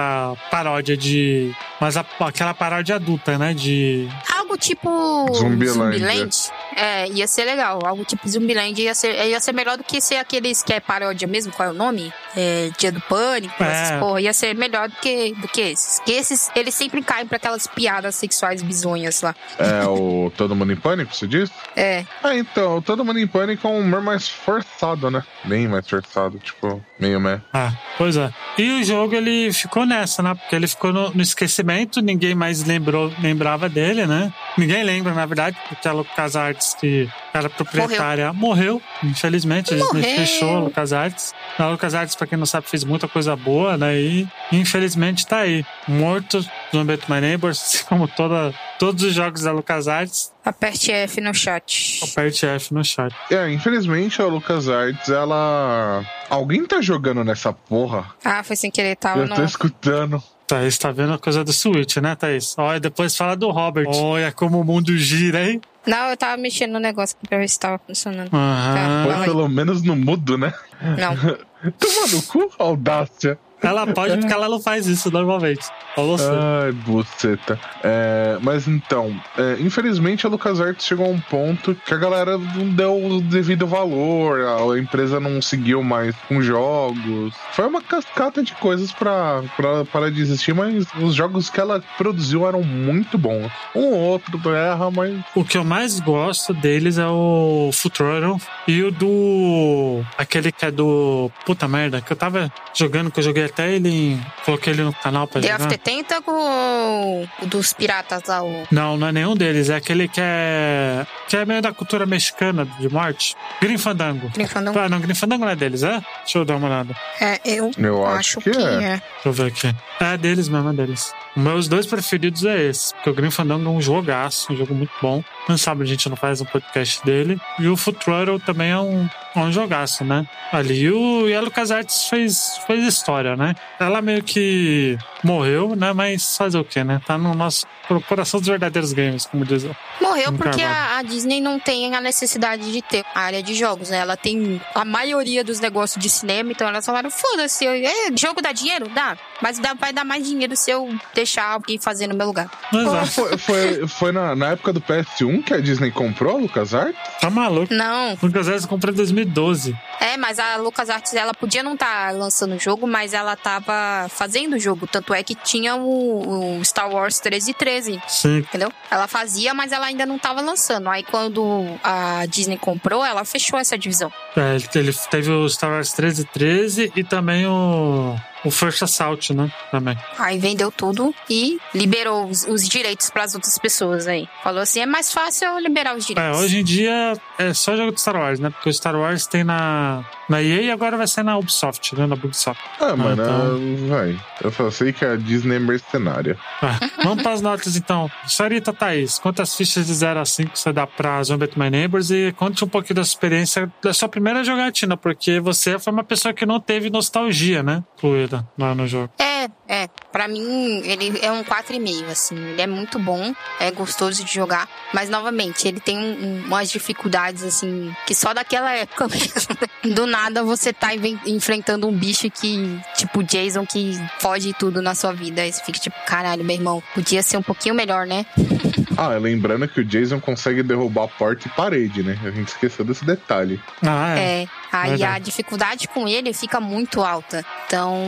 paródia 0.50 0.96
de. 0.96 1.52
Mas 1.82 1.98
a- 1.98 2.06
aquela 2.22 2.54
paródia 2.54 2.96
adulta, 2.96 3.38
né? 3.38 3.54
De. 3.54 4.08
Algo 4.52 4.58
tipo 4.58 5.34
Zumbilândia. 5.34 6.00
Zumbiland. 6.00 6.52
É, 6.76 7.08
ia 7.10 7.26
ser 7.28 7.46
legal. 7.46 7.80
Algo 7.86 8.04
tipo 8.04 8.28
Zumbiland 8.28 8.82
ia 8.82 8.94
ser, 8.94 9.14
ia 9.28 9.40
ser 9.40 9.54
melhor 9.54 9.78
do 9.78 9.84
que 9.84 10.02
ser 10.02 10.16
aqueles 10.18 10.62
que 10.62 10.74
é 10.74 10.80
paródia 10.82 11.26
mesmo, 11.28 11.54
qual 11.54 11.70
é 11.70 11.72
o 11.72 11.76
nome? 11.76 12.12
É, 12.36 12.70
Dia 12.78 12.92
do 12.92 13.00
Pânico, 13.02 13.54
É. 13.64 13.68
essas 13.72 14.00
porra. 14.00 14.20
Ia 14.22 14.34
ser 14.34 14.54
melhor 14.56 14.90
do 14.90 14.96
que, 14.98 15.34
do 15.36 15.48
que 15.48 15.62
esses. 15.62 16.00
Que 16.00 16.12
esses, 16.12 16.52
eles 16.54 16.74
sempre 16.76 17.02
caem 17.02 17.26
pra 17.26 17.38
aquelas 17.38 17.66
piadas 17.66 18.16
sexuais 18.16 18.62
bizonhas 18.62 19.22
lá. 19.22 19.34
É 19.58 19.86
o 19.88 20.32
Todo 20.36 20.54
Mundo 20.56 20.74
em 20.74 20.76
Pânico, 20.76 21.16
você 21.16 21.28
diz? 21.28 21.50
É. 21.76 22.04
Ah, 22.22 22.36
então, 22.36 22.78
o 22.78 22.82
Todo 22.82 23.06
Mundo 23.06 23.20
em 23.20 23.28
Pânico 23.28 23.66
é 23.68 23.72
um 23.72 23.80
humor 23.80 24.02
mais 24.02 24.28
forçado, 24.28 25.10
né? 25.10 25.24
Bem 25.46 25.68
mais 25.68 25.88
forçado, 25.90 26.38
tipo, 26.40 26.84
meio 27.00 27.22
meh. 27.22 27.40
Ah, 27.54 27.72
pois 27.98 28.18
é. 28.18 28.30
E 28.58 28.82
o 28.82 28.84
jogo 28.84 29.16
ele 29.16 29.54
ficou 29.54 29.86
nessa, 29.86 30.22
né? 30.22 30.36
Porque 30.36 30.56
ele 30.56 30.68
ficou 30.68 30.92
no, 30.92 31.10
no 31.12 31.22
esquecimento, 31.22 32.02
ninguém 32.02 32.36
mais 32.36 32.64
lembrou, 32.66 33.12
lembrava 33.22 33.70
dele, 33.70 34.06
né? 34.06 34.32
Ninguém 34.58 34.84
lembra, 34.84 35.14
na 35.14 35.26
verdade, 35.26 35.58
porque 35.70 35.88
a 35.88 35.94
LucasArts, 35.94 36.74
que 36.74 37.10
era 37.34 37.50
proprietária, 37.50 38.34
morreu, 38.34 38.82
infelizmente. 39.02 39.74
A 39.74 39.78
Disney 39.78 40.02
Morreu. 40.02 40.16
fechou 40.18 40.58
a 40.58 40.60
LucasArts. 40.60 41.34
A 41.58 41.68
LucasArts, 41.68 42.16
pra 42.16 42.28
quem 42.28 42.38
não 42.38 42.46
sabe, 42.46 42.68
fez 42.68 42.84
muita 42.84 43.08
coisa 43.08 43.34
boa, 43.36 43.78
né? 43.78 43.96
E 43.98 44.28
infelizmente 44.52 45.26
tá 45.26 45.40
aí. 45.40 45.66
Morto, 45.88 46.46
Zombie 46.74 46.98
to 46.98 47.12
My 47.12 47.22
Neighbors, 47.22 47.82
como 47.88 48.08
toda, 48.10 48.54
todos 48.78 49.04
os 49.04 49.14
jogos 49.14 49.42
da 49.44 49.52
LucasArts. 49.54 50.32
Aperte 50.44 50.92
F 50.92 51.22
no 51.22 51.34
chat. 51.34 52.00
Aperte 52.04 52.46
F 52.46 52.74
no 52.74 52.84
chat. 52.84 53.16
É, 53.30 53.50
infelizmente 53.52 54.22
a 54.22 54.26
LucasArts, 54.26 55.08
ela. 55.10 56.04
Alguém 56.30 56.66
tá 56.66 56.82
jogando 56.82 57.24
nessa 57.24 57.54
porra? 57.54 58.06
Ah, 58.24 58.44
foi 58.44 58.56
sem 58.56 58.70
querer, 58.72 58.96
tava 58.98 59.22
Eu 59.22 59.28
no. 59.28 59.36
tô 59.36 59.44
escutando. 59.44 60.22
Thaís 60.52 60.78
tá 60.78 60.92
vendo 60.92 61.14
a 61.14 61.18
coisa 61.18 61.46
do 61.46 61.54
Switch, 61.54 61.96
né, 61.98 62.14
Thaís? 62.14 62.56
Olha, 62.58 62.78
depois 62.78 63.16
fala 63.16 63.38
do 63.38 63.50
Robert. 63.52 63.88
Olha 63.88 64.34
como 64.34 64.60
o 64.60 64.66
mundo 64.66 64.98
gira, 64.98 65.50
hein? 65.50 65.62
Não, 65.88 66.10
eu 66.10 66.18
tava 66.18 66.36
mexendo 66.36 66.74
no 66.74 66.80
negócio 66.80 67.16
aqui 67.18 67.26
pra 67.26 67.38
ver 67.38 67.48
se 67.48 67.58
tava 67.58 67.80
funcionando. 67.88 68.30
Aham. 68.34 69.04
Foi 69.06 69.14
Ai. 69.14 69.24
pelo 69.24 69.48
menos 69.48 69.82
no 69.82 69.96
mudo, 69.96 70.38
né? 70.38 70.54
Não. 71.00 71.16
Toma 71.80 72.08
no 72.12 72.22
cu, 72.24 72.52
audácia. 72.60 73.40
Ela 73.62 73.88
pode 73.88 74.18
porque 74.18 74.34
ela 74.34 74.50
não 74.50 74.60
faz 74.60 74.88
isso 74.88 75.12
normalmente. 75.12 75.66
Você. 75.96 76.30
Ai, 76.30 76.72
buceta. 76.72 77.60
É, 77.84 78.38
mas 78.42 78.68
então, 78.68 79.14
é, 79.38 79.58
infelizmente 79.60 80.26
a 80.26 80.30
LucasArts 80.30 80.86
chegou 80.86 81.06
a 81.06 81.10
um 81.10 81.20
ponto 81.20 81.76
que 81.76 81.94
a 81.94 81.98
galera 81.98 82.38
não 82.38 82.70
deu 82.70 83.06
o 83.06 83.22
devido 83.22 83.68
valor, 83.68 84.40
a, 84.42 84.80
empresa 84.80 85.20
não 85.20 85.42
seguiu 85.42 85.84
mais 85.84 86.16
com 86.28 86.42
jogos. 86.42 87.34
Foi 87.52 87.68
uma 87.68 87.82
cascata 87.82 88.42
de 88.42 88.54
coisas 88.54 88.92
pra, 88.92 89.44
pra 89.56 89.86
parar 89.86 90.10
de 90.10 90.22
existir, 90.22 90.54
mas 90.54 90.88
os 91.02 91.14
jogos 91.14 91.50
que 91.50 91.60
ela 91.60 91.84
produziu 91.98 92.48
eram 92.48 92.64
muito 92.64 93.18
bons. 93.18 93.52
Um 93.76 93.88
ou 93.88 94.00
outro 94.00 94.40
erra, 94.56 94.90
mas 94.90 95.20
O 95.36 95.44
que 95.44 95.58
eu 95.58 95.64
mais 95.64 96.00
gosto 96.00 96.54
deles 96.54 96.98
é 96.98 97.08
o 97.08 97.70
Futrottle 97.74 98.40
e 98.68 98.82
o 98.82 98.92
do. 98.92 100.04
aquele 100.18 100.52
que 100.52 100.66
é 100.66 100.72
do. 100.72 101.30
Puta 101.46 101.68
merda, 101.68 102.02
que 102.02 102.12
eu 102.12 102.18
tava 102.18 102.52
jogando, 102.74 103.12
que 103.12 103.20
eu 103.20 103.24
joguei 103.24 103.51
até 103.52 103.72
ele. 103.72 104.20
Coloquei 104.46 104.74
ele 104.74 104.84
no 104.84 104.94
canal 104.94 105.28
pra 105.28 105.42
The 105.42 105.48
jogar. 105.48 105.66
After 105.66 105.78
Tentacle 105.78 106.34
ou 106.34 107.30
o 107.42 107.46
dos 107.46 107.74
piratas 107.74 108.24
lá, 108.28 108.44
o. 108.44 108.64
Não, 108.72 108.98
não 108.98 109.08
é 109.08 109.12
nenhum 109.12 109.36
deles. 109.36 109.70
É 109.70 109.76
aquele 109.76 110.08
que 110.08 110.22
é. 110.22 111.06
que 111.28 111.38
é 111.38 111.46
meio 111.46 111.62
da 111.62 111.74
cultura 111.74 112.06
mexicana 112.06 112.66
de 112.80 112.90
morte. 112.90 113.36
Grim 113.62 113.78
Fandango. 113.78 114.30
Grinfandango? 114.30 114.80
Ah, 114.80 114.90
não, 114.90 115.00
Grim 115.00 115.14
Fandango 115.14 115.46
não 115.46 115.52
é 115.52 115.56
deles, 115.56 115.84
é? 115.84 116.02
Deixa 116.24 116.38
eu 116.38 116.46
dar 116.46 116.56
uma 116.56 116.68
olhada. 116.68 116.96
É, 117.20 117.40
eu, 117.46 117.72
Eu 117.78 118.06
acho 118.06 118.40
que 118.42 118.50
é. 118.50 118.54
Deixa 118.54 119.04
eu 119.26 119.34
ver 119.34 119.48
aqui. 119.48 119.76
É 120.00 120.18
deles 120.18 120.48
mesmo, 120.50 120.70
é 120.70 120.74
deles. 120.74 121.14
Os 121.36 121.44
meus 121.44 121.68
dois 121.68 121.86
preferidos 121.86 122.46
é 122.46 122.62
esse. 122.64 122.94
Porque 122.96 123.10
o 123.10 123.14
Grim 123.14 123.32
Fandango 123.32 123.68
é 123.68 123.70
um 123.70 123.82
jogaço, 123.82 124.52
um 124.52 124.56
jogo 124.56 124.74
muito 124.74 124.92
bom. 125.02 125.24
Quem 125.46 125.58
sabe 125.58 125.84
a 125.84 125.86
gente 125.86 126.10
não 126.10 126.16
faz 126.16 126.42
um 126.42 126.46
podcast 126.46 127.04
dele. 127.06 127.40
E 127.60 127.68
o 127.68 127.76
Throttle 127.76 128.40
também 128.40 128.72
é 128.72 128.78
um, 128.78 129.06
é 129.06 129.21
um 129.36 129.52
jogaço, 129.52 130.04
né? 130.04 130.26
Ali. 130.52 130.92
O, 130.92 131.26
a 131.36 131.42
LucasArts 131.42 132.08
fez, 132.08 132.60
fez 132.68 132.86
história, 132.86 133.36
né? 133.36 133.56
Ela 133.80 134.02
meio 134.02 134.24
que 134.24 134.98
morreu, 135.24 135.76
né? 135.76 135.94
Mas 135.94 136.36
fazer 136.38 136.58
o 136.58 136.64
quê, 136.64 136.84
né? 136.84 137.02
Tá 137.06 137.18
no 137.18 137.34
nosso 137.34 137.66
coração 138.08 138.40
dos 138.40 138.48
verdadeiros 138.48 138.94
games, 138.94 139.26
como 139.26 139.46
diz. 139.46 139.66
Morreu 140.00 140.34
porque 140.34 140.62
a, 140.62 140.98
a 140.98 141.04
Disney 141.04 141.42
não 141.42 141.60
tem 141.60 141.94
a 141.96 142.02
necessidade 142.02 142.72
de 142.72 142.82
ter 142.82 143.04
a 143.14 143.22
área 143.22 143.44
de 143.44 143.54
jogos, 143.54 143.90
né? 143.90 143.98
Ela 143.98 144.16
tem 144.16 144.62
a 144.74 144.86
maioria 144.86 145.44
dos 145.44 145.60
negócios 145.60 146.02
de 146.02 146.10
cinema, 146.10 146.52
então 146.52 146.68
elas 146.68 146.86
falaram: 146.86 147.10
foda-se, 147.10 147.66
é, 147.68 148.16
jogo 148.16 148.42
dá 148.42 148.52
dinheiro? 148.52 148.88
Dá. 148.90 149.18
Mas 149.42 149.60
dá, 149.60 149.74
vai 149.74 149.92
dar 149.92 150.06
mais 150.06 150.26
dinheiro 150.26 150.56
se 150.56 150.70
eu 150.72 150.90
deixar 151.14 151.46
alguém 151.46 151.80
fazer 151.80 152.08
no 152.08 152.16
meu 152.16 152.28
lugar. 152.28 152.50
Exato. 152.74 153.08
foi, 153.08 153.38
foi, 153.38 153.88
foi 153.88 154.12
na, 154.12 154.36
na 154.36 154.50
época 154.50 154.72
do 154.72 154.82
PS1 154.82 155.44
que 155.44 155.54
a 155.54 155.60
Disney 155.60 155.92
comprou 155.92 156.38
a 156.38 156.40
LucasArts? 156.40 156.96
Tá 157.20 157.30
maluco. 157.30 157.74
Não. 157.74 158.18
LucasArts 158.22 158.66
comprou 158.66 158.94
em 158.94 158.98
2012. 158.98 159.76
É, 160.00 160.18
mas 160.18 160.40
a 160.40 160.58
LucasArts, 160.58 161.14
ela 161.14 161.34
podia 161.34 161.64
não 161.64 161.74
estar 161.74 162.14
lançando 162.14 162.56
o 162.56 162.60
jogo, 162.60 162.88
mas 162.88 163.14
ela 163.14 163.36
tava 163.36 164.08
fazendo 164.10 164.56
o 164.56 164.60
jogo. 164.60 164.88
Tanto 164.88 165.11
é 165.14 165.24
que 165.24 165.36
tinha 165.36 165.76
o, 165.76 166.60
o 166.60 166.66
Star 166.66 166.90
Wars 166.92 167.20
13 167.20 167.52
e 167.52 167.54
13. 167.54 168.04
Sim. 168.08 168.38
Entendeu? 168.40 168.72
Ela 168.90 169.08
fazia, 169.08 169.54
mas 169.54 169.72
ela 169.72 169.86
ainda 169.86 170.06
não 170.06 170.18
tava 170.18 170.42
lançando. 170.42 170.90
Aí 170.90 171.04
quando 171.04 171.66
a 171.84 172.26
Disney 172.28 172.58
comprou, 172.58 173.04
ela 173.06 173.24
fechou 173.26 173.60
essa 173.60 173.78
divisão. 173.78 174.12
É, 174.36 174.56
ele 174.56 174.94
teve 175.10 175.32
o 175.32 175.48
Star 175.50 175.72
Wars 175.72 175.92
13 175.94 176.26
13 176.26 176.94
e 176.96 177.04
também 177.04 177.46
o 177.46 178.16
o 178.44 178.52
First 178.52 178.82
Assault, 178.82 179.34
né? 179.34 179.52
Também. 179.70 179.98
Aí 180.18 180.38
vendeu 180.40 180.72
tudo 180.72 181.14
e 181.30 181.60
liberou 181.74 182.28
os, 182.28 182.46
os 182.48 182.68
direitos 182.68 183.10
para 183.10 183.24
as 183.24 183.36
outras 183.36 183.58
pessoas 183.58 184.08
aí. 184.08 184.28
Falou 184.44 184.62
assim: 184.62 184.80
é 184.80 184.86
mais 184.86 185.12
fácil 185.12 185.48
eu 185.48 185.60
liberar 185.60 185.96
os 185.96 186.06
direitos. 186.06 186.40
É, 186.40 186.44
hoje 186.44 186.60
em 186.60 186.64
dia 186.64 187.14
é 187.38 187.54
só 187.54 187.76
jogo 187.76 187.92
de 187.92 188.02
Star 188.02 188.16
Wars, 188.16 188.40
né? 188.40 188.50
Porque 188.50 188.70
o 188.70 188.74
Star 188.74 188.96
Wars 188.96 189.28
tem 189.28 189.44
na, 189.44 190.04
na 190.28 190.42
EA 190.42 190.62
e 190.64 190.72
agora 190.72 190.98
vai 190.98 191.08
ser 191.08 191.24
na 191.24 191.38
Ubisoft, 191.38 191.96
né? 191.96 192.08
Na 192.08 192.16
Ubisoft. 192.16 192.62
Ah, 192.80 192.96
mano, 192.96 193.22
então- 193.22 193.88
vai. 193.88 194.20
Eu 194.42 194.52
só 194.52 194.72
sei 194.72 194.92
que 194.92 195.06
a 195.06 195.16
Disney 195.16 195.56
é 195.58 195.60
mercenária. 195.60 196.38
É, 196.64 197.04
vamos 197.04 197.22
para 197.22 197.34
as 197.34 197.42
notas 197.42 197.76
então. 197.76 198.10
Senhorita 198.28 198.74
Thaís, 198.74 199.20
quantas 199.20 199.56
fichas 199.56 199.86
de 199.86 199.94
0 199.94 200.20
a 200.20 200.26
5 200.26 200.58
você 200.58 200.74
dá 200.74 200.88
pra 200.88 201.22
Zombie 201.24 201.46
at 201.46 201.56
My 201.56 201.70
Neighbors 201.70 202.10
e 202.10 202.34
conte 202.38 202.64
um 202.64 202.68
pouquinho 202.68 202.96
da 202.96 203.04
sua 203.04 203.12
experiência 203.12 203.72
da 203.84 203.94
sua 203.94 204.10
primeira 204.10 204.44
jogatina, 204.44 204.98
porque 204.98 205.40
você 205.40 205.78
foi 205.78 205.94
uma 205.94 206.04
pessoa 206.04 206.34
que 206.34 206.46
não 206.46 206.60
teve 206.60 206.90
nostalgia, 206.90 207.62
né? 207.62 207.84
Incluída 207.98 208.31
lá 208.58 208.74
no 208.76 208.88
jogo. 208.88 209.10
É, 209.20 209.50
é. 209.68 209.88
Pra 210.12 210.28
mim, 210.28 210.82
ele 210.84 211.20
é 211.22 211.32
um 211.32 211.44
4,5, 211.44 212.10
assim. 212.12 212.36
Ele 212.36 212.62
é 212.62 212.68
muito 212.68 213.00
bom, 213.00 213.34
é 213.60 213.72
gostoso 213.72 214.24
de 214.24 214.34
jogar. 214.34 214.68
Mas, 214.94 215.10
novamente, 215.10 215.68
ele 215.68 215.80
tem 215.80 215.98
um- 215.98 216.02
um- 216.42 216.46
umas 216.48 216.70
dificuldades, 216.70 217.44
assim, 217.44 217.94
que 218.06 218.14
só 218.14 218.34
daquela 218.34 218.72
época 218.74 219.08
mesmo. 219.10 219.96
Do 219.96 220.06
nada 220.06 220.44
você 220.44 220.72
tá 220.74 220.90
enfrentando 221.26 221.88
um 221.88 221.92
bicho 221.98 222.30
que, 222.30 222.80
tipo, 222.96 223.24
Jason, 223.24 223.66
que 223.66 223.94
foge 224.20 224.54
tudo 224.54 224.82
na 224.82 224.94
sua 224.96 225.14
vida. 225.14 225.42
Aí 225.42 225.52
você 225.52 225.64
fica 225.64 225.80
tipo, 225.80 225.96
caralho, 226.06 226.44
meu 226.44 226.56
irmão, 226.56 226.84
podia 226.94 227.24
ser 227.24 227.38
um 227.38 227.44
pouquinho 227.44 227.74
melhor, 227.76 228.06
né? 228.06 228.26
Ah, 228.98 229.10
lembrando 229.10 229.68
que 229.68 229.82
o 229.82 229.86
Jason 229.86 230.20
consegue 230.20 230.64
derrubar 230.64 231.08
porta 231.08 231.48
e 231.48 231.52
parede, 231.52 232.04
né? 232.04 232.18
A 232.24 232.32
gente 232.32 232.50
esqueceu 232.50 232.84
desse 232.86 233.06
detalhe. 233.06 233.60
Ah, 233.86 234.18
é. 234.18 234.44
É. 234.44 234.48
Aí 234.72 234.90
Verdade. 234.92 235.16
a 235.16 235.20
dificuldade 235.20 235.88
com 235.88 236.08
ele 236.08 236.34
fica 236.34 236.60
muito 236.60 237.02
alta. 237.02 237.46
Então 237.68 238.02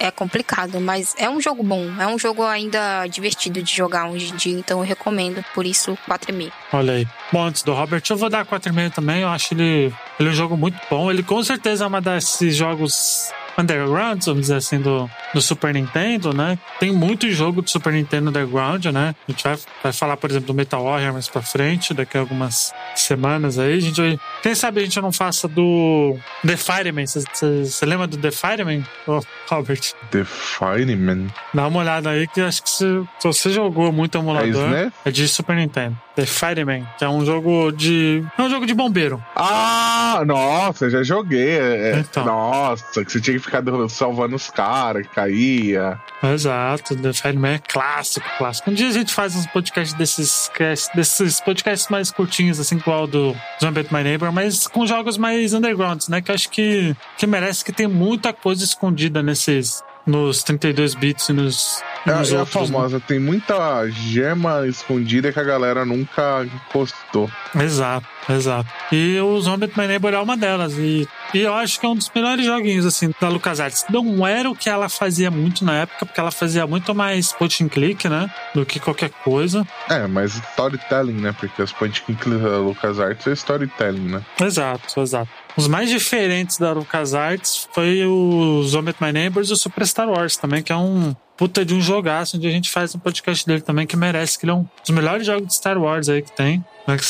é 0.00 0.10
complicado, 0.10 0.80
mas 0.80 1.14
é 1.16 1.30
um 1.30 1.40
jogo 1.40 1.62
bom. 1.62 1.90
É 2.00 2.06
um 2.06 2.18
jogo 2.18 2.42
ainda 2.42 3.06
divertido 3.06 3.62
de 3.62 3.74
jogar 3.74 4.10
hoje 4.10 4.32
em 4.32 4.36
dia. 4.36 4.58
Então 4.58 4.80
eu 4.80 4.84
recomendo. 4.84 5.44
Por 5.54 5.64
isso, 5.64 5.96
4,5. 6.08 6.52
Olha 6.72 6.94
aí. 6.94 7.08
Bom, 7.32 7.44
antes 7.44 7.62
do 7.62 7.72
Robert, 7.72 8.02
eu 8.08 8.16
vou 8.16 8.28
dar 8.28 8.44
4,5 8.44 8.92
também. 8.92 9.22
Eu 9.22 9.28
acho 9.28 9.54
ele, 9.54 9.92
ele 10.18 10.28
um 10.28 10.34
jogo 10.34 10.56
muito 10.56 10.78
bom. 10.90 11.10
Ele 11.10 11.22
com 11.22 11.42
certeza 11.42 11.84
é 11.84 11.86
uma 11.86 12.00
desses 12.00 12.56
jogos 12.56 13.32
underground, 13.58 14.22
vamos 14.24 14.42
dizer 14.42 14.56
assim, 14.56 14.80
do, 14.80 15.08
do 15.34 15.40
Super 15.40 15.74
Nintendo, 15.74 16.32
né? 16.32 16.58
Tem 16.78 16.92
muito 16.92 17.30
jogo 17.30 17.62
do 17.62 17.70
Super 17.70 17.92
Nintendo 17.92 18.30
underground, 18.30 18.86
né? 18.86 19.14
A 19.28 19.30
gente 19.30 19.44
vai, 19.44 19.58
vai 19.82 19.92
falar, 19.92 20.16
por 20.16 20.30
exemplo, 20.30 20.48
do 20.48 20.54
Metal 20.54 20.82
Warrior 20.82 21.12
mais 21.12 21.28
pra 21.28 21.42
frente, 21.42 21.94
daqui 21.94 22.16
a 22.16 22.20
algumas 22.20 22.72
semanas 22.94 23.58
aí. 23.58 23.74
A 23.74 23.80
gente 23.80 24.00
vai, 24.00 24.18
quem 24.42 24.54
sabe 24.54 24.80
a 24.80 24.84
gente 24.84 25.00
não 25.00 25.12
faça 25.12 25.46
do 25.48 26.16
The 26.46 26.56
Fireman. 26.56 27.04
Você 27.06 27.86
lembra 27.86 28.06
do 28.06 28.16
The 28.16 28.30
Fireman, 28.30 28.84
Ô, 29.06 29.20
Robert? 29.48 29.92
The 30.10 30.24
Fireman. 30.24 31.28
Dá 31.52 31.66
uma 31.66 31.80
olhada 31.80 32.10
aí 32.10 32.26
que 32.26 32.40
eu 32.40 32.46
acho 32.46 32.62
que 32.62 32.70
se, 32.70 33.02
você 33.22 33.50
jogou 33.50 33.92
muito 33.92 34.16
emulador, 34.18 34.68
SNES? 34.68 34.92
é 35.04 35.10
de 35.10 35.28
Super 35.28 35.56
Nintendo. 35.56 35.96
The 36.14 36.26
Fireman, 36.26 36.86
que 36.98 37.04
é 37.04 37.08
um 37.08 37.24
jogo 37.24 37.72
de. 37.72 38.22
É 38.36 38.42
um 38.42 38.50
jogo 38.50 38.66
de 38.66 38.74
bombeiro. 38.74 39.22
Ah, 39.34 40.22
nossa, 40.26 40.90
já 40.90 41.02
joguei. 41.02 41.58
É, 41.58 41.98
Então. 42.00 42.24
Nossa, 42.24 43.04
que 43.04 43.12
você 43.12 43.20
tinha 43.20 43.36
que 43.36 43.42
ficar 43.42 43.62
salvando 43.88 44.36
os 44.36 44.50
caras, 44.50 45.06
que 45.06 45.14
caía. 45.14 45.98
Exato, 46.22 46.96
The 46.96 47.12
Fireman 47.12 47.54
é 47.54 47.58
clássico, 47.58 48.26
clássico. 48.38 48.70
Um 48.70 48.74
dia 48.74 48.88
a 48.88 48.92
gente 48.92 49.12
faz 49.12 49.34
uns 49.34 49.46
podcasts 49.46 49.96
desses, 49.96 50.50
desses 50.94 51.40
podcasts 51.40 51.88
mais 51.88 52.10
curtinhos, 52.10 52.60
assim, 52.60 52.76
igual 52.76 53.04
o 53.04 53.06
do 53.06 53.36
Zombie 53.62 53.80
at 53.80 53.90
My 53.90 54.02
Neighbor, 54.02 54.30
mas 54.32 54.66
com 54.66 54.86
jogos 54.86 55.16
mais 55.16 55.54
undergrounds, 55.54 56.08
né? 56.08 56.20
Que 56.20 56.30
eu 56.30 56.34
acho 56.34 56.50
que, 56.50 56.94
que 57.16 57.26
merece 57.26 57.64
que 57.64 57.72
tem 57.72 57.86
muita 57.86 58.32
coisa 58.32 58.62
escondida 58.64 59.22
nesses. 59.22 59.82
Nos 60.04 60.42
32 60.42 60.96
bits 60.96 61.28
e 61.28 61.32
nos, 61.32 61.80
É, 62.06 62.10
é 62.10 62.14
a 62.14 62.38
né? 62.38 62.44
famosa, 62.44 63.00
tem 63.00 63.18
muita 63.18 63.88
gema 63.88 64.66
escondida 64.66 65.32
que 65.32 65.38
a 65.38 65.44
galera 65.44 65.84
nunca 65.84 66.44
encostou. 66.44 67.30
Exato, 67.54 68.06
exato. 68.28 68.68
E 68.90 69.18
o 69.20 69.40
Zombie 69.40 69.70
My 69.76 69.86
Neighbor 69.86 70.12
é 70.12 70.18
uma 70.18 70.36
delas. 70.36 70.74
E, 70.78 71.08
e 71.32 71.38
eu 71.38 71.54
acho 71.54 71.78
que 71.78 71.86
é 71.86 71.88
um 71.88 71.94
dos 71.94 72.10
melhores 72.14 72.44
joguinhos, 72.44 72.84
assim, 72.84 73.12
da 73.20 73.28
LucasArts. 73.28 73.84
Não 73.90 74.26
era 74.26 74.50
o 74.50 74.56
que 74.56 74.68
ela 74.68 74.88
fazia 74.88 75.30
muito 75.30 75.64
na 75.64 75.82
época, 75.82 76.06
porque 76.06 76.20
ela 76.20 76.30
fazia 76.30 76.66
muito 76.66 76.94
mais 76.94 77.32
point 77.32 77.62
and 77.64 77.68
click, 77.68 78.08
né? 78.08 78.30
Do 78.54 78.66
que 78.66 78.80
qualquer 78.80 79.10
coisa. 79.10 79.66
É, 79.88 80.06
mas 80.06 80.34
storytelling, 80.34 81.20
né? 81.20 81.34
Porque 81.38 81.62
as 81.62 81.72
point 81.72 82.02
and 82.02 82.14
click 82.14 82.28
da 82.28 82.58
LucasArts 82.58 83.26
é 83.26 83.32
storytelling, 83.32 84.08
né? 84.08 84.22
Exato, 84.40 85.00
exato. 85.00 85.30
Os 85.56 85.68
mais 85.68 85.90
diferentes 85.90 86.58
da 86.58 86.72
LucasArts 86.72 87.68
foi 87.72 88.04
o 88.04 88.62
Zombie 88.64 88.94
My 89.00 89.12
Neighbors 89.12 89.50
e 89.50 89.52
o 89.52 89.56
Super 89.56 89.86
Star 89.86 90.08
Wars 90.08 90.36
também, 90.36 90.62
que 90.62 90.72
é 90.72 90.76
um 90.76 91.14
puta 91.42 91.64
de 91.64 91.74
um 91.74 91.80
jogaço, 91.80 92.36
onde 92.36 92.46
a 92.46 92.50
gente 92.52 92.70
faz 92.70 92.94
um 92.94 93.00
podcast 93.00 93.44
dele 93.44 93.60
também, 93.60 93.84
que 93.84 93.96
merece, 93.96 94.38
que 94.38 94.44
ele 94.44 94.52
é 94.52 94.54
um 94.54 94.64
dos 94.80 94.90
melhores 94.90 95.26
jogos 95.26 95.48
de 95.48 95.54
Star 95.54 95.76
Wars 95.76 96.08
aí 96.08 96.22
que 96.22 96.30
tem. 96.30 96.64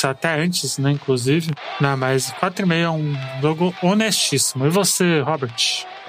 Até 0.04 0.40
antes, 0.40 0.78
né, 0.78 0.90
inclusive. 0.92 1.50
Não, 1.80 1.96
mas 1.96 2.30
4,5 2.40 2.72
é 2.74 2.90
um 2.90 3.16
jogo 3.40 3.74
honestíssimo. 3.82 4.66
E 4.66 4.70
você, 4.70 5.20
Robert? 5.20 5.52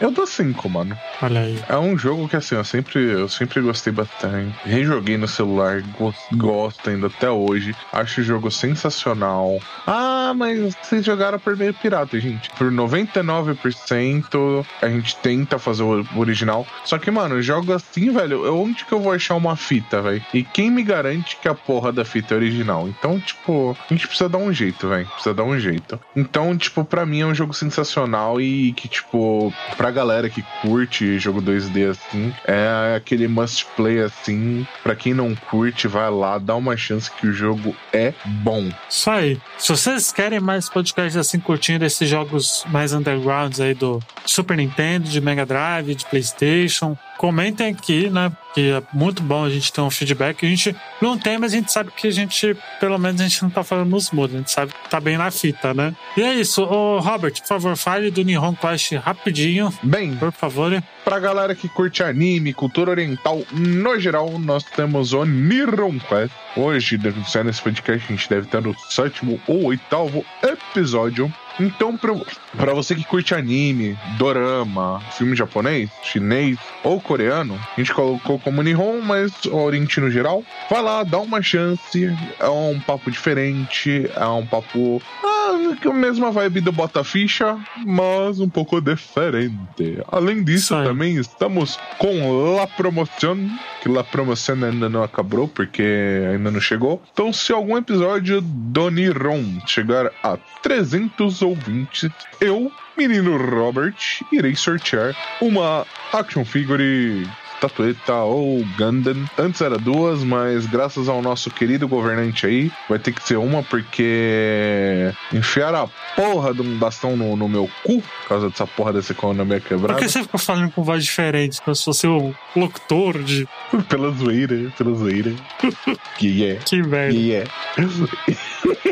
Eu 0.02 0.10
dou 0.12 0.26
cinco, 0.28 0.68
mano. 0.68 0.98
Olha 1.22 1.42
aí. 1.42 1.64
É 1.70 1.78
um 1.78 1.96
jogo 1.98 2.28
que 2.28 2.36
assim, 2.36 2.56
eu 2.56 2.64
sempre, 2.64 3.00
eu 3.00 3.30
sempre 3.30 3.62
gostei 3.62 3.94
bastante. 3.94 4.54
Rejoguei 4.66 5.18
no 5.18 5.28
celular, 5.28 5.82
gos- 5.98 6.16
gosto 6.34 6.90
ainda 6.90 7.08
até 7.08 7.30
hoje. 7.30 7.76
Acho 7.92 8.20
o 8.22 8.24
jogo 8.24 8.50
sensacional. 8.52 9.60
Ah, 9.88 10.34
mas 10.36 10.76
vocês 10.82 11.06
jogaram 11.06 11.40
por 11.40 11.56
meio 11.56 11.74
pirata, 11.76 12.20
gente. 12.20 12.50
Por 12.58 12.72
99% 12.72 14.66
a 14.82 14.90
gente 14.90 15.16
tenta 15.18 15.60
fazer 15.60 15.84
o 15.84 16.06
original. 16.18 16.66
Só 16.84 16.98
que, 16.98 17.12
mano, 17.12 17.42
jogo 17.42 17.72
assim, 17.72 18.12
velho, 18.12 18.54
onde 18.62 18.86
que 18.86 18.92
eu 18.92 19.00
vou 19.00 19.14
achar 19.14 19.36
uma 19.36 19.56
fita, 19.56 20.02
velho? 20.02 20.24
E 20.34 20.44
quem 20.44 20.70
me 20.72 20.84
garante 20.84 21.38
que 21.38 21.48
a 21.48 21.54
porra 21.54 21.92
da 21.94 22.04
fita 22.04 22.34
é 22.34 22.38
original? 22.38 22.88
Então, 22.90 23.20
tipo, 23.20 23.53
a 23.90 23.94
gente 23.94 24.08
precisa 24.08 24.30
dar 24.30 24.38
um 24.38 24.52
jeito, 24.54 24.88
velho. 24.88 25.06
Precisa 25.08 25.34
dar 25.34 25.44
um 25.44 25.60
jeito. 25.60 26.00
Então, 26.16 26.58
tipo, 26.58 26.84
pra 26.84 27.06
mim 27.06 27.22
é 27.22 27.26
um 27.26 27.36
jogo 27.36 27.54
sensacional 27.54 28.40
e 28.40 28.74
que, 28.74 28.88
tipo, 28.88 29.54
pra 29.78 29.92
galera 29.92 30.30
que 30.30 30.44
curte 30.62 31.20
jogo 31.20 31.42
2D 31.42 31.90
assim, 31.90 32.34
é 32.46 32.96
aquele 32.96 33.28
must 33.28 33.66
play 33.76 34.00
assim. 34.02 34.66
Pra 34.82 34.96
quem 34.96 35.14
não 35.14 35.36
curte, 35.36 35.88
vai 35.88 36.10
lá, 36.10 36.38
dá 36.38 36.56
uma 36.56 36.76
chance 36.78 37.10
que 37.12 37.28
o 37.28 37.34
jogo 37.34 37.76
é 37.92 38.14
bom. 38.26 38.70
Isso 38.90 39.10
aí. 39.10 39.40
Se 39.58 39.70
vocês 39.70 40.12
querem 40.12 40.40
mais 40.40 40.70
podcasts 40.70 41.18
assim, 41.18 41.40
curtindo 41.40 41.86
esses 41.86 42.10
jogos 42.10 42.66
mais 42.70 42.94
undergrounds 42.94 43.60
aí 43.60 43.74
do 43.74 44.00
Super 44.26 44.58
Nintendo, 44.58 45.08
de 45.08 45.22
Mega 45.22 45.46
Drive, 45.46 45.96
de 45.96 46.06
PlayStation, 46.06 46.98
comentem 47.18 47.68
aqui, 47.72 48.10
né? 48.10 48.32
Que 48.54 48.72
é 48.72 48.84
muito 48.94 49.24
bom 49.24 49.44
a 49.46 49.50
gente 49.50 49.74
ter 49.74 49.82
um 49.82 49.90
feedback. 49.90 50.46
A 50.46 50.50
gente 50.50 50.76
não 51.02 51.18
tem, 51.18 51.40
mas 51.40 51.54
a 51.54 51.56
gente 51.58 51.72
sabe 51.72 51.92
que 51.96 52.08
a 52.08 52.12
gente, 52.12 52.56
pelo 52.80 52.98
menos, 53.00 53.20
a 53.20 53.24
gente 53.24 53.42
não 53.42 53.50
tá 53.50 53.64
falando 53.64 53.90
nos 53.90 54.12
mudos. 54.12 54.36
A 54.36 54.40
gente 54.40 54.52
sabe 54.52 54.72
que 54.74 54.90
tá 54.90 55.00
bem 55.00 55.18
na 55.18 55.32
fita, 55.32 55.74
né? 55.74 55.96
E 56.16 56.22
é 56.22 56.36
isso. 56.36 56.64
Ô, 56.64 57.00
Robert, 57.00 57.34
por 57.34 57.48
favor, 57.48 57.76
fale 57.76 58.12
do 58.12 58.24
Nihon 58.24 58.54
Quest 58.56 58.94
rapidinho, 58.94 59.74
Bem, 59.82 60.16
por 60.16 60.32
favor. 60.32 60.84
pra 61.04 61.20
galera 61.20 61.56
que 61.56 61.68
curte 61.68 62.04
anime, 62.04 62.54
cultura 62.54 62.92
oriental 62.92 63.42
no 63.52 64.00
geral, 64.00 64.38
nós 64.38 64.64
temos 64.64 65.14
o 65.14 65.26
Niron 65.26 65.98
Quest. 66.00 66.32
Hoje, 66.56 66.98
deve 66.98 67.28
ser 67.28 67.44
nesse 67.44 67.62
podcast, 67.62 68.06
a 68.08 68.16
gente 68.16 68.30
deve 68.30 68.46
estar 68.46 68.62
no 68.62 68.76
sétimo 68.90 69.42
ou 69.48 69.64
oitavo 69.66 70.24
episódio. 70.44 71.34
Então, 71.60 71.98
pra 71.98 72.74
você 72.74 72.96
que 72.96 73.04
curte 73.04 73.34
anime, 73.36 73.98
dorama, 74.18 75.02
filme 75.12 75.36
japonês, 75.36 75.90
chinês 76.04 76.58
ou 76.84 77.00
coreano, 77.00 77.60
a 77.76 77.80
gente 77.80 77.94
colocou 77.94 78.40
como 78.40 78.62
Nihon, 78.62 79.02
mas 79.02 79.32
Oriente 79.46 80.00
no 80.00 80.10
geral, 80.10 80.44
vai 80.70 80.82
lá, 80.82 81.04
dá 81.04 81.20
uma 81.20 81.42
chance. 81.42 82.12
É 82.40 82.50
um 82.50 82.80
papo 82.80 83.12
diferente, 83.12 84.10
é 84.16 84.26
um 84.26 84.46
papo. 84.46 85.02
Ah, 85.24 85.76
que 85.80 85.88
a 85.88 85.94
mesma 85.94 86.32
vibe 86.32 86.62
do 86.62 86.72
Bota 86.72 87.04
Ficha, 87.04 87.58
mas 87.86 88.40
um 88.40 88.50
pouco 88.50 88.80
diferente. 88.82 90.00
Além 90.12 90.44
disso, 90.44 90.64
Isso 90.66 90.76
aí. 90.76 90.86
também 90.86 91.16
estamos 91.16 91.78
com 91.98 92.56
La 92.56 92.66
Promoção, 92.68 93.38
que 93.82 93.90
La 93.90 94.04
Promoção 94.04 94.56
ainda 94.64 94.90
não 94.90 95.04
acabou, 95.04 95.48
porque 95.48 95.84
ainda 96.32 96.50
não 96.50 96.60
chegou. 96.62 97.02
Então, 97.14 97.32
se 97.32 97.52
algum 97.54 97.78
episódio 97.78 98.42
do 98.42 98.90
Niron 98.90 99.44
chegar 99.68 100.12
a 100.24 100.38
300 100.62 101.43
ouvintes, 101.44 102.10
eu, 102.42 102.72
menino 102.98 103.38
Robert, 103.38 103.96
irei 104.32 104.56
sortear 104.56 105.16
uma 105.42 105.86
action 106.12 106.44
figure 106.46 107.28
estatueta 107.64 108.16
ou 108.16 108.64
Gundam. 108.78 109.26
Antes 109.38 109.62
era 109.62 109.78
duas, 109.78 110.24
mas 110.24 110.66
graças 110.66 111.08
ao 111.08 111.22
nosso 111.22 111.50
querido 111.50 111.88
governante 111.88 112.46
aí, 112.46 112.72
vai 112.90 113.00
ter 113.00 113.14
que 113.14 113.24
ser 113.24 113.38
uma 113.38 113.64
porque 113.64 115.14
enfiaram 115.32 115.84
a 115.84 115.88
porra 116.16 116.54
de 116.54 116.62
um 116.62 116.78
bastão 116.78 117.16
no, 117.16 117.36
no 117.36 117.48
meu 117.48 117.70
cu 117.84 118.02
por 118.02 118.28
causa 118.28 118.50
dessa 118.50 118.68
porra 118.68 118.94
dessa 118.94 119.14
economia 119.14 119.60
Por 119.62 119.68
quebrada. 119.68 120.00
que 120.00 120.10
você 120.10 120.22
ficou 120.24 120.40
falando 120.40 120.72
com 120.72 120.84
voz 120.84 121.04
diferente? 121.04 121.62
Como 121.62 121.76
se 121.76 121.86
fosse 121.86 122.08
um 122.08 122.34
locutor 122.56 123.24
de. 123.24 123.48
Pela 123.88 124.12
zoeira, 124.12 124.72
pela 124.78 124.94
zoeira. 124.96 125.34
que 126.18 126.46
é. 126.46 126.56
Que 126.56 126.82
merda. 126.82 127.14
Que 127.14 127.34
é. 127.34 127.44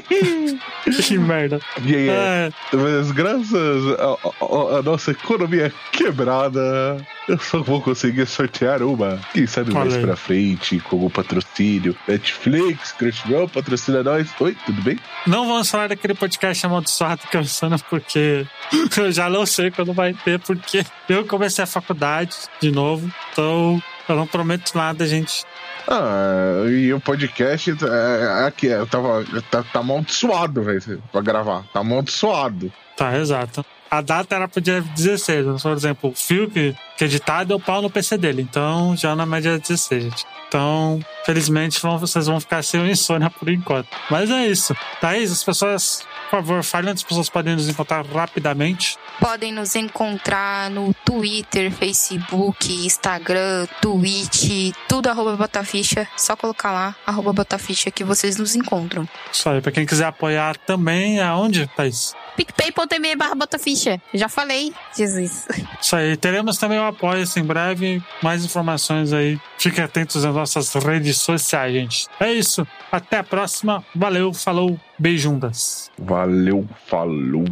Que 0.01 1.17
merda. 1.17 1.59
E 1.83 1.95
aí, 1.95 2.09
É, 2.09 2.51
mas 2.73 3.11
graças 3.11 3.83
à 3.99 4.81
nossa 4.83 5.11
economia 5.11 5.71
quebrada, 5.91 6.97
eu 7.27 7.37
só 7.37 7.61
vou 7.61 7.81
conseguir 7.81 8.25
sortear 8.25 8.81
uma. 8.81 9.19
Quem 9.33 9.47
sabe 9.47 9.73
mais 9.73 9.95
pra 9.97 10.15
frente, 10.15 10.79
com 10.79 11.05
o 11.05 11.09
patrocínio. 11.09 11.95
Netflix, 12.07 12.91
Crunchyroll, 12.93 13.47
patrocina 13.49 14.03
nós. 14.03 14.29
Oi, 14.39 14.55
tudo 14.65 14.81
bem? 14.81 14.99
não 15.27 15.47
vamos 15.47 15.69
falar 15.69 15.87
daquele 15.87 16.13
podcast 16.13 16.65
amaldiçoado 16.65 17.21
cansando, 17.31 17.77
porque 17.89 18.45
eu 18.97 19.11
já 19.11 19.29
não 19.29 19.45
sei 19.45 19.71
quando 19.71 19.93
vai 19.93 20.13
ter, 20.13 20.39
porque 20.39 20.83
eu 21.07 21.25
comecei 21.25 21.63
a 21.63 21.67
faculdade 21.67 22.35
de 22.59 22.71
novo, 22.71 23.09
então 23.31 23.81
eu 24.11 24.17
não 24.17 24.27
prometo 24.27 24.75
nada, 24.75 25.05
gente. 25.07 25.45
Ah, 25.87 26.63
e 26.67 26.93
o 26.93 26.99
podcast 26.99 27.71
é, 27.71 28.45
aqui, 28.45 28.69
é, 28.69 28.85
tava, 28.85 29.25
tá, 29.49 29.63
tá 29.63 29.79
amaldiçoado, 29.79 30.63
velho, 30.63 31.03
pra 31.11 31.21
gravar. 31.21 31.63
Tá 31.73 31.79
amaldiçoado. 31.79 32.71
Tá, 32.95 33.17
exato. 33.17 33.65
A 33.91 33.99
data 33.99 34.33
era 34.35 34.47
pro 34.47 34.61
dia 34.61 34.79
16, 34.79 35.47
mas, 35.47 35.61
por 35.61 35.73
exemplo, 35.73 36.11
o 36.11 36.15
fio 36.15 36.49
que, 36.49 36.73
editado 37.01 37.49
deu 37.49 37.59
pau 37.59 37.81
no 37.81 37.89
PC 37.89 38.17
dele, 38.17 38.41
então 38.41 38.95
já 38.95 39.13
na 39.13 39.25
média 39.25 39.59
16, 39.59 40.03
gente. 40.03 40.25
Então, 40.47 40.99
felizmente, 41.25 41.81
vão, 41.81 41.97
vocês 41.97 42.27
vão 42.27 42.39
ficar 42.39 42.63
sem 42.63 42.89
insônia 42.89 43.29
por 43.29 43.49
enquanto. 43.49 43.89
Mas 44.09 44.29
é 44.29 44.47
isso. 44.47 44.73
Thaís, 44.99 45.31
as 45.31 45.43
pessoas, 45.43 46.05
por 46.29 46.39
favor, 46.39 46.63
fale 46.63 46.89
onde 46.89 46.99
as 46.99 47.03
pessoas 47.03 47.29
podem 47.29 47.55
nos 47.55 47.67
encontrar 47.67 48.05
rapidamente. 48.05 48.97
Podem 49.19 49.51
nos 49.51 49.75
encontrar 49.75 50.69
no 50.69 50.93
Twitter, 51.05 51.71
Facebook, 51.71 52.85
Instagram, 52.85 53.65
Twitch, 53.81 54.73
tudo 54.87 55.07
arroba 55.07 55.35
Botaficha. 55.35 56.07
Só 56.15 56.35
colocar 56.35 56.71
lá, 56.71 56.95
arroba 57.05 57.33
Botaficha, 57.33 57.91
que 57.91 58.03
vocês 58.03 58.37
nos 58.37 58.55
encontram. 58.55 59.07
Isso 59.31 59.49
aí, 59.49 59.61
pra 59.61 59.71
quem 59.71 59.85
quiser 59.85 60.05
apoiar 60.05 60.55
também, 60.57 61.21
aonde, 61.21 61.65
Thaís? 61.75 62.13
picpay.me 62.35 63.15
barra 63.15 63.35
Botaficha. 63.35 64.01
Já 64.13 64.29
falei, 64.29 64.73
Jesus. 64.95 65.47
Isso 65.81 65.95
aí, 65.95 66.15
teremos 66.17 66.57
também 66.57 66.79
o 66.79 66.83
apoio 66.83 67.23
em 67.35 67.43
breve. 67.43 68.01
Mais 68.21 68.43
informações 68.43 69.13
aí. 69.13 69.39
Fiquem 69.57 69.83
atentos 69.83 70.23
às 70.25 70.33
nossas 70.33 70.73
redes 70.73 71.17
sociais, 71.17 71.73
gente. 71.73 72.07
É 72.19 72.31
isso. 72.31 72.65
Até 72.91 73.17
a 73.17 73.23
próxima. 73.23 73.83
Valeu, 73.95 74.33
falou, 74.33 74.79
beijundas. 74.97 75.89
Valeu, 75.97 76.67
falou. 76.87 77.45